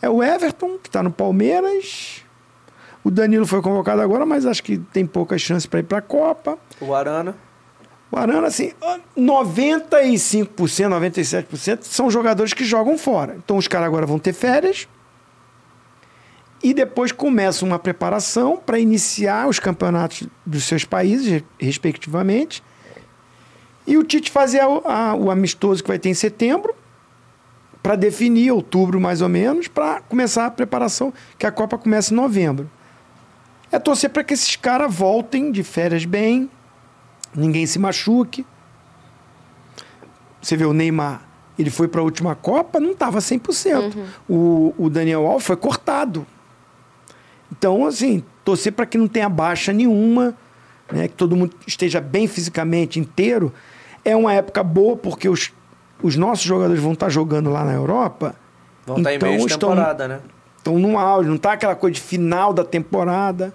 [0.00, 2.22] é o Everton, que está no Palmeiras.
[3.02, 6.02] O Danilo foi convocado agora, mas acho que tem poucas chances para ir para a
[6.02, 6.58] Copa.
[6.80, 7.36] O Arana.
[8.10, 8.72] O assim,
[9.16, 13.36] 95%, 97% são jogadores que jogam fora.
[13.36, 14.88] Então os caras agora vão ter férias
[16.62, 22.62] e depois começa uma preparação para iniciar os campeonatos dos seus países, respectivamente.
[23.86, 24.64] E o Tite fazer a-
[25.10, 26.74] a- o amistoso que vai ter em setembro,
[27.82, 32.16] para definir outubro mais ou menos, para começar a preparação, que a Copa começa em
[32.16, 32.68] novembro.
[33.70, 36.50] É torcer para que esses caras voltem de férias bem,
[37.34, 38.46] ninguém se machuque.
[40.40, 41.22] Você vê o Neymar,
[41.58, 43.96] ele foi para a última Copa, não estava 100%.
[44.28, 46.26] O, o Daniel Alves foi cortado.
[47.50, 50.34] Então, assim, torcer para que não tenha baixa nenhuma,
[50.92, 53.52] né, que todo mundo esteja bem fisicamente inteiro.
[54.04, 55.52] É uma época boa porque os,
[56.02, 58.36] os nossos jogadores vão estar jogando lá na Europa.
[58.86, 60.20] Vão estar em então meio de estão- temporada, né?
[60.58, 63.54] estão no auge, não tá aquela coisa de final da temporada.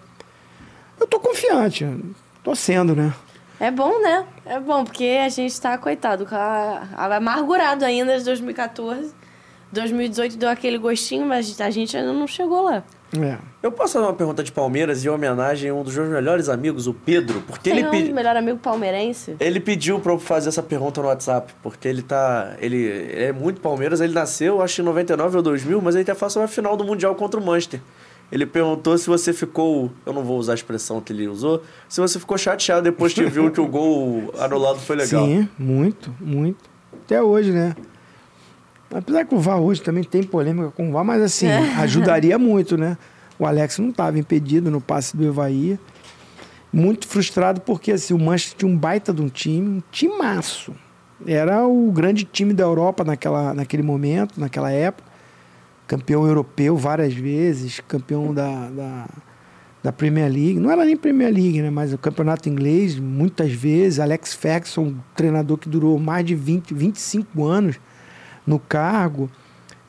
[0.99, 1.85] Eu tô confiante,
[2.43, 3.13] tô sendo, né?
[3.61, 4.25] É bom, né?
[4.45, 9.13] É bom, porque a gente tá, coitado, com a- a- amargurado ainda de 2014.
[9.71, 12.83] 2018 deu aquele gostinho, mas a gente ainda não chegou lá.
[13.17, 13.37] É.
[13.61, 16.87] Eu posso fazer uma pergunta de Palmeiras em homenagem a um dos meus melhores amigos,
[16.87, 19.35] o Pedro, porque Tem ele, um pedi- melhor amigo palmeirense.
[19.39, 22.53] ele pediu pra eu fazer essa pergunta no WhatsApp, porque ele tá.
[22.59, 26.03] Ele, ele é muito Palmeiras, ele nasceu, acho que em 99 ou 2000, mas ele
[26.03, 27.81] até faz uma final do Mundial contra o Manchester.
[28.31, 31.99] Ele perguntou se você ficou, eu não vou usar a expressão que ele usou, se
[31.99, 35.25] você ficou chateado depois que viu que o gol anulado foi legal.
[35.25, 36.69] Sim, muito, muito.
[37.03, 37.75] Até hoje, né?
[38.93, 41.75] Apesar que o VAR hoje também tem polêmica com o VAR, mas assim, É.
[41.75, 42.97] ajudaria muito, né?
[43.37, 45.77] O Alex não estava impedido no passe do Evaí.
[46.71, 50.73] Muito frustrado porque assim, o Manchester tinha um baita de um time, um timaço.
[51.25, 55.10] Era o grande time da Europa naquela, naquele momento, naquela época.
[55.91, 59.09] Campeão europeu várias vezes, campeão da, da,
[59.83, 60.57] da Premier League.
[60.57, 61.69] Não era nem Premier League, né?
[61.69, 63.99] Mas o campeonato inglês, muitas vezes.
[63.99, 67.75] Alex Ferguson, um treinador que durou mais de 20, 25 anos
[68.47, 69.29] no cargo.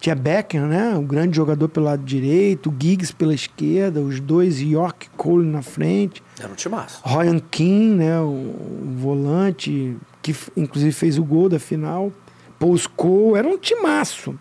[0.00, 0.92] Tinha Beckham, né?
[0.96, 5.62] O grande jogador pelo lado direito, o Giggs pela esquerda, os dois York Cole na
[5.62, 6.20] frente.
[6.36, 7.00] Era um timaço.
[7.04, 12.10] Ryan King, né, o, o volante, que inclusive fez o gol da final.
[12.58, 14.34] Paul Scholes, era um timaço.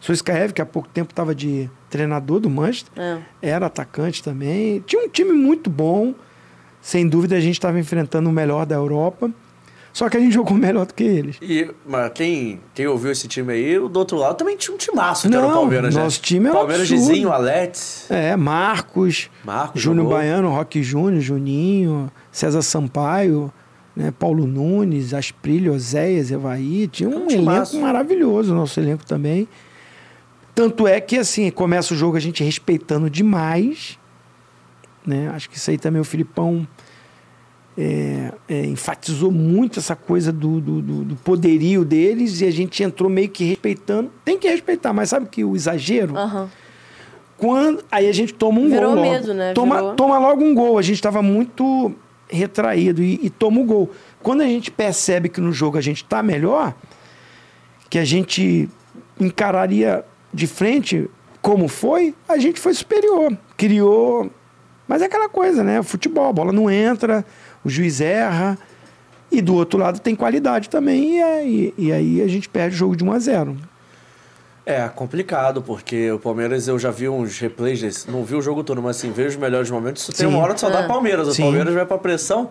[0.00, 3.18] Soiscaev, que há pouco tempo estava de treinador do Manchester, É.
[3.42, 4.80] era atacante também.
[4.86, 6.14] Tinha um time muito bom.
[6.80, 9.30] Sem dúvida, a gente estava enfrentando o melhor da Europa.
[9.92, 11.36] Só que a gente jogou melhor do que eles.
[11.42, 14.78] E, mas quem, quem ouviu esse time aí, o do outro lado também tinha um
[14.78, 16.02] timaço que era o Não, Palmeiras, né?
[16.02, 17.08] nosso time era Palmeiras, absurdo.
[17.08, 20.18] Gizinho, Alex, É, Marcos, Marcos, Júnior jogou.
[20.18, 23.52] Baiano, Roque Júnior, Juninho, César Sampaio,
[23.96, 26.86] né, Paulo Nunes, Asprilho, Oséias, Evaí.
[26.86, 29.48] Tinha um um elenco maravilhoso, o nosso elenco também.
[30.58, 33.96] Tanto é que, assim, começa o jogo a gente respeitando demais.
[35.06, 35.28] Né?
[35.32, 36.66] Acho que isso aí também o Filipão
[37.78, 43.08] é, é, enfatizou muito essa coisa do, do, do- poderio deles e a gente entrou
[43.08, 44.10] meio que respeitando.
[44.24, 46.16] Tem que respeitar, mas sabe que o exagero.
[46.16, 46.50] Aham.
[47.36, 49.04] Quando, aí a gente toma um Virou gol.
[49.04, 49.10] logo.
[49.12, 49.52] medo, né?
[49.52, 49.94] Toma, Virou.
[49.94, 50.76] toma logo um gol.
[50.76, 51.94] A gente estava muito
[52.28, 53.92] retraído e, e toma o gol.
[54.20, 56.74] Quando a gente percebe que no jogo a gente está melhor,
[57.88, 58.68] que a gente
[59.20, 61.08] encararia de frente
[61.40, 63.36] como foi, a gente foi superior.
[63.56, 64.30] Criou.
[64.86, 65.82] Mas é aquela coisa, né?
[65.82, 67.24] Futebol, a bola não entra,
[67.64, 68.58] o juiz erra.
[69.30, 71.18] E do outro lado tem qualidade também.
[71.18, 73.56] E, aí- e aí a gente perde o jogo de 1 a 0
[74.64, 78.62] É, complicado, porque o Palmeiras eu já vi uns replays desse, não vi o jogo
[78.64, 80.02] todo, mas assim, vejo os melhores momentos.
[80.02, 80.34] Isso tem Sim.
[80.34, 80.82] uma hora que só dá.
[80.86, 81.42] Palmeiras, o Sim.
[81.44, 82.50] Palmeiras vai pra pressão.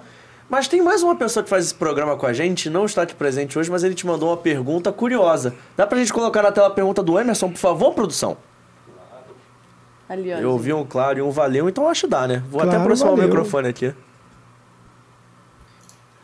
[0.50, 3.14] Mas tem mais uma pessoa que faz esse programa com a gente, não está aqui
[3.14, 5.54] presente hoje, mas ele te mandou uma pergunta curiosa.
[5.76, 8.38] Dá pra gente colocar na tela a pergunta do Emerson, por favor, produção?
[10.08, 10.38] Ali, ó.
[10.38, 12.42] Eu ouvi um claro e um valeu, então acho que dá, né?
[12.50, 13.30] Vou até Claro, aproximar o valeu.
[13.30, 13.94] microfone aqui.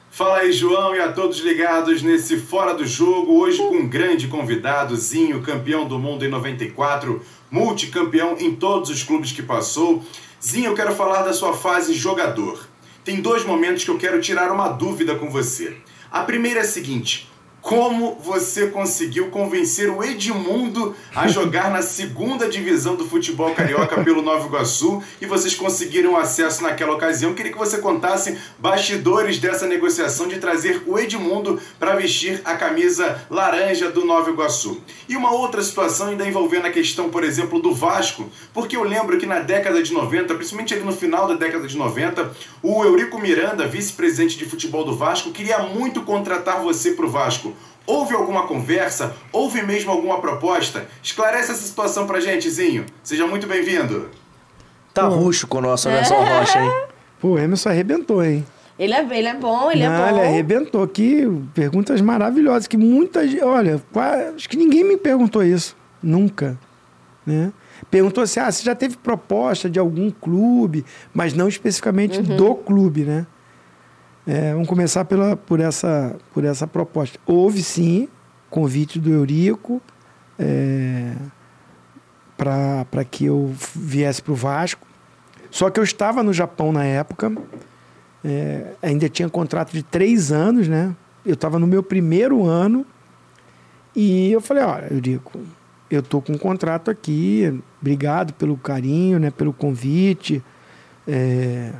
[0.10, 4.28] Fala aí, João, e a todos ligados nesse Fora do Jogo, hoje com um grande
[4.28, 7.22] convidado, Zinho, campeão do mundo em 94,
[7.52, 10.02] multicampeão em todos os clubes que passou.
[10.42, 12.68] Zinho, eu quero falar da sua fase jogador.
[13.04, 15.76] Tem dois momentos que eu quero tirar uma dúvida com você.
[16.12, 17.30] A primeira é a seguinte:
[17.64, 24.22] como você conseguiu convencer o Edmundo a jogar na segunda divisão do futebol carioca pelo
[24.22, 27.34] Nova Iguaçu e vocês conseguiram acesso naquela ocasião.
[27.34, 33.26] Queria que você contasse bastidores dessa negociação de trazer o Edmundo para vestir a camisa
[33.30, 34.82] laranja do Nova Iguaçu.
[35.08, 39.18] E uma outra situação ainda envolvendo a questão, por exemplo, do Vasco, porque eu lembro
[39.18, 42.30] que na década de 90, principalmente ali no final da década de 90,
[42.62, 47.53] o Eurico Miranda, vice-presidente de futebol do Vasco, queria muito contratar você para o Vasco.
[47.86, 49.14] Houve alguma conversa?
[49.32, 50.88] Houve mesmo alguma proposta?
[51.02, 52.86] Esclarece essa situação pra gente, Zinho.
[53.04, 54.10] Seja muito bem-vindo.
[54.94, 56.72] Tá ruxo com o nosso Emerson Rocha, hein?
[57.20, 58.46] Pô, o Emerson arrebentou, hein?
[58.78, 60.18] Ele é, ele é bom, ele Não, é bom.
[60.18, 60.88] ele arrebentou.
[60.88, 62.68] Que perguntas maravilhosas.
[62.68, 63.44] Que muita gente.
[63.44, 65.76] Olha, qua- acho que ninguém me perguntou isso.
[66.02, 66.58] Nunca.
[67.26, 67.52] Né?
[67.92, 73.02] Perguntou assim: ah, você já teve proposta de algum clube, mas não especificamente do clube,
[73.04, 73.26] né?
[74.26, 77.20] É, vamos começar pela, por, essa, por essa proposta.
[77.26, 78.08] Houve sim
[78.50, 79.82] convite do Eurico
[80.40, 81.14] é,
[82.38, 84.88] para que eu viesse para o Vasco.
[85.52, 87.32] Só que eu estava no Japão na época,
[88.24, 90.96] é, ainda tinha contrato de três anos, né?
[91.26, 92.86] Eu estava no meu primeiro ano
[93.96, 95.40] e eu falei, olha, Eurico,
[95.92, 99.30] eu tô com um contrato aqui, obrigado pelo carinho, né?
[99.30, 100.44] Pelo convite.
[101.08, 101.72] É,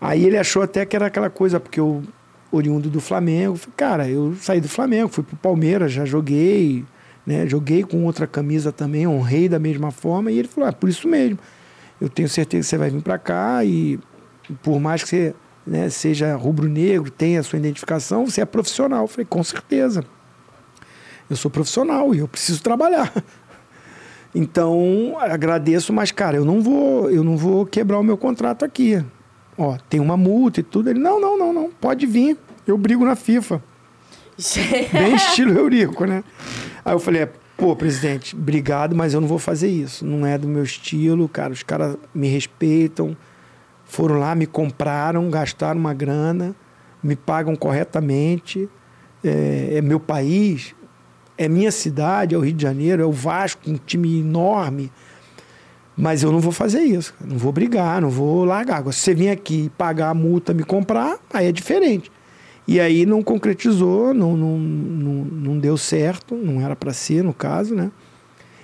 [0.00, 2.02] Aí ele achou até que era aquela coisa, porque eu,
[2.50, 6.84] oriundo do Flamengo, cara, eu saí do Flamengo, fui pro Palmeiras, já joguei,
[7.26, 7.46] né?
[7.46, 11.08] Joguei com outra camisa também, honrei da mesma forma, e ele falou, ah, por isso
[11.08, 11.38] mesmo.
[12.00, 13.98] Eu tenho certeza que você vai vir para cá e
[14.62, 15.34] por mais que você
[15.66, 19.04] né, seja rubro-negro, tenha a sua identificação, você é profissional.
[19.04, 20.04] Eu falei, com certeza.
[21.28, 23.12] Eu sou profissional e eu preciso trabalhar.
[24.36, 29.00] Então, agradeço, mas cara, eu não vou, eu não vou quebrar o meu contrato aqui.
[29.56, 30.90] Ó, tem uma multa e tudo.
[30.90, 32.36] Ele, não, não, não, não, pode vir.
[32.66, 33.62] Eu brigo na FIFA.
[34.92, 36.24] Bem estilo Eurico, né?
[36.84, 40.04] Aí eu falei, pô, presidente, obrigado, mas eu não vou fazer isso.
[40.04, 41.52] Não é do meu estilo, cara.
[41.52, 43.16] Os caras me respeitam.
[43.84, 46.54] Foram lá, me compraram, gastaram uma grana,
[47.02, 48.68] me pagam corretamente.
[49.22, 50.74] É, é meu país,
[51.38, 54.90] é minha cidade, é o Rio de Janeiro, é o Vasco, um time enorme.
[55.96, 57.14] Mas eu não vou fazer isso.
[57.24, 58.78] Não vou brigar, não vou largar.
[58.78, 62.10] Agora, se você vir aqui pagar a multa, me comprar, aí é diferente.
[62.66, 67.34] E aí não concretizou, não, não, não, não deu certo, não era para ser, no
[67.34, 67.90] caso, né?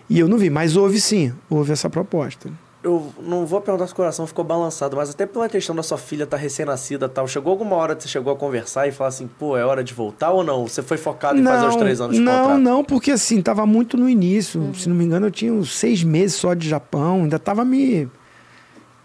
[0.08, 2.50] E eu não vi, mas houve sim, houve essa proposta.
[2.82, 5.98] Eu não vou perguntar se o coração ficou balançado, mas até pela questão da sua
[5.98, 9.08] filha estar recém-nascida e tal, chegou alguma hora que você chegou a conversar e falar
[9.08, 10.66] assim, pô, é hora de voltar ou não?
[10.66, 12.58] Você foi focado em fazer os três anos de não, contrato?
[12.58, 14.72] não, porque assim, tava muito no início.
[14.74, 18.08] Se não me engano, eu tinha uns seis meses só de Japão, ainda tava me.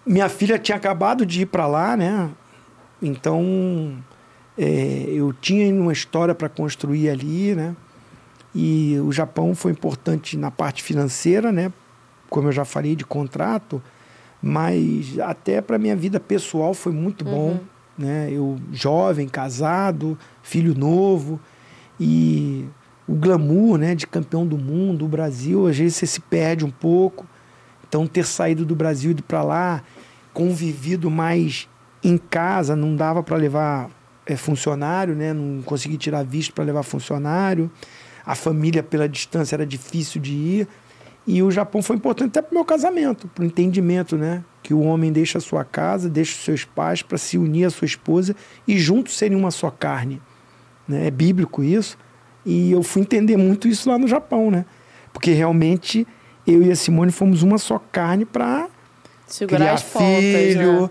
[0.06, 2.30] Minha filha tinha acabado de ir para lá, né?
[3.02, 3.94] Então,
[4.58, 7.76] é, eu tinha uma história para construir ali, né?
[8.54, 11.74] E o Japão foi importante na parte financeira, né?
[12.30, 13.82] Como eu já falei, de contrato,
[14.42, 17.60] mas até para minha vida pessoal foi muito bom,
[17.98, 18.30] né?
[18.32, 21.40] Eu jovem, casado, filho novo
[22.00, 22.66] e
[23.08, 26.72] o glamour, né, de campeão do mundo, o Brasil, às vezes você se perde um
[26.72, 27.26] pouco.
[27.88, 29.84] Então ter saído do Brasil e ido para lá,
[30.34, 31.70] convivido mais
[32.04, 33.90] em casa, não dava para levar
[34.26, 35.34] é, funcionário, né?
[35.34, 37.72] Não consegui tirar visto para levar funcionário.
[38.26, 40.68] A família pela distância era difícil de ir.
[41.28, 44.44] E o Japão foi importante até para o meu casamento, para o entendimento, né?
[44.62, 47.70] Que o homem deixa a sua casa, deixa os seus pais para se unir à
[47.70, 48.36] sua esposa
[48.68, 50.22] e juntos serem uma só carne.
[50.88, 51.08] Né?
[51.08, 51.98] É bíblico isso.
[52.46, 54.66] E eu fui entender muito isso lá no Japão, né?
[55.12, 56.06] Porque realmente
[56.46, 58.68] eu e a Simone fomos uma só carne para
[59.48, 60.90] criar as pontas, filho, né?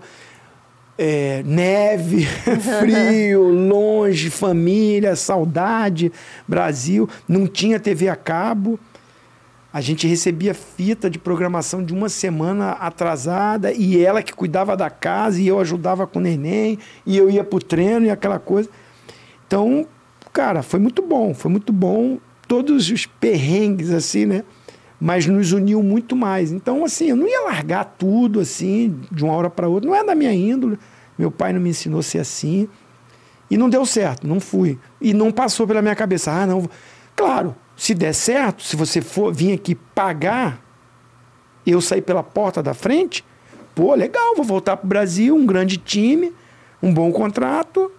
[0.97, 2.25] é, neve,
[2.79, 6.11] frio, longe, família, saudade,
[6.47, 7.07] Brasil.
[7.27, 8.77] Não tinha TV a cabo.
[9.75, 14.89] A gente recebia fita de programação de uma semana atrasada e ela que cuidava da
[14.89, 18.69] casa e eu ajudava com o neném e eu ia pro treino e aquela coisa.
[19.45, 19.85] Então,
[20.31, 22.19] cara, foi muito bom, foi muito bom.
[22.47, 24.45] Todos os perrengues, assim, né?
[24.97, 26.53] Mas nos uniu muito mais.
[26.53, 29.89] Então, assim, eu não ia largar tudo, assim, de uma hora para outra.
[29.89, 30.79] Não é da minha índole.
[31.17, 32.69] Meu pai não me ensinou a ser assim.
[33.51, 34.79] E não deu certo, não fui.
[35.01, 36.69] E não passou pela minha cabeça, ah, não.
[37.13, 40.61] Claro, se der certo, se você for vir aqui pagar,
[41.65, 43.25] eu sair pela porta da frente,
[43.73, 46.33] pô, legal, vou voltar pro Brasil, um grande time,
[46.81, 47.91] um bom contrato,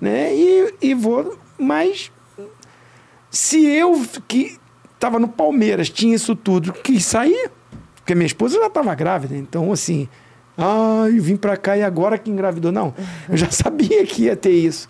[0.00, 0.34] né?
[0.34, 1.38] E, e vou.
[1.58, 2.12] Mas
[3.30, 4.58] se eu que
[4.94, 7.50] estava no Palmeiras tinha isso tudo, quis sair,
[7.96, 10.08] porque minha esposa já estava grávida, então assim,
[10.56, 12.70] ah, eu vim para cá e agora que engravidou.
[12.70, 12.94] Não,
[13.28, 14.88] eu já sabia que ia ter isso.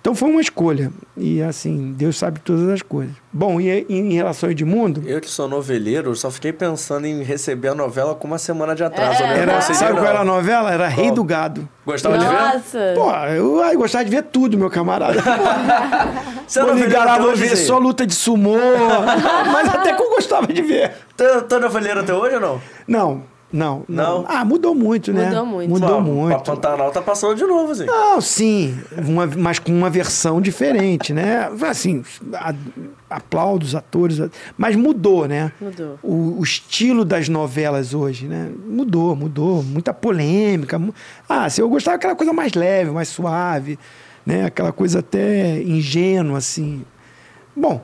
[0.00, 0.90] Então foi uma escolha.
[1.16, 3.14] E assim, Deus sabe todas as coisas.
[3.30, 5.02] Bom, e em relação ao Edmundo.
[5.06, 8.82] Eu que sou noveleiro, só fiquei pensando em receber a novela com uma semana de
[8.82, 9.22] atraso.
[9.22, 9.40] É.
[9.40, 9.98] Era, sabe não.
[9.98, 10.72] qual era a novela?
[10.72, 11.68] Era Rei do Gado.
[11.84, 12.32] Gostava de ver?
[12.32, 12.92] Nossa!
[12.94, 15.20] Pô, eu, ai, gostava de ver tudo, meu camarada.
[16.46, 18.56] Você é até vou hoje, ver só luta de sumô.
[19.52, 20.92] mas até que eu gostava de ver.
[21.16, 22.62] Tá, tá noveleiro até hoje ou não?
[22.88, 23.22] Não,
[23.52, 24.22] não, não.
[24.22, 24.24] Não?
[24.28, 25.26] Ah, mudou muito, né?
[25.26, 25.70] Mudou muito.
[25.70, 26.36] Mudou Pô, muito.
[26.36, 27.84] A Pantanal tá passando de novo, assim.
[27.84, 31.50] Não, sim, uma, mas com uma versão diferente, né?
[31.68, 32.04] Assim,
[32.34, 32.54] a,
[33.08, 34.18] aplaudo os atores,
[34.56, 35.52] mas mudou, né?
[35.60, 35.98] Mudou.
[36.02, 38.50] O, o estilo das novelas hoje, né?
[38.66, 39.62] Mudou, mudou.
[39.62, 40.78] Muita polêmica.
[40.78, 40.94] mu-
[41.28, 43.78] Ah, se eu gostava daquela coisa mais leve, mais suave,
[44.24, 44.44] né?
[44.44, 46.84] Aquela coisa até ingênua, assim.
[47.56, 47.80] Bom.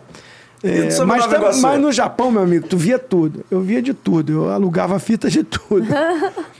[0.63, 3.45] É, mas, tam- mas no Japão, meu amigo, tu via tudo.
[3.51, 4.33] Eu via de tudo.
[4.33, 5.87] Eu alugava fita de tudo.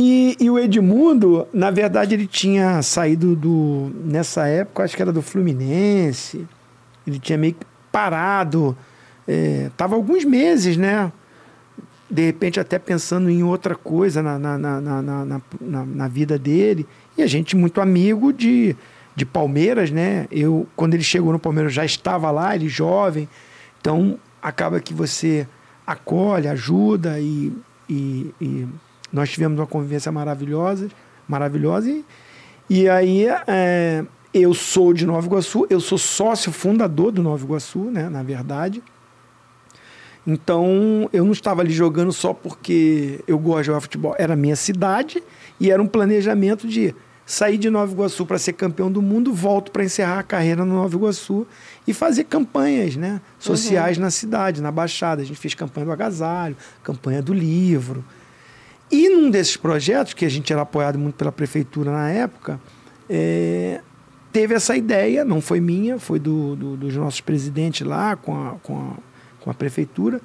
[0.00, 3.90] E, e o Edmundo, na verdade, ele tinha saído do.
[4.04, 6.46] Nessa época, acho que era do Fluminense.
[7.04, 8.76] Ele tinha meio que parado.
[9.26, 11.10] É, tava alguns meses, né?
[12.08, 16.38] De repente, até pensando em outra coisa na, na, na, na, na- na- na vida
[16.38, 16.86] dele.
[17.16, 18.76] E a gente, muito amigo de,
[19.18, 20.28] de Palmeiras, né?
[20.30, 23.28] Eu, quando ele chegou no Palmeiras, já estava lá, ele jovem.
[23.80, 25.46] Então, acaba que você
[25.84, 27.52] acolhe, ajuda e,
[27.90, 28.68] e, e
[29.12, 30.88] nós tivemos uma convivência maravilhosa,
[31.26, 32.04] maravilhosa e,
[32.70, 37.90] e aí é, eu sou de Nova Iguaçu, eu sou sócio fundador do Nova Iguaçu,
[37.90, 38.82] né, na verdade.
[40.24, 44.56] Então eu não estava ali jogando só porque eu gosto de jogar futebol, era minha
[44.56, 45.22] cidade
[45.58, 46.94] e era um planejamento de
[47.30, 50.74] sair de Nova Iguaçu para ser campeão do mundo, volto para encerrar a carreira no
[50.76, 51.46] Nova Iguaçu
[51.86, 55.20] e fazer campanhas né, sociais na cidade, na Baixada.
[55.20, 58.02] A gente fez campanha do agasalho, campanha do livro.
[58.90, 62.58] E num desses projetos, que a gente era apoiado muito pela prefeitura na época,
[63.10, 63.82] é,
[64.32, 68.52] teve essa ideia, não foi minha, foi do, do- dos nossos presidentes lá com a,
[68.62, 68.92] com, a,
[69.44, 70.18] com a prefeitura,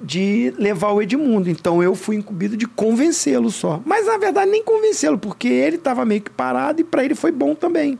[0.00, 1.50] de levar o Edmundo.
[1.50, 3.80] Então eu fui incumbido de convencê-lo só.
[3.84, 7.30] Mas na verdade nem convencê-lo, porque ele estava meio que parado e para ele foi
[7.30, 7.98] bom também.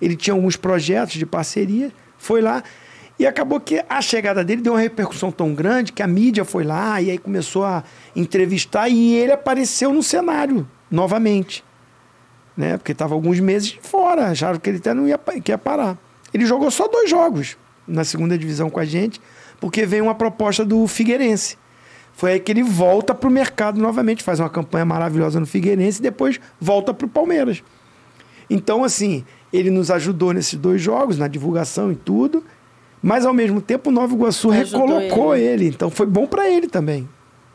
[0.00, 2.62] Ele tinha alguns projetos de parceria, foi lá.
[3.18, 6.62] E acabou que a chegada dele deu uma repercussão tão grande que a mídia foi
[6.62, 7.82] lá e aí começou a
[8.14, 11.64] entrevistar e ele apareceu no cenário novamente.
[12.56, 12.76] Né?
[12.76, 15.98] Porque estava alguns meses fora, acharam que ele até não ia, que ia parar.
[16.32, 17.56] Ele jogou só dois jogos
[17.86, 19.20] na segunda divisão com a gente,
[19.60, 21.56] porque veio uma proposta do Figueirense.
[22.12, 26.00] Foi aí que ele volta para o mercado novamente, faz uma campanha maravilhosa no Figueirense
[26.00, 27.62] e depois volta para o Palmeiras.
[28.50, 32.42] Então, assim, ele nos ajudou nesses dois jogos, na divulgação e tudo,
[33.02, 35.66] mas ao mesmo tempo o Nova Iguaçu Ajudou recolocou ele.
[35.66, 35.74] ele.
[35.74, 37.08] Então foi bom para ele também.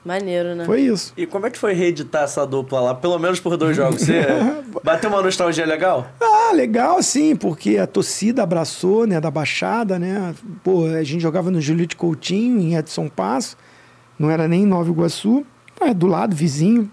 [0.05, 0.65] Maneiro, né?
[0.65, 1.13] Foi isso.
[1.15, 4.01] E como é que foi reeditar essa dupla lá, pelo menos por dois jogos?
[4.01, 4.21] Você
[4.83, 6.07] bateu uma nostalgia legal?
[6.21, 10.35] Ah, legal sim, porque a torcida abraçou, né, da Baixada, né?
[10.61, 13.55] Pô, a gente jogava no Julito Coutinho, em Edson Passo,
[14.19, 15.45] não era nem em Nova Iguaçu,
[15.79, 16.91] é do lado, vizinho.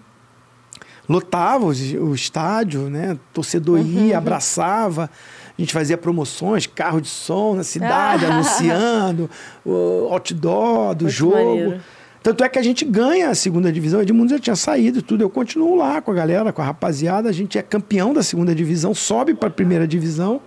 [1.09, 3.17] Lotava os- o, estádio, né?
[3.33, 5.09] Torcedor ia, abraçava.
[5.57, 9.29] A gente fazia promoções, carro de som na cidade, anunciando,
[9.65, 11.35] o outdoor do Muito jogo.
[11.45, 11.81] maneiro.
[12.23, 14.01] Tanto é que a gente ganha a segunda divisão.
[14.01, 15.23] Edmundo já tinha saído e tudo.
[15.23, 17.27] Eu continuo lá com a galera, com a rapaziada.
[17.27, 20.39] A gente é campeão da segunda divisão, sobe para a primeira divisão.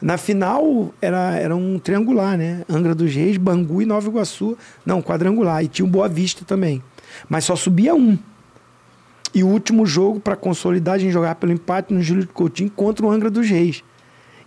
[0.00, 2.64] Na final era, era um triangular, né?
[2.70, 4.56] Angra dos Reis, Bangu e Nova Iguaçu.
[4.84, 5.62] Não, quadrangular.
[5.62, 6.82] E tinha o Boa Vista também.
[7.28, 8.18] Mas só subia um.
[9.34, 13.04] E o último jogo, para consolidar, a gente jogava pelo empate no Júlio Coutinho contra
[13.04, 13.84] o Angra dos Reis.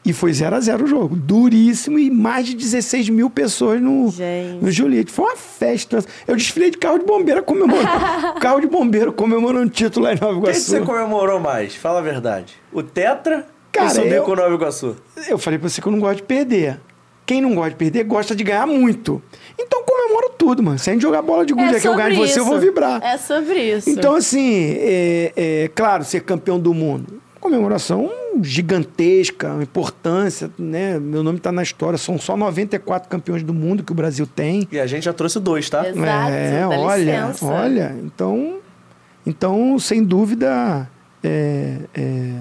[0.06, 1.16] E foi 0 a 0 o jogo.
[1.16, 4.62] Duríssimo e mais de 16 mil pessoas no, Gente.
[4.62, 5.12] no Juliette.
[5.12, 6.04] Foi uma festa.
[6.28, 7.88] Eu desfilei de carro de bombeiro comemorando.
[8.42, 10.92] carro de bombeiro comemorando um título lá em Nova Quem que você Iguaçu.
[10.92, 11.76] comemorou mais?
[11.76, 12.54] Fala a verdade.
[12.72, 14.96] O Tetra Cara, ou subir eu- com o Nova Iguaçu?
[15.28, 16.80] Eu falei pra você que eu não gosto de perder.
[17.26, 19.24] Quem não gosta de perder gosta de ganhar muito.
[19.58, 20.78] Então comemoro tudo, mano.
[20.78, 22.60] Se a gente jogar bola de gude É aqui, eu ganho de você, eu vou
[22.60, 23.02] vibrar.
[23.02, 23.90] É sobre isso.
[23.90, 27.23] Então, assim, é, é claro, ser campeão do mundo.
[27.44, 28.10] Comemoração
[28.42, 30.98] gigantesca, uma importância, né?
[30.98, 31.98] Meu nome está na história.
[31.98, 34.66] São só 94 campeões do mundo que o Brasil tem.
[34.72, 35.86] E a gente já trouxe dois, tá?
[35.86, 37.46] Exato, é, olha, licença.
[37.46, 37.98] olha.
[38.02, 38.60] Então,
[39.28, 40.90] então, sem dúvida,
[41.22, 42.32] é, é,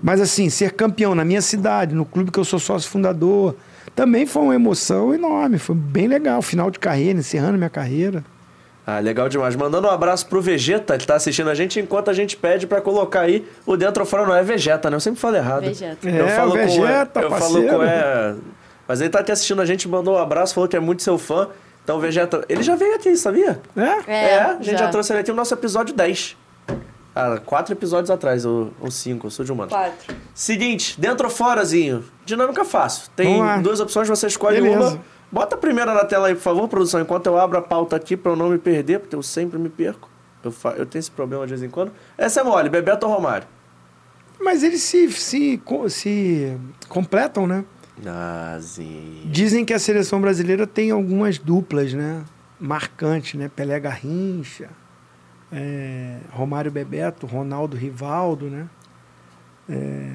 [0.00, 3.56] mas assim, ser campeão na minha cidade, no clube que eu sou sócio fundador,
[3.92, 5.58] também foi uma emoção enorme.
[5.58, 6.40] Foi bem legal.
[6.42, 8.24] Final de carreira, encerrando minha carreira.
[8.90, 9.54] Ah, legal demais.
[9.54, 12.80] Mandando um abraço pro Vegeta, que tá assistindo a gente, enquanto a gente pede pra
[12.80, 14.96] colocar aí o dentro ou fora não é Vegeta, né?
[14.96, 15.64] Eu sempre falo errado.
[15.64, 16.08] Vegeta.
[16.08, 18.34] É, eu falo o Vegeta, com, eu falo com é,
[18.88, 21.18] mas ele tá aqui assistindo a gente, mandou um abraço, falou que é muito seu
[21.18, 21.48] fã.
[21.84, 23.60] Então, Vegeta, ele já veio aqui, sabia?
[23.76, 24.10] É?
[24.10, 24.88] É, a gente já.
[24.88, 26.34] trouxe ele aqui no nosso episódio 10.
[27.14, 29.68] Ah, quatro episódios atrás, ou, ou cinco, eu sou de humano.
[29.68, 30.16] Quatro.
[30.32, 32.04] Seguinte, dentro ou forazinho?
[32.24, 33.10] Dinâmica fácil.
[33.14, 34.78] Tem duas opções, você escolhe Beleza.
[34.78, 35.17] uma.
[35.30, 38.16] Bota a primeira na tela aí, por favor, produção, enquanto eu abro a pauta aqui
[38.16, 40.08] pra eu não me perder, porque eu sempre me perco.
[40.42, 41.92] Eu, fa- eu tenho esse problema de vez em quando.
[42.16, 43.46] Essa é mole, Bebeto ou Romário?
[44.40, 45.60] Mas eles se, se,
[45.90, 46.56] se
[46.88, 47.64] completam, né?
[48.02, 49.22] Nazi.
[49.26, 52.22] Dizem que a seleção brasileira tem algumas duplas, né?
[52.58, 53.50] Marcantes, né?
[53.54, 54.70] Pelé Garrincha,
[55.52, 58.66] é, Romário Bebeto, Ronaldo Rivaldo, né?
[59.68, 60.12] É,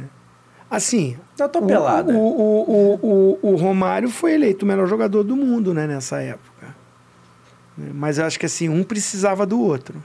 [0.76, 2.12] assim, Eu tô o, pelada.
[2.14, 5.88] o, o, o, o, o Romário foi eleito o melhor jogador do mundo, né?
[5.88, 6.76] Nessa época.
[7.78, 10.02] Mas eu acho que assim, um precisava do outro.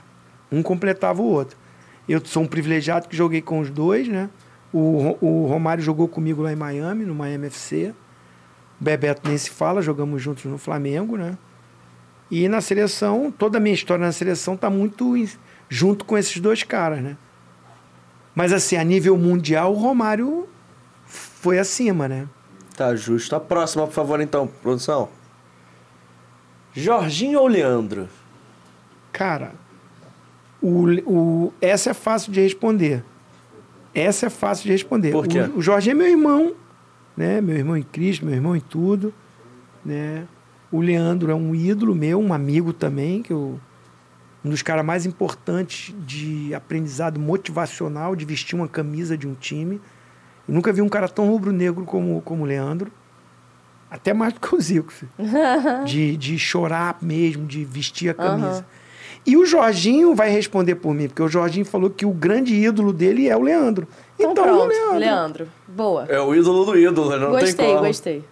[0.51, 1.57] Um completava o outro.
[2.07, 4.29] Eu sou um privilegiado que joguei com os dois, né?
[4.73, 7.93] O, o Romário jogou comigo lá em Miami, no Miami FC.
[8.79, 11.37] O Bebeto nem se fala, jogamos juntos no Flamengo, né?
[12.31, 15.29] E na seleção, toda a minha história na seleção tá muito em-
[15.67, 17.17] junto com esses dois caras, né?
[18.35, 20.47] Mas assim, a nível mundial, o Romário
[21.41, 22.27] foi acima, né?
[22.75, 23.35] Tá justo.
[23.35, 25.09] A próxima, por favor, então, produção.
[26.73, 28.07] Jorginho ou Leandro?
[29.11, 29.53] Cara,
[30.61, 33.03] o, o, essa é fácil de responder.
[33.93, 35.11] Essa é fácil de responder.
[35.11, 35.41] Por quê?
[35.41, 36.53] O, o Jorge é meu irmão,
[37.15, 37.41] né?
[37.41, 39.13] Meu irmão em Cristo, meu irmão em tudo,
[39.83, 40.27] né?
[40.71, 43.59] O Leandro é um ídolo meu, um amigo também, que eu,
[44.43, 49.81] um dos caras mais importantes de aprendizado motivacional, de vestir uma camisa de um time.
[50.49, 52.91] Eu nunca vi um cara tão rubro-negro como, como o Leandro.
[53.89, 54.91] Até mais do que o Zico.
[54.91, 55.11] filho.
[55.85, 58.47] de, de chorar mesmo, de vestir a camisa.
[58.47, 58.65] Aham.
[59.25, 62.91] E o Jorginho vai responder por mim, porque o Jorginho falou que o grande ídolo
[62.91, 63.87] dele é o Leandro.
[64.17, 64.97] Então, Então, pronto, o Leandro.
[64.99, 65.47] Leandro.
[65.67, 66.05] Boa.
[66.09, 67.79] É o ídolo do ídolo, não tem gostei, como.
[67.79, 68.25] gostei.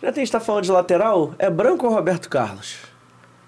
[0.00, 1.34] Já tem está falando de lateral?
[1.38, 2.78] É Branco ou Roberto Carlos?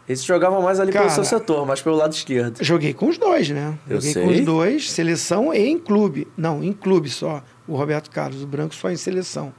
[0.08, 1.14] Esse jogava mais ali pelo Cara.
[1.14, 2.58] seu setor, mais pelo lado esquerdo.
[2.62, 3.78] Joguei com os dois, né?
[3.86, 4.24] Eu Joguei sei.
[4.24, 6.26] com os dois, seleção e em clube.
[6.36, 7.42] Não, em clube só.
[7.66, 9.52] O Roberto Carlos, o Branco só em seleção.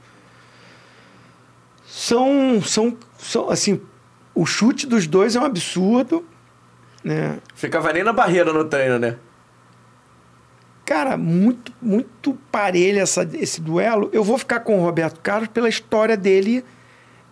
[1.86, 3.80] São, são, são assim,
[4.34, 6.24] o chute dos dois é um absurdo,
[7.04, 7.38] né?
[7.54, 9.16] Ficava nem na barreira no treino, né?
[10.84, 14.10] Cara, muito, muito parelho essa, esse duelo.
[14.12, 16.64] Eu vou ficar com o Roberto Carlos pela história dele.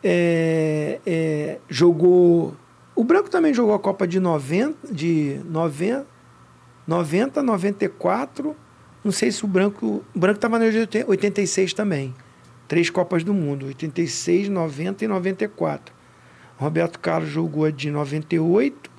[0.04, 2.54] É, é, jogou.
[2.98, 6.04] O Branco também jogou a Copa de 90, de 90,
[6.84, 8.56] 90 94.
[9.04, 10.04] Não sei se o Branco.
[10.12, 12.12] O Branco estava na de 86 também.
[12.66, 15.94] Três Copas do Mundo: 86, 90 e 94.
[16.56, 18.90] Roberto Carlos jogou a de 98,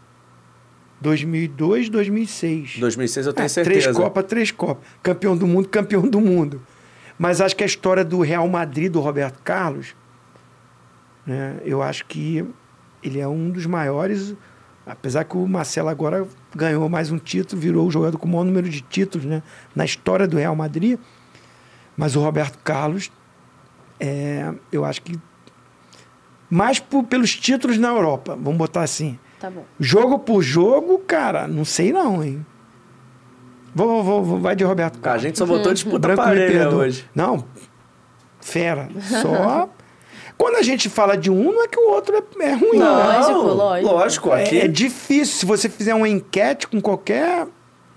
[1.02, 2.78] 2002, 2006.
[2.80, 3.82] 2006 eu tenho É, certeza.
[3.82, 4.88] Três Copas, três Copas.
[5.04, 6.62] Campeão do mundo, campeão do mundo.
[7.18, 9.94] Mas acho que a história do Real Madrid, do Roberto Carlos,
[11.28, 12.48] né, eu acho que
[13.04, 14.36] ele é um dos maiores.
[14.86, 18.44] Apesar que o Marcelo agora ganhou mais um título, virou o jogador com o maior
[18.44, 19.44] número de títulos né,
[19.76, 21.00] na história do Real Madrid.
[21.96, 23.12] Mas o Roberto Carlos,
[24.00, 25.20] é, eu acho que.
[26.50, 29.20] Mais por- pelos títulos na Europa, vamos botar assim.
[29.40, 29.64] Tá bom.
[29.80, 32.44] Jogo por jogo, cara, não sei não, hein?
[33.76, 35.22] Vou, vou, vou vai de Roberto Ah, a Carlos.
[35.22, 36.84] gente só botou disputa Branco parelha perdoa.
[36.86, 37.06] hoje.
[37.14, 37.46] Não,
[38.42, 38.90] fera.
[39.22, 39.70] Só.
[40.40, 42.96] Quando a gente fala de um, não é que o outro é, é ruim, Não,
[42.98, 43.18] né?
[43.20, 43.92] lógico, lógico.
[43.94, 44.58] Lógico, aqui.
[44.62, 45.36] É, é difícil.
[45.38, 47.46] Se você fizer uma enquete com qualquer.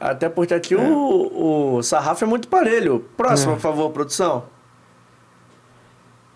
[0.00, 3.04] Até porque aqui o, o sarrafo é muito parelho.
[3.16, 3.54] Próximo, É.
[3.54, 4.44] por favor, produção.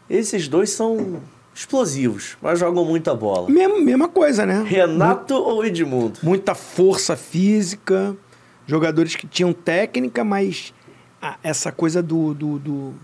[0.09, 1.21] Esses dois são
[1.53, 3.51] explosivos, mas jogam muita bola.
[3.51, 4.63] Mesma, mesma coisa, né?
[4.65, 6.21] Renato ou Edmundo?
[6.23, 8.15] Muita força física,
[8.67, 10.73] jogadores que tinham técnica, mas
[11.21, 12.95] a- essa coisa do, do, do,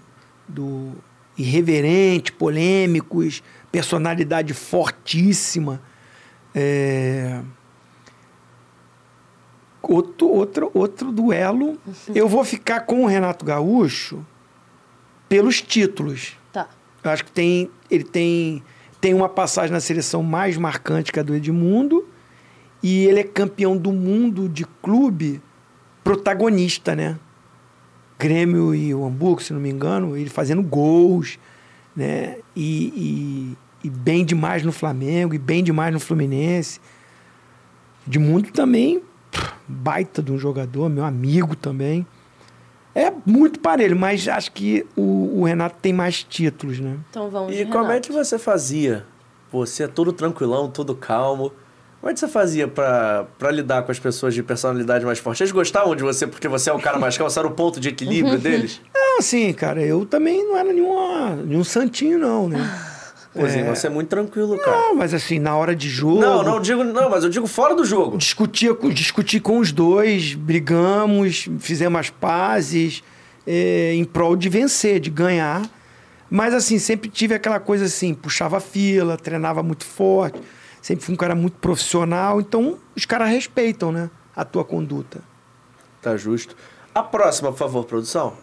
[0.47, 0.93] do
[1.37, 5.81] irreverente, polêmicos, personalidade fortíssima.
[6.55, 7.41] É...
[9.83, 11.79] Outro, outro, outro duelo.
[12.15, 14.25] Eu vou ficar com o Renato Gaúcho
[15.29, 16.37] pelos títulos.
[16.53, 16.69] Tá.
[17.03, 18.63] Eu acho que tem, ele tem,
[19.01, 22.07] tem uma passagem na seleção mais marcante que a do Edmundo.
[22.83, 25.43] E ele é campeão do mundo de clube
[26.05, 27.19] protagonista, né?
[28.23, 31.41] Grêmio e o Hamburgo, se não me engano, ele fazendo gols,
[31.97, 32.37] né?
[32.55, 36.81] E, e, e bem demais no Flamengo, e bem demais no Fluminense.
[38.07, 39.03] De mundo também,
[39.67, 42.07] baita de um jogador, meu amigo também.
[42.95, 46.99] É muito parelho, mas acho que o, o Renato tem mais títulos, né?
[47.11, 49.05] Então vamos E como é que você fazia?
[49.51, 51.53] Você é todo tranquilão, todo calmo.
[52.03, 55.41] Como é que você fazia pra, pra lidar com as pessoas de personalidade mais forte?
[55.41, 57.31] Eles gostavam de você porque você é o cara mais calmo?
[57.31, 58.81] Você era o ponto de equilíbrio deles?
[58.93, 62.59] É assim, cara, eu também não era nenhuma, nenhum santinho, não, né?
[63.33, 64.77] Pôzinho, você é muito tranquilo, cara.
[64.77, 66.21] Não, mas assim, na hora de jogo.
[66.21, 68.19] Não, não digo, não, mas eu digo fora do jogo.
[68.19, 73.01] Discutia, com- discuti com os dois, brigamos, fizemos as pazes
[73.47, 75.63] é, em prol de vencer, de ganhar.
[76.29, 80.41] Mas assim, sempre tive aquela coisa assim, puxava fila, treinava muito forte,
[80.83, 84.11] sempre fui um cara muito profissional, então os caras respeitam, né?
[84.37, 85.23] A tua conduta.
[86.03, 86.55] Tá justo.
[86.95, 88.37] A próxima, por favor, produção.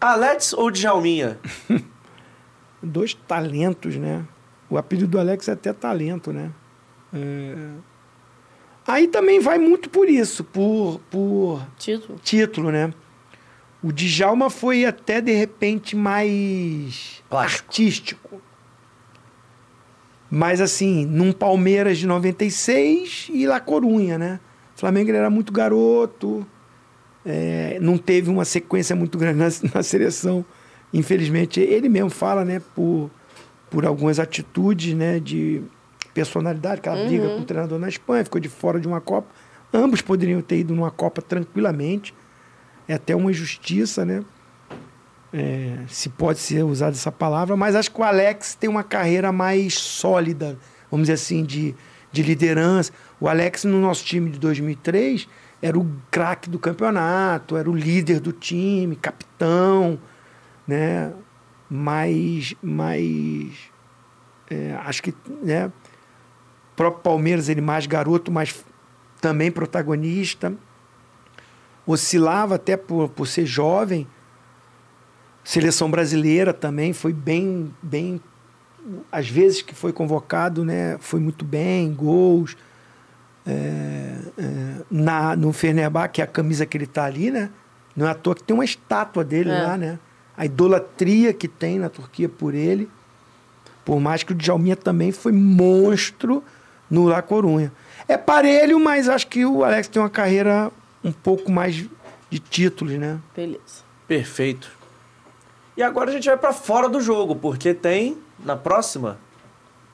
[0.00, 1.38] Alex ou Djalminha?
[2.82, 4.24] Dois talentos, né?
[4.68, 6.50] O apelido do Alex é até talento, né?
[7.12, 7.70] É.
[8.86, 12.18] Aí também vai muito por isso, por, por Título.
[12.22, 12.92] título, né?
[13.82, 17.68] O Djalma foi até de repente mais Plástico.
[17.68, 18.42] artístico.
[20.30, 24.38] Mas assim, num Palmeiras de 96 e La Corunha, né?
[24.76, 26.46] O Flamengo era muito garoto,
[27.24, 30.44] é, não teve uma sequência muito grande na, na seleção.
[30.92, 33.10] Infelizmente, ele mesmo fala, né, por,
[33.68, 35.62] por algumas atitudes, né, de
[36.14, 39.28] personalidade, aquela briga com o treinador na Espanha, ficou de fora de uma Copa.
[39.72, 42.14] Ambos poderiam ter ido numa Copa tranquilamente.
[42.88, 44.24] É até uma injustiça, né?
[45.32, 49.30] É, se pode ser usada essa palavra, mas acho que o Alex tem uma carreira
[49.30, 50.58] mais sólida,
[50.90, 51.74] vamos dizer assim, de,
[52.10, 52.92] de liderança.
[53.20, 55.28] O Alex, no nosso time de 2003,
[55.62, 60.00] era o craque do campeonato, era o líder do time, capitão,
[60.66, 61.12] né?
[61.68, 63.70] Mas, mas
[64.50, 65.72] é, acho que né, o
[66.74, 68.64] próprio Palmeiras, ele mais garoto, mas
[69.20, 70.52] também protagonista.
[71.86, 74.06] Oscilava até por, por ser jovem.
[75.44, 78.20] Seleção brasileira também foi bem, bem.
[79.10, 82.56] Às vezes que foi convocado, né, foi muito bem, gols.
[83.46, 87.50] É, é, na, no Fenerbahçe, que é a camisa que ele tá ali, né?
[87.96, 89.62] Não é à toa que tem uma estátua dele É.
[89.62, 89.98] lá, né?
[90.36, 92.88] A idolatria que tem na Turquia por ele.
[93.84, 96.44] Por mais que o Djalminha também foi monstro
[96.88, 97.72] no La Corunha.
[98.06, 100.70] É parelho, mas acho que o Alex tem uma carreira
[101.02, 101.74] um pouco mais
[102.30, 103.18] de títulos, né?
[103.34, 103.82] Beleza.
[104.06, 104.70] Perfeito.
[105.76, 109.18] E agora a gente vai pra fora do jogo, porque tem, na próxima,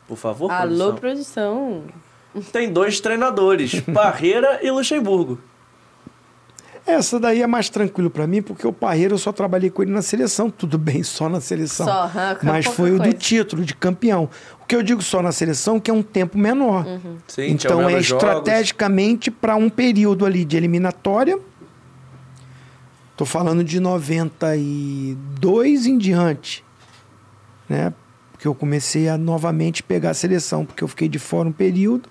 [0.08, 1.82] por favor, Alô, produção,
[2.32, 2.44] produção.
[2.52, 5.38] tem dois treinadores, Parreira e Luxemburgo.
[6.86, 9.90] Essa daí é mais tranquilo pra mim, porque o Parreira eu só trabalhei com ele
[9.90, 10.48] na seleção.
[10.48, 11.84] Tudo bem, só na seleção.
[11.84, 13.12] Só, aham, mas foi o do coisa.
[13.18, 14.30] título, de campeão.
[14.62, 16.86] O que eu digo só na seleção, que é um tempo menor.
[16.86, 17.16] Uhum.
[17.26, 18.24] Sim, então é menos jogos.
[18.24, 21.36] estrategicamente para um período ali de eliminatória.
[23.16, 26.62] Tô falando de 92 em diante,
[27.66, 27.94] né?
[28.30, 32.10] Porque eu comecei a novamente pegar a seleção, porque eu fiquei de fora um período.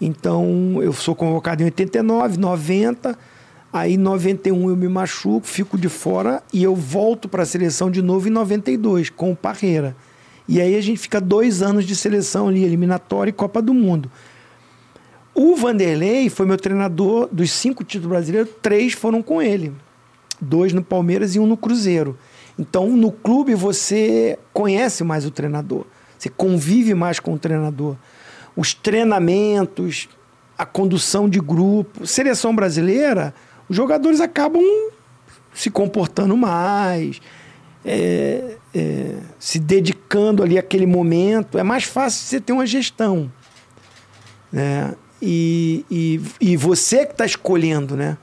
[0.00, 3.18] Então eu sou convocado em 89, 90,
[3.70, 7.90] aí em 91 eu me machuco, fico de fora e eu volto para a seleção
[7.90, 9.94] de novo em 92 com o Parreira.
[10.48, 14.10] E aí a gente fica dois anos de seleção ali, eliminatória e Copa do Mundo.
[15.34, 19.74] O Vanderlei foi meu treinador dos cinco títulos brasileiros, três foram com ele.
[20.40, 22.18] Dois no Palmeiras e um no Cruzeiro.
[22.58, 25.84] Então, no clube, você conhece mais o treinador.
[26.18, 27.96] Você convive mais com o treinador.
[28.56, 30.08] Os treinamentos,
[30.56, 32.06] a condução de grupo.
[32.06, 33.34] Seleção brasileira,
[33.68, 34.62] os jogadores acabam
[35.54, 37.20] se comportando mais,
[37.84, 41.58] é, é, se dedicando ali àquele momento.
[41.58, 43.30] É mais fácil você ter uma gestão
[44.52, 44.94] né?
[45.20, 48.16] E, e, e você que está escolhendo, né?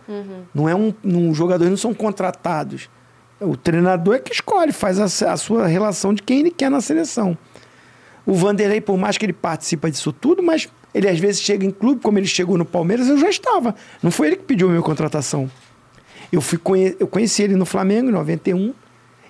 [0.54, 2.90] Não é um, um os jogadores não são contratados.
[3.40, 6.80] O treinador é que escolhe, faz a, a sua relação de quem ele quer na
[6.80, 7.38] seleção.
[8.26, 11.70] O Vanderlei, por mais que ele participa disso tudo, mas ele às vezes chega em
[11.72, 13.76] clube, como ele chegou no Palmeiras, eu já estava.
[14.02, 15.52] Não foi ele que pediu a minha contratação.
[16.32, 18.74] Eu, fui conhe- eu conheci ele no Flamengo em 91.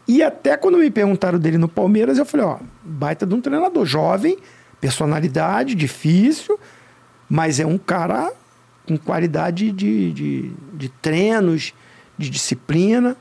[0.08, 3.84] E até quando me perguntaram dele no Palmeiras, eu falei, ó, baita de um treinador,
[3.86, 4.38] jovem,
[4.80, 6.60] personalidade, difícil,
[7.30, 8.32] mas é um cara
[8.88, 11.74] com qualidade de, de, de treinos,
[12.18, 13.16] de disciplina.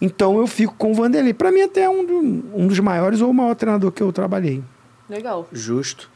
[0.00, 1.32] Então eu fico com o Vanderlei.
[1.32, 4.62] Para mim, até é um, um dos maiores ou o maior treinador que eu trabalhei.
[5.08, 5.46] Legal.
[5.52, 6.10] Justo.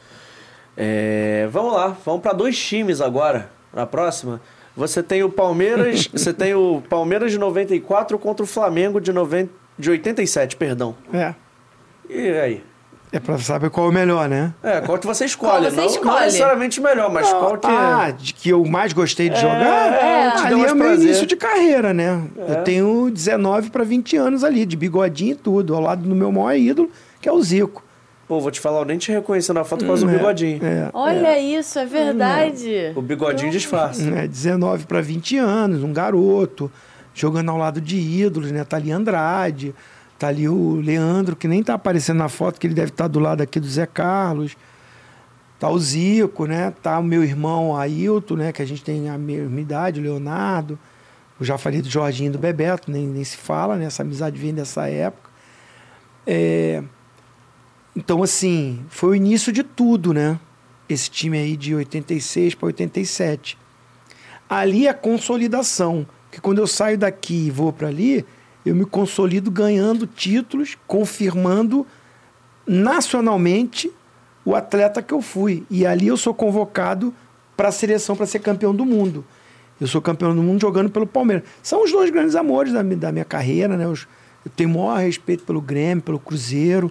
[0.77, 3.51] É, vamos lá, vamos para dois times agora.
[3.73, 4.41] Na próxima,
[4.77, 9.53] você tem o Palmeiras, você tem o Palmeiras de 94 contra o Flamengo de 90,
[9.79, 10.95] de 87, perdão.
[11.13, 11.35] É.
[12.09, 12.70] E aí?
[13.13, 14.55] É pra saber qual é o melhor, né?
[14.63, 15.63] É, qual que você escolhe?
[15.63, 16.25] Qual você não, não escolhe?
[16.27, 19.93] necessariamente o melhor, mas qual que Ah, de que eu mais gostei de É, jogar?
[19.95, 22.23] é, deu ali é o meu início de carreira, né?
[22.39, 22.53] É.
[22.53, 26.31] Eu tenho 19 para 20 anos ali, de bigodinho e tudo, ao lado do meu
[26.31, 26.89] maior ídolo,
[27.21, 27.83] que é o Zico.
[28.29, 30.61] Pô, vou te falar, eu nem te reconheci na foto por causa do É, bigodinho.
[30.65, 32.93] É, Olha isso, é verdade.
[32.95, 34.09] O bigodinho disfarça.
[34.09, 36.71] é, 19 para 20 anos, um garoto,
[37.13, 38.63] jogando ao lado de ídolos, né?
[38.63, 39.75] Tá ali Andrade,
[40.21, 43.19] tá ali o Leandro, que nem tá aparecendo na foto, que ele deve estar do
[43.19, 44.55] lado aqui do Zé Carlos.
[45.59, 46.75] Tá o Zico, né?
[46.83, 48.53] Tá o meu irmão Ailton, né?
[48.53, 50.79] Que a gente tem a mesma idade, o Leonardo.
[51.41, 53.87] Eu já falei do Jorginho e do Bebeto, nem, nem se fala, né?
[53.87, 55.31] Essa amizade vem dessa época.
[56.27, 56.83] É,
[57.97, 60.39] Então, assim, foi o início de tudo, né?
[60.87, 63.57] Esse time aí de 86 para 87.
[64.51, 66.07] Ali é a consolidação.
[66.25, 68.27] Porque quando eu saio daqui e vou para ali,
[68.65, 71.87] eu me consolido ganhando títulos, confirmando
[72.67, 73.91] nacionalmente
[74.45, 75.65] o atleta que eu fui.
[75.71, 77.13] E ali eu sou convocado
[77.57, 79.25] para a seleção para ser campeão do mundo.
[79.81, 81.45] Eu sou campeão do mundo jogando pelo Palmeiras.
[81.63, 83.87] São os dois grandes amores da, da minha carreira, né?
[83.87, 84.07] Os-
[84.45, 86.91] eu tenho o maior respeito pelo Grêmio, pelo Cruzeiro,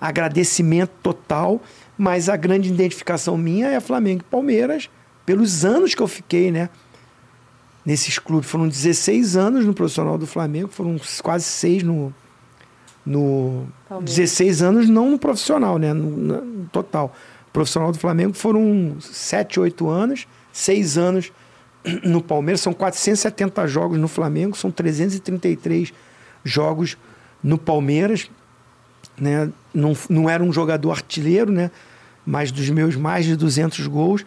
[0.00, 1.60] agradecimento total,
[1.98, 4.88] mas a grande identificação minha é Flamengo e Palmeiras,
[5.26, 6.70] pelos anos que eu fiquei, né?
[7.84, 8.50] Nesses clubes.
[8.50, 12.12] Foram 16 anos no profissional do Flamengo, foram quase seis no,
[13.04, 14.14] no Palmeiras.
[14.14, 15.92] 16 anos não no profissional, né?
[15.92, 17.14] No, no total.
[17.52, 21.32] Profissional do Flamengo foram 7, 8 anos, 6 anos
[22.04, 25.92] no Palmeiras, são 470 jogos no Flamengo, são 333
[26.44, 26.96] jogos
[27.42, 28.30] no Palmeiras,
[29.16, 29.50] né?
[29.72, 31.70] Não, não era um jogador artilheiro, né?
[32.24, 34.24] Mas dos meus mais de 200 gols,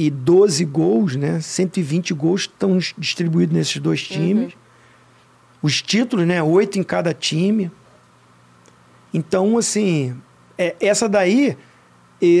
[0.00, 1.40] 112 gols, né?
[1.40, 4.54] 120 gols estão distribuídos nesses dois times.
[5.62, 6.42] Os títulos, né?
[6.42, 7.70] Oito em cada time.
[9.12, 10.16] Então, assim,
[10.56, 11.56] é, essa daí,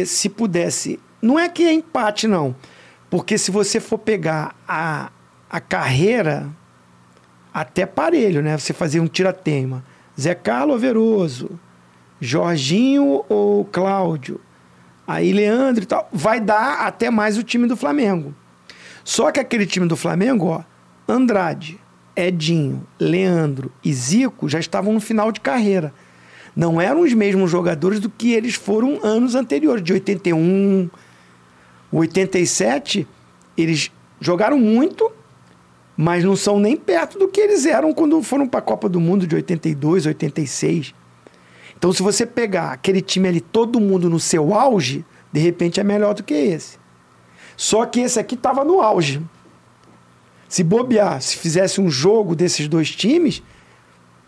[0.06, 0.98] se pudesse.
[1.20, 2.54] Não é que é empate, não.
[3.10, 5.10] Porque se você for pegar a,
[5.50, 6.48] a carreira,
[7.52, 8.56] até parelho, né?
[8.56, 9.84] Você fazer um tira-teima.
[10.18, 11.60] Zé Carlos ou Veroso,
[12.20, 14.40] Jorginho ou Cláudio,
[15.06, 16.08] aí Leandro e tal.
[16.12, 18.34] Vai dar até mais o time do Flamengo.
[19.04, 20.62] Só que aquele time do Flamengo, ó,
[21.08, 21.80] Andrade,
[22.14, 25.92] Edinho, Leandro e Zico já estavam no final de carreira.
[26.54, 30.90] Não eram os mesmos jogadores do que eles foram anos anteriores, de 81,
[31.92, 33.06] 87.
[33.56, 33.90] Eles
[34.20, 35.10] jogaram muito,
[35.96, 39.00] mas não são nem perto do que eles eram quando foram para a Copa do
[39.00, 40.94] Mundo de 82, 86.
[41.80, 45.02] Então, se você pegar aquele time ali, todo mundo no seu auge,
[45.32, 46.78] de repente é melhor do que esse.
[47.56, 49.22] Só que esse aqui estava no auge.
[50.46, 53.42] Se bobear, se fizesse um jogo desses dois times,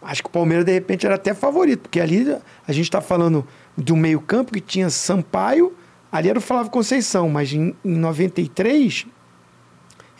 [0.00, 2.34] acho que o Palmeiras de repente era até favorito, porque ali
[2.66, 3.46] a gente está falando
[3.90, 5.74] um meio-campo que tinha Sampaio,
[6.10, 9.06] ali era o Flávio Conceição, mas em, em 93,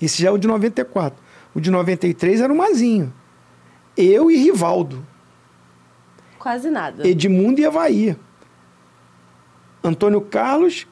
[0.03, 1.19] esse já é o de 94.
[1.55, 3.11] O de 93 era o Mazinho.
[3.97, 5.07] Eu e Rivaldo.
[6.43, 7.07] Quase nada.
[7.07, 8.17] Edmundo e Havaí.
[9.85, 10.89] Antônio Carlos,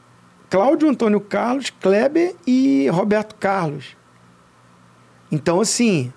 [0.49, 3.97] Cláudio Antônio Carlos, Kleber e Roberto Carlos.
[5.31, 6.13] Então, assim,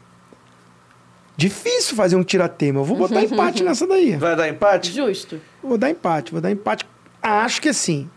[1.36, 2.82] difícil fazer um tiratema.
[2.82, 4.16] Eu vou botar empate nessa daí.
[4.18, 4.92] Vai dar empate?
[4.92, 5.42] Justo.
[5.64, 6.86] Vou dar empate, vou dar empate.
[7.20, 8.08] Acho que assim,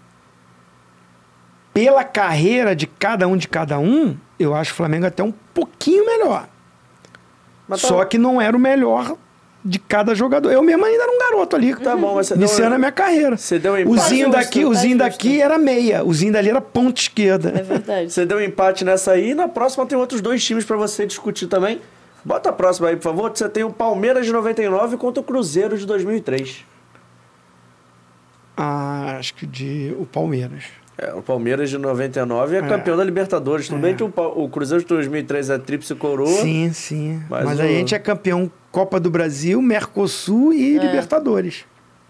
[1.72, 6.04] pela carreira de cada um de cada um, eu acho o Flamengo até um pouquinho
[6.04, 6.46] melhor.
[7.66, 9.16] Mas tá- Só que não era o melhor
[9.66, 10.50] de cada jogador.
[10.52, 11.74] Eu mesmo ainda era um garoto ali.
[11.74, 13.36] Tá bom, mas você deu- Iniciando a minha carreira.
[13.36, 14.08] Você deu um O empate.
[14.08, 16.04] Zinho Tá daqui, o Zinho daqui era meia.
[16.04, 17.52] O Zinho dali era ponta esquerda.
[17.56, 18.12] É verdade.
[18.12, 19.30] Você deu um empate nessa aí.
[19.30, 21.80] E na próxima tem outros dois times pra você discutir também.
[22.24, 23.30] Bota a próxima aí, por favor.
[23.34, 26.64] Você tem o Palmeiras de 99 contra o Cruzeiro de 2003.
[28.56, 30.64] Ah, acho que de o Palmeiras.
[30.98, 32.62] É, o Palmeiras de 99 é, É.
[32.62, 33.68] campeão da Libertadores.
[33.68, 36.26] Tudo bem que o, o Cruzeiro de 2003 é tríplice coroa.
[36.40, 37.22] Sim, sim.
[37.28, 41.64] Mas Mas, o- a gente é campeão Copa do Brasil, Mercosul e Libertadores.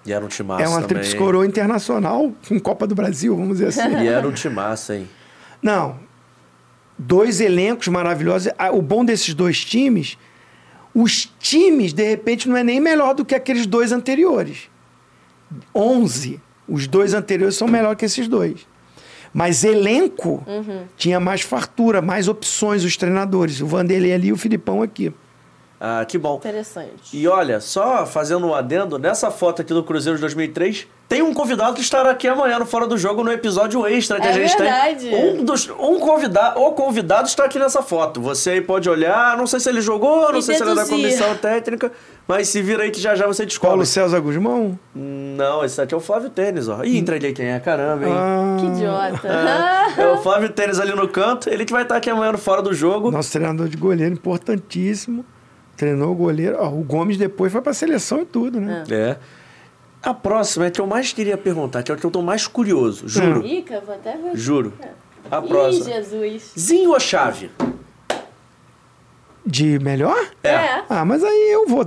[0.05, 0.89] E era um timaço É uma também.
[0.89, 4.03] tríplice coroa internacional com Copa do Brasil, vamos dizer assim.
[4.03, 5.09] E era um timaço, hein?
[5.63, 5.97] Não.
[6.99, 8.53] Dois elencos maravilhosos.
[8.59, 10.19] Ah, O bom desses dois times,
[10.93, 14.69] os times, de repente, não é nem melhor do que aqueles dois anteriores.
[15.73, 16.41] 11.
[16.69, 18.67] Os dois anteriores são melhores que esses dois.
[19.33, 20.45] Mas elenco
[20.97, 23.61] tinha mais fartura, mais opções os treinadores.
[23.61, 25.13] O Vanderlei ali e o Filipão aqui.
[25.79, 26.37] Ah, que bom.
[26.37, 26.91] Interessante.
[27.13, 31.35] E olha, só fazendo um adendo, nessa foto aqui do Cruzeiro de 2003, tem um
[31.35, 34.33] convidado que estará aqui amanhã no Fora do Jogo, no episódio extra que É a
[34.33, 35.11] gente verdade.
[35.11, 35.39] tem.
[35.41, 38.23] Um dos, um convidado, o convidado está aqui nessa foto.
[38.23, 40.75] Você aí pode olhar, não sei se ele jogou, não E sei se ele é
[40.75, 41.03] da deduzir.
[41.05, 41.93] comissão técnica,
[42.27, 43.69] mas se vira aí que já já você descobre.
[43.73, 44.79] Paulo César Guzmão?
[44.95, 46.83] Não, esse aqui é o Flávio Tênis, ó.
[46.83, 48.15] Ih, entreguei quem é, caramba, hein?
[48.17, 49.29] Ah, Que idiota.
[50.03, 52.63] É o Flávio Tênis ali no canto, ele que vai estar aqui amanhã no Fora
[52.63, 53.11] do Jogo.
[53.11, 55.25] Nosso treinador de goleiro, importantíssimo.
[55.77, 56.57] Treinou o goleiro.
[56.59, 58.85] Ó, o Gomes depois foi pra seleção e tudo, né?
[58.91, 59.17] É.
[60.03, 62.47] A próxima é que eu mais queria perguntar, que é o que eu tô mais
[62.47, 63.45] curioso, juro.
[63.45, 64.37] Ica, vou até ver.
[64.37, 64.73] Juro.
[65.31, 65.85] A Ih, próxima.
[65.87, 66.53] Jesus.
[66.59, 67.51] Zinho ou chave?
[69.45, 70.17] De melhor?
[70.43, 70.83] É.
[70.89, 71.85] Ah, mas aí eu vou.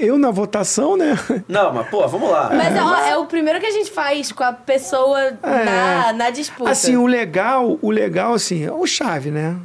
[0.00, 1.14] Eu na votação, né?
[1.46, 2.50] Não, mas pô, vamos lá.
[2.54, 6.30] Mas é, ó, é o primeiro que a gente faz com a pessoa na, na
[6.30, 6.70] disputa.
[6.70, 9.56] Assim, o legal, o legal, assim, é o Chave, né?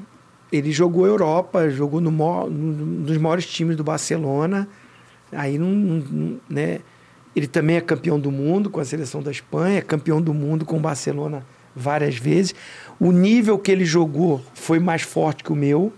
[0.51, 2.11] Ele jogou Europa, jogou no,
[2.49, 4.67] nos maiores times do Barcelona.
[5.31, 6.79] Aí não, não- né?
[7.33, 10.65] Ele também é campeão do mundo com a seleção da Espanha, é campeão do mundo
[10.65, 12.53] com o Barcelona várias vezes.
[12.99, 15.93] O nível que ele jogou foi mais forte que o meu.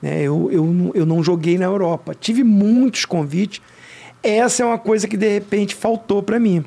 [0.00, 0.22] Né?
[0.22, 2.14] Eu, eu, não- eu não joguei na Europa.
[2.18, 3.60] Tive muitos convites.
[4.22, 6.64] Essa é uma coisa que de repente faltou para mim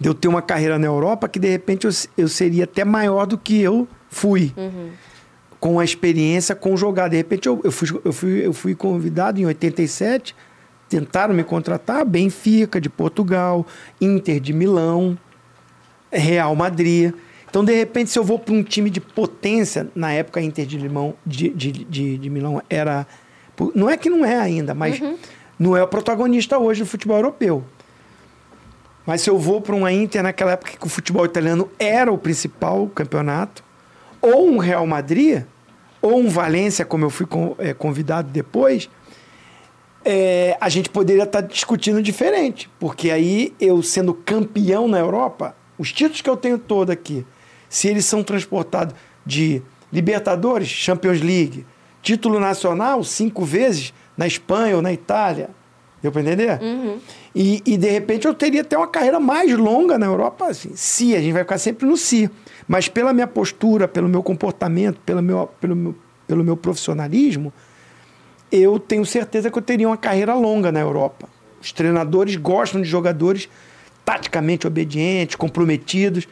[0.00, 3.26] de eu ter uma carreira na Europa que de repente eu, eu seria até maior
[3.26, 4.52] do que eu fui.
[5.64, 7.08] Com a experiência, com jogar.
[7.08, 10.36] De repente eu, eu, fui, eu, fui, eu fui convidado em 87,
[10.90, 13.66] tentaram me contratar, Benfica de Portugal,
[13.98, 15.16] Inter de Milão,
[16.12, 17.14] Real Madrid.
[17.48, 20.76] Então, de repente, se eu vou para um time de potência, na época Inter de,
[20.76, 23.06] Limão, de, de, de, de Milão era.
[23.74, 25.00] Não é que não é ainda, mas
[25.58, 27.64] não é o protagonista hoje do futebol europeu.
[29.06, 32.18] Mas se eu vou para uma Inter naquela época que o futebol italiano era o
[32.18, 33.64] principal campeonato,
[34.20, 35.44] ou um Real Madrid,
[36.04, 37.26] ou um Valência, como eu fui
[37.60, 38.90] eh, convidado depois,
[40.04, 42.70] eh, a gente poderia estar discutindo diferente.
[42.78, 47.24] Porque aí, eu sendo campeão na Europa, os títulos que eu tenho todo aqui,
[47.70, 48.94] se eles são transportados
[49.24, 51.64] de Libertadores, Champions League,
[52.02, 55.48] título nacional cinco vezes na Espanha ou na Itália,
[56.04, 56.60] deu para entender?
[57.34, 61.16] E, e, de repente eu teria até uma carreira mais longa na Europa, assim, se,
[61.16, 62.30] a gente vai ficar sempre no si.
[62.68, 65.94] Mas pela minha postura, pelo meu comportamento, pelo meu, pelo meu,
[66.26, 67.50] pelo meu profissionalismo,
[68.52, 71.26] eu tenho certeza que eu teria uma carreira longa na Europa.
[71.58, 73.48] Os treinadores gostam de jogadores
[74.04, 76.28] taticamente obedientes, comprometidos.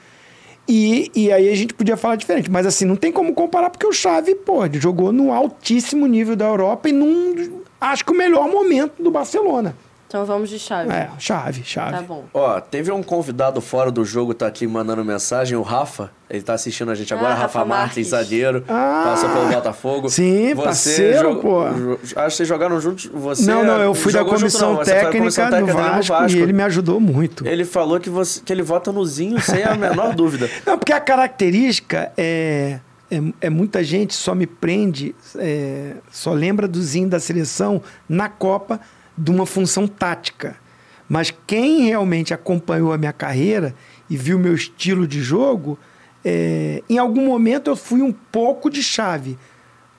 [0.68, 2.50] E, e aí a gente podia falar diferente.
[2.50, 6.44] Mas assim, não tem como comparar, porque o Xavi, pô, jogou no altíssimo nível da
[6.44, 9.74] Europa e num, acho que o melhor momento do Barcelona.
[10.06, 10.92] Então vamos de chave.
[10.92, 11.92] É, chave, chave.
[11.92, 12.24] Tá bom.
[12.34, 16.10] Ó, teve um convidado fora do jogo, tá aqui mandando mensagem, o Rafa.
[16.28, 18.62] Ele tá assistindo a gente agora, Ah, Rafa, Rafa Martins, zagueiro.
[18.68, 20.10] Ah, passou pelo Botafogo.
[20.10, 21.62] sim, parceiro, pô.
[21.64, 23.06] Acho que vocês jogaram juntos.
[23.06, 25.96] Você não, não, eu fui da junto, comissão você da técnica comissão do técnica dele
[25.96, 27.46] no Vasco, e ele me ajudou muito.
[27.46, 30.46] Ele falou que, você, que ele vota no Zinho sem a menor dúvida.
[30.66, 32.80] Não, porque a característica é,
[33.12, 38.28] é, é muita gente só me prende, é, só lembra do Zinho da seleção na
[38.28, 38.80] Copa
[39.16, 40.56] de uma função tática.
[41.08, 43.74] Mas quem realmente acompanhou a minha carreira
[44.08, 45.78] e viu meu estilo de jogo,
[46.24, 49.38] é, em algum momento eu fui um pouco de chave.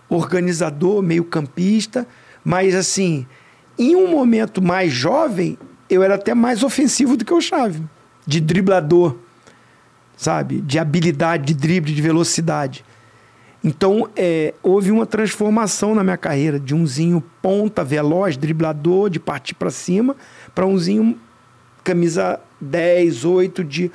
[0.09, 2.07] Organizador, meio campista,
[2.43, 3.27] mas assim,
[3.77, 5.57] em um momento mais jovem,
[5.87, 7.83] eu era até mais ofensivo do que o chave.
[8.25, 9.17] De driblador
[10.17, 10.61] sabe?
[10.61, 12.85] De habilidade, de drible, de velocidade.
[13.63, 19.55] Então, é, houve uma transformação na minha carreira de umzinho ponta, veloz, driblador, de partir
[19.55, 20.15] para cima,
[20.53, 21.17] para umzinho
[21.83, 23.89] camisa 10, 8, de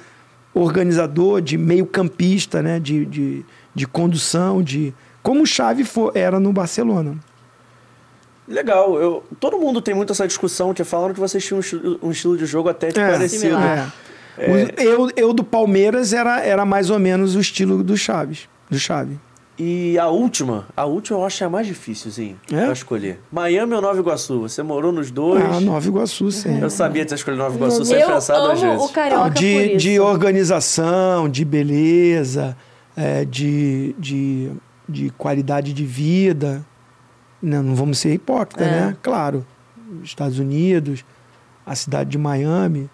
[0.54, 2.80] organizador, de meio campista, né?
[2.80, 7.16] de, de, de condução, de como o Xavi for, era no Barcelona.
[8.46, 11.60] Legal, eu, todo mundo tem muito essa discussão que falam que vocês tinham
[12.02, 13.40] um, um estilo de jogo até que É, parecido.
[13.42, 13.94] similar.
[14.38, 14.50] É.
[14.50, 18.78] O- Eu, eu do Palmeiras era, era mais ou menos o estilo do Chaves, do
[18.78, 19.18] Xavi.
[19.58, 22.62] E a última, a última eu acho que é a mais difícilzinho É?
[22.64, 23.18] pra escolher.
[23.32, 24.42] Miami ou Nova Iguaçu?
[24.42, 25.42] Você morou nos dois.
[25.44, 26.62] Ah, Nova Iguaçu, sempre.
[26.62, 28.88] Eu sabia que você escolheu Nova Iguaçu sem Eu pensar duas amo vezes.
[28.88, 29.76] o Carioca de, isso.
[29.78, 32.56] de organização, de beleza,
[32.96, 34.52] é, de, de,
[34.88, 36.64] de qualidade de vida.
[37.42, 38.70] Não, não vamos ser hipócritas, É.
[38.70, 38.96] né?
[39.02, 39.44] Claro.
[40.04, 41.04] Estados Unidos,
[41.66, 42.88] a cidade de Miami.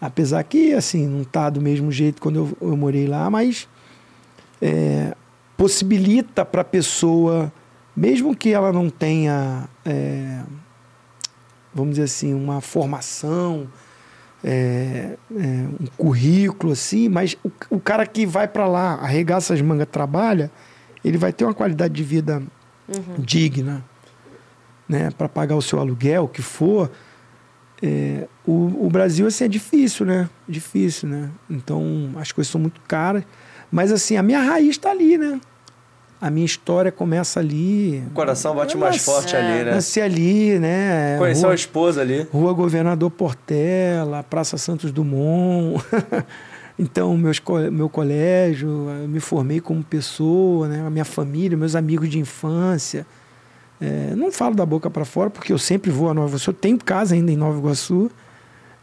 [0.00, 3.68] Apesar que, assim, não tá do mesmo jeito quando eu, eu morei lá, mas
[4.62, 5.14] é,
[5.60, 7.52] possibilita para a pessoa,
[7.94, 10.40] mesmo que ela não tenha, é,
[11.74, 13.68] vamos dizer assim, uma formação,
[14.42, 15.46] é, é,
[15.78, 20.50] um currículo assim, mas o, o cara que vai para lá, arregaça as mangas, trabalha,
[21.04, 22.42] ele vai ter uma qualidade de vida
[23.18, 23.84] digna,
[24.88, 26.90] né, para pagar o seu aluguel, o que for.
[27.82, 30.28] É, o, o Brasil assim é difícil, né?
[30.48, 31.30] Difícil, né?
[31.50, 33.24] Então as coisas são muito caras,
[33.70, 35.38] mas assim a minha raiz está ali, né?
[36.20, 38.02] A minha história começa ali.
[38.08, 39.74] O coração bate mais nasci- forte ali, né?
[39.74, 41.16] Nasci ali, né?
[41.18, 42.26] Conheceu Rua- a esposa ali.
[42.30, 45.82] Rua Governador Portela, Praça Santos Dumont.
[46.78, 47.40] então, meus,
[47.72, 48.68] meu colégio,
[49.02, 50.84] eu me formei como pessoa, né?
[50.86, 53.06] a minha família, meus amigos de infância.
[53.80, 56.50] É, não falo da boca para fora, porque eu sempre vou a Nova Iguaçu.
[56.50, 58.10] Eu tenho casa ainda em Nova Iguaçu.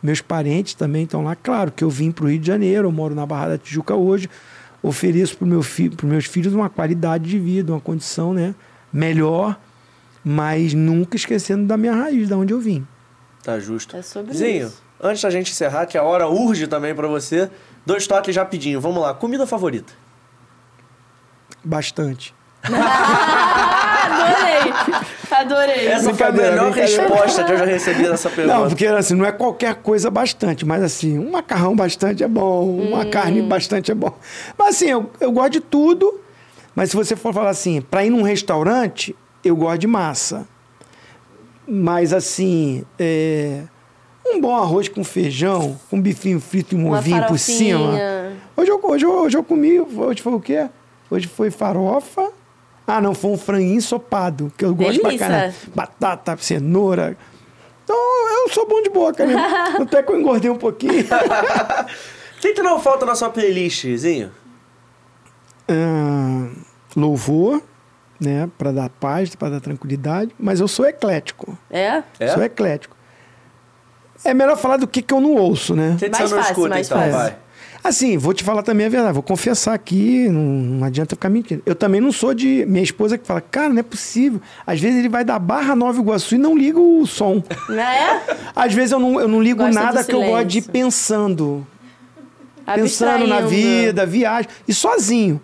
[0.01, 1.35] Meus parentes também estão lá.
[1.35, 3.93] Claro que eu vim para o Rio de Janeiro, eu moro na Barra da Tijuca
[3.93, 4.27] hoje.
[4.87, 8.55] Ofereço para meu fi, os meus filhos uma qualidade de vida, uma condição né,
[8.91, 9.59] melhor,
[10.23, 12.87] mas nunca esquecendo da minha raiz, da onde eu vim.
[13.43, 13.97] Tá justo.
[13.97, 14.81] É sobre Zinho, isso.
[15.01, 17.49] antes da gente encerrar, que a hora urge também pra você,
[17.85, 18.79] dois toques rapidinho.
[18.79, 19.13] Vamos lá.
[19.13, 19.91] Comida favorita?
[21.63, 22.33] Bastante.
[24.27, 24.73] Adorei!
[25.31, 25.87] Adorei.
[25.87, 28.57] Essa foi a melhor resposta que eu já recebi nessa pergunta.
[28.59, 32.69] Não, porque assim, não é qualquer coisa bastante, mas assim, um macarrão bastante é bom,
[32.69, 34.13] uma carne bastante é bom.
[34.57, 36.19] Mas assim, eu, eu gosto de tudo,
[36.75, 40.47] mas se você for falar assim, para ir num restaurante, eu gosto de massa.
[41.67, 43.61] Mas assim, é,
[44.25, 47.77] um bom arroz com feijão, com um bifinho frito e um Uma ovinho por farofinha.
[47.77, 47.91] cima.
[48.55, 50.67] Hoje eu, hoje, eu, hoje eu comi, hoje foi o quê?
[51.11, 52.29] Hoje foi farofa.
[52.87, 55.27] Ah, não, foi um franguinho ensopado, que eu gosto pra Delícia.
[55.27, 55.53] caramba.
[55.75, 57.17] Batata, cenoura.
[57.83, 57.97] Então,
[58.45, 59.35] eu sou bom de boca, né?
[59.79, 61.05] Até que eu engordei um pouquinho.
[62.37, 64.31] O que, não falta na sua playlist, Zinho?
[65.67, 66.49] Ah,
[66.95, 67.63] louvor,
[68.19, 68.47] né?
[68.59, 70.35] Pra dar paz, pra dar tranquilidade.
[70.39, 71.57] Mas eu sou eclético.
[71.69, 72.03] É?
[72.19, 72.27] É?
[72.27, 72.96] Sou eclético.
[74.25, 75.95] É melhor falar do que, que eu não ouço, né?
[75.99, 76.97] Que, Mais você não fácil, escuta, mais então?
[76.97, 77.13] fácil.
[77.13, 77.35] Vai.
[77.83, 81.61] Assim, vou te falar também a verdade, vou confessar aqui, não, não adianta ficar mentindo.
[81.65, 82.65] Eu também não sou de.
[82.67, 84.41] Minha esposa que fala, cara, não é possível.
[84.65, 87.41] Às vezes ele vai da Barra Nova Iguaçu e não liga o som.
[87.69, 88.21] Não é?
[88.55, 91.65] Às vezes eu não, eu não ligo Gosta nada que eu gosto de ir pensando.
[92.75, 93.47] Pensando na Abstraindo.
[93.47, 94.49] vida, viagem.
[94.67, 95.39] E sozinho.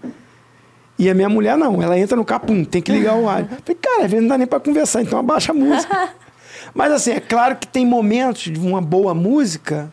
[0.99, 3.45] E a minha mulher não, ela entra no capum, tem que ligar o ar.
[3.45, 6.09] Falei, cara, às vezes não dá nem pra conversar, então abaixa a música.
[6.73, 9.91] Mas assim, é claro que tem momentos de uma boa música,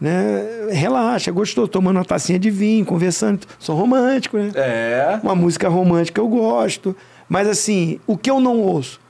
[0.00, 0.68] né?
[0.70, 3.46] Relaxa, gostou, tomando uma tacinha de vinho, conversando.
[3.58, 4.50] Sou romântico, né?
[4.54, 5.20] É.
[5.22, 6.96] Uma música romântica eu gosto.
[7.28, 9.00] Mas assim, o que eu não ouço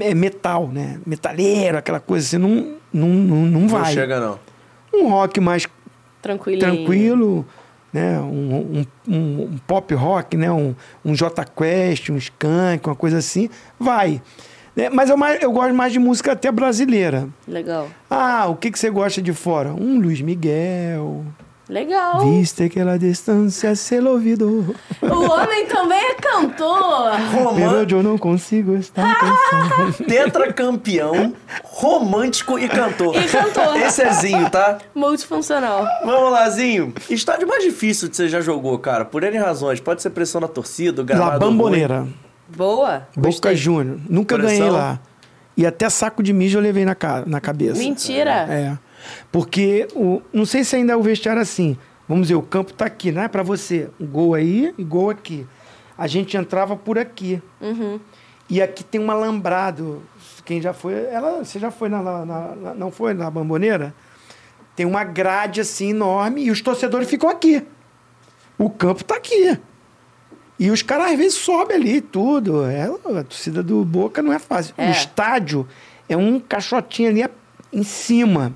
[0.00, 0.98] é metal, né?
[1.06, 3.92] Metaleiro, aquela coisa assim, não, não, não, não Não vai.
[3.92, 4.38] chega, não.
[4.92, 5.66] Um rock mais
[6.60, 7.44] tranquilo,
[7.92, 8.18] né?
[8.20, 8.24] Um,
[8.80, 10.50] um, um- um pop rock, né?
[10.50, 10.74] Um,
[11.04, 13.48] um J Quest, um Skank, uma coisa assim,
[13.78, 14.22] vai.
[14.74, 14.88] Né?
[14.90, 17.28] Mas eu, mais, eu gosto mais de música até brasileira.
[17.46, 17.88] Legal.
[18.10, 19.72] Ah, o que, que você gosta de fora?
[19.72, 21.24] Um Luiz Miguel.
[21.68, 22.20] Legal.
[22.20, 24.76] Viste aquela distância, se ouvido.
[25.00, 27.12] O homem também é cantor.
[27.32, 27.86] Roman...
[27.88, 29.92] Eu não consigo estar pensando.
[30.06, 31.32] Tetracampeão,
[31.62, 33.16] romântico e cantor.
[33.16, 33.76] E cantor.
[33.80, 34.78] Esse é Zinho, tá?
[34.94, 35.86] Multifuncional.
[36.04, 36.92] Vamos lá, Zinho.
[37.08, 39.80] Estádio mais difícil que você já jogou, cara, por N razões.
[39.80, 42.06] Pode ser pressão na torcida, o gramado La Bamboneira,
[42.56, 43.06] Boa.
[43.16, 43.56] Boca Gostei.
[43.56, 43.98] Júnior.
[44.08, 44.58] Nunca Pressão.
[44.58, 45.00] ganhei lá.
[45.56, 47.78] E até saco de mijo eu levei na, ca- na cabeça.
[47.78, 48.30] Mentira.
[48.50, 48.78] É.
[49.30, 51.76] Porque, o, não sei se ainda é o vestiário assim.
[52.08, 53.88] Vamos dizer, o campo tá aqui, não é pra você.
[54.00, 55.46] Um gol aí e gol aqui.
[55.96, 57.40] A gente entrava por aqui.
[57.60, 58.00] Uhum.
[58.50, 60.02] E aqui tem um alambrado.
[60.44, 60.92] Quem já foi.
[61.06, 62.24] Ela, você já foi na, na-
[62.56, 63.94] na- Não foi na bamboneira?
[64.76, 67.64] Tem uma grade assim enorme e os torcedores ficam aqui.
[68.58, 69.56] O campo tá aqui.
[70.58, 72.64] E os caras às vezes sobem ali tudo.
[72.64, 74.74] É, a torcida do Boca não é fácil.
[74.76, 74.88] É.
[74.88, 75.66] O estádio
[76.08, 77.24] é um caixotinho ali
[77.72, 78.54] em cima.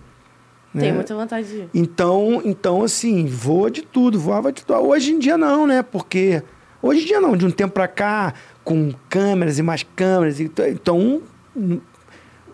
[0.72, 0.92] Tem né?
[0.92, 1.70] muita vontade de ir.
[1.74, 4.78] Então, então, assim, voa de tudo, voava de tudo.
[4.78, 5.82] Hoje em dia não, né?
[5.82, 6.42] Porque.
[6.80, 10.38] Hoje em dia não, de um tempo pra cá, com câmeras e mais câmeras.
[10.38, 11.20] e Então,
[11.56, 11.80] hum,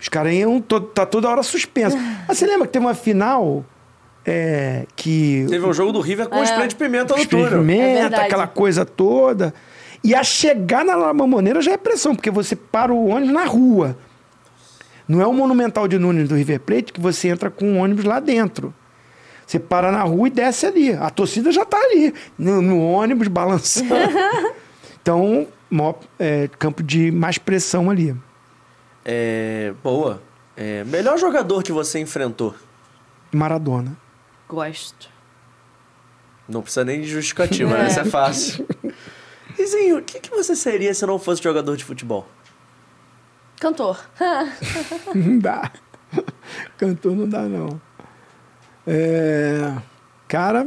[0.00, 0.60] os caras iam.
[0.60, 1.96] Tá toda hora suspenso.
[2.26, 3.64] Mas você lembra que teve uma final
[4.26, 5.46] é, que.
[5.48, 6.44] Teve um jogo do River com É.
[6.44, 7.62] spray de pimenta no túnel.
[7.62, 8.26] É verdade.
[8.26, 9.52] aquela coisa toda.
[10.02, 13.44] E a chegar na La Mamboneira já é pressão, porque você para o ônibus na
[13.44, 13.96] rua.
[15.06, 18.04] Não é o Monumental de Nunes do River Plate que você entra com o ônibus
[18.04, 18.74] lá dentro.
[19.46, 20.92] Você para na rua e desce ali.
[20.92, 23.94] A torcida já está ali, no, no ônibus, balançando.
[25.00, 28.16] então, maior, é, campo de mais pressão ali.
[29.04, 29.74] É.
[29.82, 30.22] Boa.
[30.56, 32.54] É, melhor jogador que você enfrentou?
[33.32, 34.03] Maradona.
[34.54, 35.08] Gosto.
[36.48, 37.84] Não precisa nem de justificativa, né?
[37.84, 37.88] É.
[37.88, 38.66] Isso é fácil.
[39.58, 42.26] E Zinho, o que, que você seria se não fosse jogador de futebol?
[43.60, 44.04] Cantor.
[45.14, 45.70] Não dá.
[46.76, 47.80] Cantor não dá, não.
[48.86, 49.74] É,
[50.28, 50.66] Cara,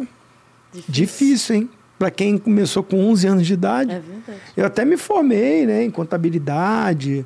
[0.87, 1.69] difícil, hein?
[1.99, 3.91] Pra quem começou com 11 anos de idade.
[3.91, 4.39] É verdade.
[4.55, 7.25] Eu até me formei, né, em contabilidade,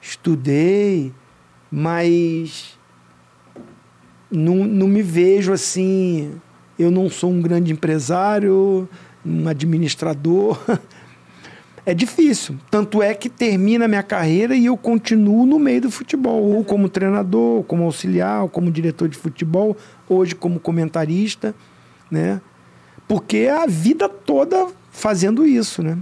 [0.00, 1.12] estudei,
[1.70, 2.78] mas
[4.30, 6.32] não, não me vejo assim.
[6.78, 8.88] Eu não sou um grande empresário,
[9.24, 10.58] um administrador.
[11.86, 12.56] É difícil.
[12.70, 16.62] Tanto é que termina a minha carreira e eu continuo no meio do futebol, ou
[16.62, 19.76] como treinador, ou como auxiliar, ou como diretor de futebol,
[20.08, 21.54] hoje como comentarista,
[22.10, 22.40] né?
[23.08, 25.98] Porque é a vida toda fazendo isso, né?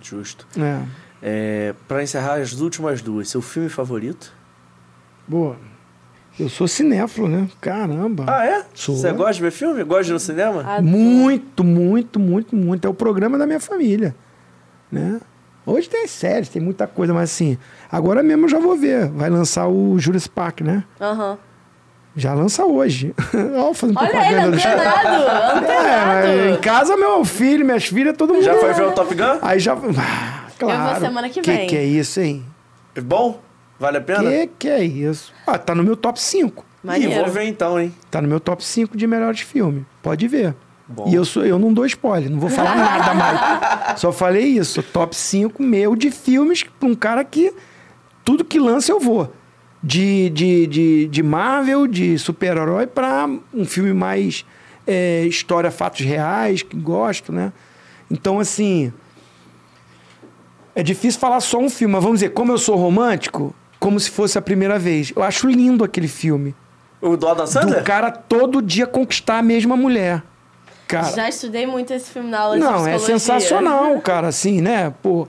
[0.00, 0.46] Justo.
[0.58, 0.82] É.
[1.22, 4.32] É, pra encerrar as últimas duas, seu filme favorito?
[5.28, 5.56] Boa.
[6.38, 7.48] Eu sou cinéfilo, né?
[7.60, 8.24] Caramba.
[8.26, 8.62] Ah, é?
[8.74, 8.94] Sou.
[8.96, 9.82] Você gosta de ver filme?
[9.84, 10.60] Gosta de ir no cinema?
[10.62, 10.82] Adoro.
[10.84, 12.84] Muito, muito, muito, muito.
[12.86, 14.14] É o programa da minha família,
[14.92, 15.18] né?
[15.64, 17.58] Hoje tem séries, tem muita coisa, mas assim,
[17.90, 19.08] agora mesmo eu já vou ver.
[19.08, 20.84] Vai lançar o Jurassic Park, né?
[21.00, 21.38] Aham.
[22.14, 23.14] Já lança hoje.
[23.58, 26.58] Ó, fazendo Olha ele, propaganda do antenado, É, em antenado.
[26.62, 28.42] casa, meu filho, minhas filhas, todo mundo.
[28.44, 29.38] Já foi ver o Top Gun?
[29.42, 29.72] Aí já.
[29.74, 31.00] Ah, claro.
[31.00, 31.66] semana que Que vem.
[31.66, 32.44] que é isso, hein?
[33.02, 33.40] Bom?
[33.78, 34.30] Vale a pena?
[34.30, 35.32] Que que é isso?
[35.46, 36.64] Ah, tá no meu top 5.
[36.64, 37.24] Ih, Maneiro.
[37.24, 37.94] vou ver então, hein?
[38.10, 39.84] Tá no meu top 5 de melhores filmes.
[40.02, 40.54] Pode ver.
[40.88, 41.08] Bom.
[41.08, 44.00] E eu, sou, eu não dou spoiler, não vou falar nada mais.
[44.00, 44.82] Só falei isso.
[44.82, 47.52] Top 5 meu de filmes pra um cara que
[48.24, 49.32] tudo que lança eu vou.
[49.82, 54.44] De, de, de, de Marvel, de super-herói, pra um filme mais
[54.86, 57.52] é, história, fatos reais, que gosto, né?
[58.10, 58.92] Então, assim.
[60.74, 63.54] É difícil falar só um filme, mas vamos dizer, como eu sou romântico,
[63.86, 65.12] como se fosse a primeira vez.
[65.14, 66.56] Eu acho lindo aquele filme.
[67.00, 67.78] O do Adam Sandler?
[67.78, 70.24] Do cara todo dia conquistar a mesma mulher.
[70.88, 72.98] Cara, Já estudei muito esse filme na aula de não, é psicologia.
[73.06, 74.92] sensacional, cara, assim, né?
[75.00, 75.28] Pô, O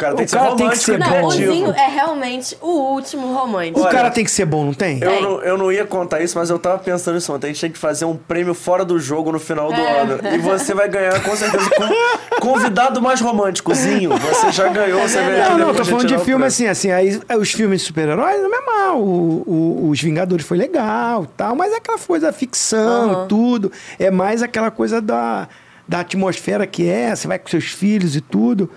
[0.00, 1.26] cara tem O que ser cara tem que ser Não, bom.
[1.26, 1.30] o.
[1.30, 3.80] Zinho é realmente o último romântico.
[3.80, 4.98] o Olha, cara tem que ser bom, não tem?
[5.02, 5.22] Eu Tem.
[5.22, 7.46] não, eu não ia contar isso, mas eu tava pensando nisso ontem.
[7.46, 10.00] A gente tem que fazer um prêmio fora do jogo no final do É.
[10.00, 10.18] ano.
[10.34, 14.10] E você vai ganhar, com certeza, com convidado mais românticozinho.
[14.18, 17.20] Você já ganhou, você vai Não, não, tô de falando de filme assim, assim, aí
[17.28, 19.00] aí os filmes de super-heróis não é mal.
[19.00, 23.28] O, o- os Vingadores foi legal e tal, mas é aquela coisa da ficção e
[23.28, 23.70] tudo.
[23.98, 25.48] É mais aquela coisa da,
[25.86, 28.70] da atmosfera que é, você vai com seus filhos e tudo.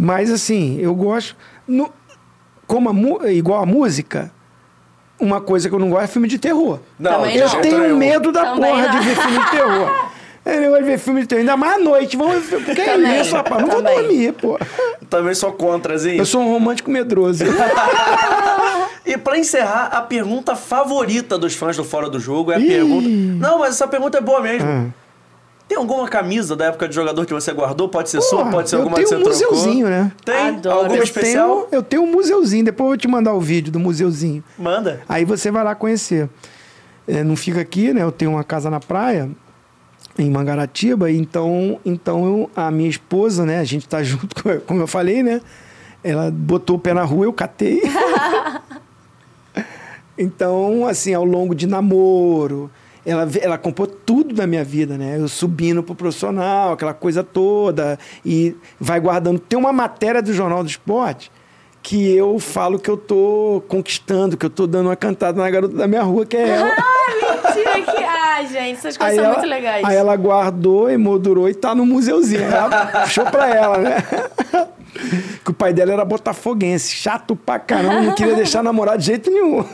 [0.00, 1.36] Mas assim, eu gosto.
[1.68, 1.92] no-
[2.66, 4.30] como a igual a música,
[5.20, 6.78] uma coisa que eu não gosto é filme de terror.
[6.98, 7.60] Não, Também Eu não.
[7.60, 8.98] tenho medo da Também porra não.
[9.00, 10.10] de ver filme de terror.
[10.42, 12.16] Eu não gosto de ver filme de terror, ainda mais à noite.
[12.16, 12.64] Vamos ver.
[12.64, 13.60] Que é isso, rapaz?
[13.60, 13.98] Não vou Também.
[14.02, 14.58] dormir, pô.
[15.10, 16.16] Também sou contrazinho.
[16.16, 17.44] Eu sou um romântico medroso.
[19.04, 22.66] E pra encerrar, a pergunta favorita dos fãs do Fora do Jogo é a Ih.
[22.68, 23.08] pergunta.
[23.08, 24.68] Não, mas essa pergunta é boa mesmo.
[24.68, 24.86] Ah.
[25.70, 27.88] Tem alguma camisa da época de jogador que você guardou?
[27.88, 29.56] Pode ser sua, Porra, pode ser eu alguma tenho que um você trocou.
[29.56, 30.10] museuzinho, né?
[30.24, 30.48] Tem?
[30.48, 30.78] Adoro.
[30.80, 31.60] Alguma Eu especial?
[31.62, 34.42] tenho, eu tenho um museuzinho, depois eu vou te mandar o vídeo do museuzinho.
[34.58, 35.00] Manda.
[35.08, 36.28] Aí você vai lá conhecer.
[37.06, 38.02] É, não fica aqui, né?
[38.02, 39.30] Eu tenho uma casa na praia,
[40.18, 43.60] em Mangaratiba, então, então eu- a minha esposa, né?
[43.60, 45.40] A gente tá junto, com- como eu falei, né?
[46.02, 47.80] Ela botou o pé na rua, eu catei.
[50.18, 52.68] então, assim, ao longo de namoro,
[53.04, 55.16] ela, ela comprou tudo da minha vida, né?
[55.18, 59.38] Eu subindo pro profissional, aquela coisa toda, e vai guardando.
[59.38, 61.30] Tem uma matéria do Jornal do Esporte
[61.82, 65.74] que eu falo que eu tô conquistando, que eu tô dando uma cantada na garota
[65.74, 66.66] da minha rua, que é ela.
[66.66, 68.04] Mentira que...
[68.04, 69.84] Ai, gente, essas coisas são ela, muito legais.
[69.84, 72.44] aí ela guardou, emoldurou e tá no museuzinho.
[72.44, 73.96] Aí Ela puxou pra ela, né?
[75.44, 79.30] que o pai dela era botafoguense, chato pra caramba, não queria deixar namorar de jeito
[79.30, 79.64] nenhum.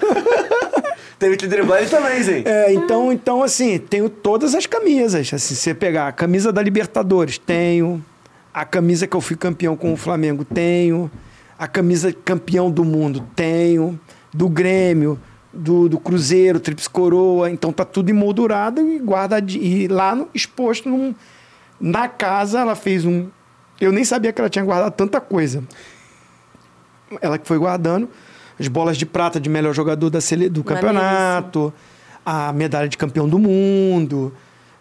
[1.18, 2.42] Teve que driblar ele também, Zin.
[2.44, 5.32] É, então, então, assim, tenho todas as camisas.
[5.32, 8.04] Assim, se você pegar a camisa da Libertadores, tenho.
[8.52, 11.10] A camisa que eu fui campeão com o Flamengo, tenho.
[11.58, 13.98] A camisa campeão do mundo, tenho.
[14.32, 15.18] Do Grêmio,
[15.52, 17.50] do, do Cruzeiro, Trips Coroa.
[17.50, 21.14] Então tá tudo emoldurado e guarda e lá no, exposto num-
[21.80, 22.60] na casa.
[22.60, 23.28] Ela fez um.
[23.80, 25.64] Eu nem sabia que ela tinha guardado tanta coisa.
[27.22, 28.08] Ela que foi guardando
[28.58, 31.72] as bolas de prata de melhor jogador da sele, do campeonato,
[32.24, 34.32] a medalha de campeão do mundo,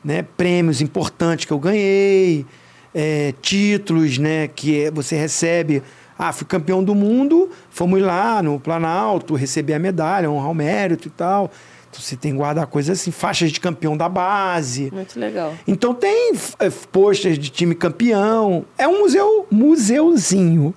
[0.03, 0.23] né?
[0.37, 2.45] prêmios importantes que eu ganhei,
[2.93, 4.47] é, títulos né?
[4.47, 5.83] que é- você recebe.
[6.17, 11.09] Ah, fui campeão do mundo, fomos lá no Planalto receber a medalha, honrar o mérito
[11.09, 11.51] e tal.
[11.89, 14.89] Então você tem que guardar coisas assim, faixas de campeão da base.
[14.93, 15.53] Muito legal.
[15.67, 18.65] Então tem é, posters de time campeão.
[18.77, 20.73] É um museu, museuzinho.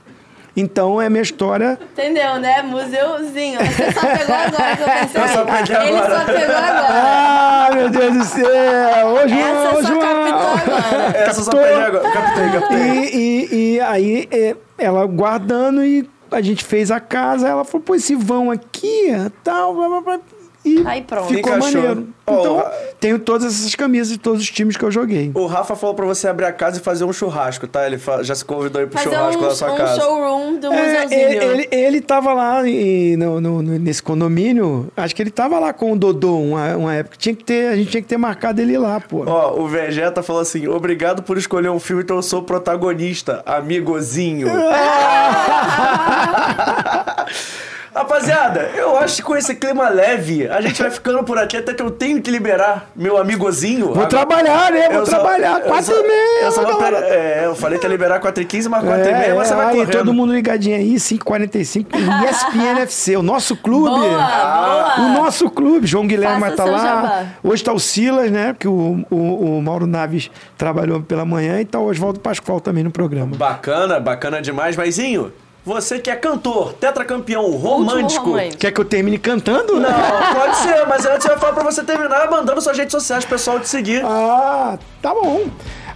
[0.60, 1.78] Então é a minha história.
[1.92, 2.62] Entendeu, né?
[2.62, 3.60] Museuzinho.
[3.60, 5.22] Você só pegou agora que eu pensei.
[5.22, 6.18] Eu só peguei Ele agora.
[6.18, 6.86] só pegou agora.
[6.90, 9.06] Ah, meu Deus do céu!
[9.06, 10.00] Ô, João, Essa ô, só João!
[10.00, 11.18] captou agora.
[11.18, 12.10] Essa só peguei agora.
[12.10, 12.78] Captei, captei.
[12.78, 17.84] E, e, e aí é, ela guardando e a gente fez a casa, ela falou,
[17.84, 19.06] pô, esse vão aqui,
[19.42, 20.20] tal, blá, blá, blá,
[20.76, 21.28] e Aí pronto.
[21.28, 21.80] ficou Encaixou.
[21.82, 22.08] maneiro.
[22.26, 22.62] Ó, Então, o-
[23.00, 25.30] tenho todas essas camisas de todos os times que eu joguei.
[25.34, 27.86] O Rafa falou pra você abrir a casa e fazer um churrasco, tá?
[27.86, 30.00] Ele fa- já se convidou aí pro Fazer churrasco um, da sua um casa.
[30.00, 31.20] showroom do É, museuzinho.
[31.20, 35.58] ele, ele, ele tava lá e no, no- no- nesse condomínio, acho que ele tava
[35.58, 37.16] lá com o Dodô uma, uma época.
[37.18, 39.24] Tinha que ter, a gente tinha que ter marcado ele lá, pô.
[39.26, 43.42] Ó, o Vegeta falou assim: obrigado por escolher um filme, então eu sou o protagonista,
[43.46, 44.48] amigozinho.
[47.98, 51.74] Rapaziada, eu acho que com esse clima leve, a gente vai ficando por aqui até
[51.74, 53.92] que eu tenho que liberar meu amigozinho.
[53.92, 54.88] Vou trabalhar, né?
[54.88, 55.60] Vou Eu trabalhar.
[55.82, 58.68] só- e meia, eu só vou É, eu falei que ia liberar 4 e 15,
[58.68, 59.90] mas 4 e meia você vai aí, correndo.
[59.90, 61.88] todo mundo ligadinho aí, 5h45,
[62.28, 63.88] ESPN FC, o nosso clube.
[63.98, 65.00] Boa, boa.
[65.00, 67.02] O nosso clube, João Guilherme vai Faça estar seu lá.
[67.02, 67.24] jabá.
[67.42, 68.54] Hoje tá o Silas, né?
[68.58, 72.84] Que o, o, o Mauro Naves trabalhou pela manhã e tá o Oswaldo Pascoal também
[72.84, 73.36] no programa.
[73.36, 74.76] Bacana, bacana demais.
[74.76, 75.32] Maisinho,
[75.68, 78.24] você que é cantor, tetracampeão, romântico.
[78.24, 78.56] romântico.
[78.56, 79.78] Quer que eu termine cantando?
[79.78, 79.90] Não,
[80.34, 83.36] pode ser, mas antes eu ia falar pra você terminar mandando suas redes sociais pro
[83.36, 84.02] pessoal te seguir.
[84.02, 85.46] Ah, tá bom.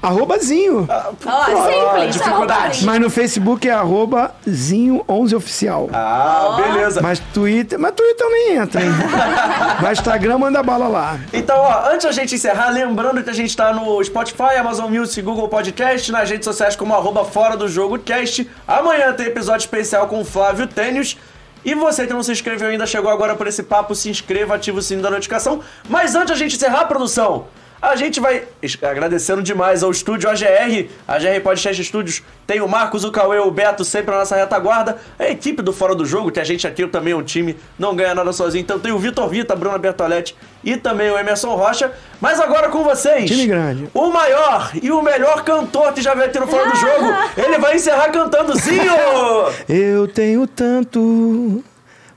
[0.02, 0.88] Arrobazinho.
[0.90, 1.12] Ah,
[1.46, 2.16] simples.
[2.16, 2.78] dificuldade.
[2.78, 5.88] arroba Mas no Facebook é arroba Zinho11Oficial.
[5.92, 7.00] Ah, beleza.
[7.00, 8.90] Mas Twitter, mas Twitter nem entra, hein?
[9.80, 11.20] mas Instagram manda bala lá.
[11.32, 15.22] Então, ó, antes da gente encerrar, lembrando que a gente tá no Spotify, Amazon Music,
[15.22, 18.50] Google Podcast, nas redes sociais como arroba Fora do Jogo Cast.
[18.66, 21.16] Amanhã tem episódio especial com o Flávio Tênis.
[21.64, 24.80] E você que não se inscreveu ainda, chegou agora por esse papo, se inscreva, ativa
[24.80, 25.60] o sininho da notificação.
[25.88, 27.46] Mas antes da gente encerrar, produção,
[27.82, 28.44] a gente vai
[28.80, 32.22] agradecendo demais ao estúdio AGR, AGR Podcast Studios.
[32.46, 34.98] Tem o Marcos, o Cauê, o Beto, sempre na nossa retaguarda.
[35.18, 37.96] A equipe do Fora do Jogo, que a gente aqui também é um time, não
[37.96, 38.62] ganha nada sozinho.
[38.62, 41.90] Então tem o Vitor Vita, a Bruna Bertoletti e também o Emerson Rocha.
[42.20, 43.88] Mas agora com vocês, Time grande.
[43.92, 47.12] o maior e o melhor cantor que já veio aqui no Fora do Jogo.
[47.36, 48.94] Ele vai encerrar cantando Zinho!
[49.68, 51.64] Eu tenho tanto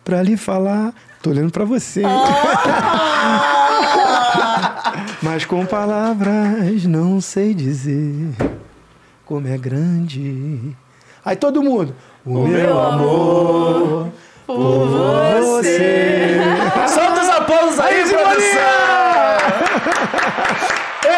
[0.04, 0.94] pra lhe falar.
[1.24, 2.04] Tô olhando pra você.
[5.36, 8.30] Mas com palavras não sei dizer
[9.26, 10.74] como é grande.
[11.26, 11.94] Aí todo mundo.
[12.26, 14.08] O, meu amor
[14.48, 16.38] por você.
[16.88, 18.62] Solta os aplausos aí, Aí, produção!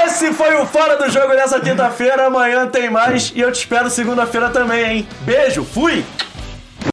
[0.03, 2.25] Esse foi o Fora do Jogo dessa quinta-feira.
[2.25, 5.07] Amanhã tem mais e eu te espero segunda-feira também, hein?
[5.21, 6.03] Beijo, fui!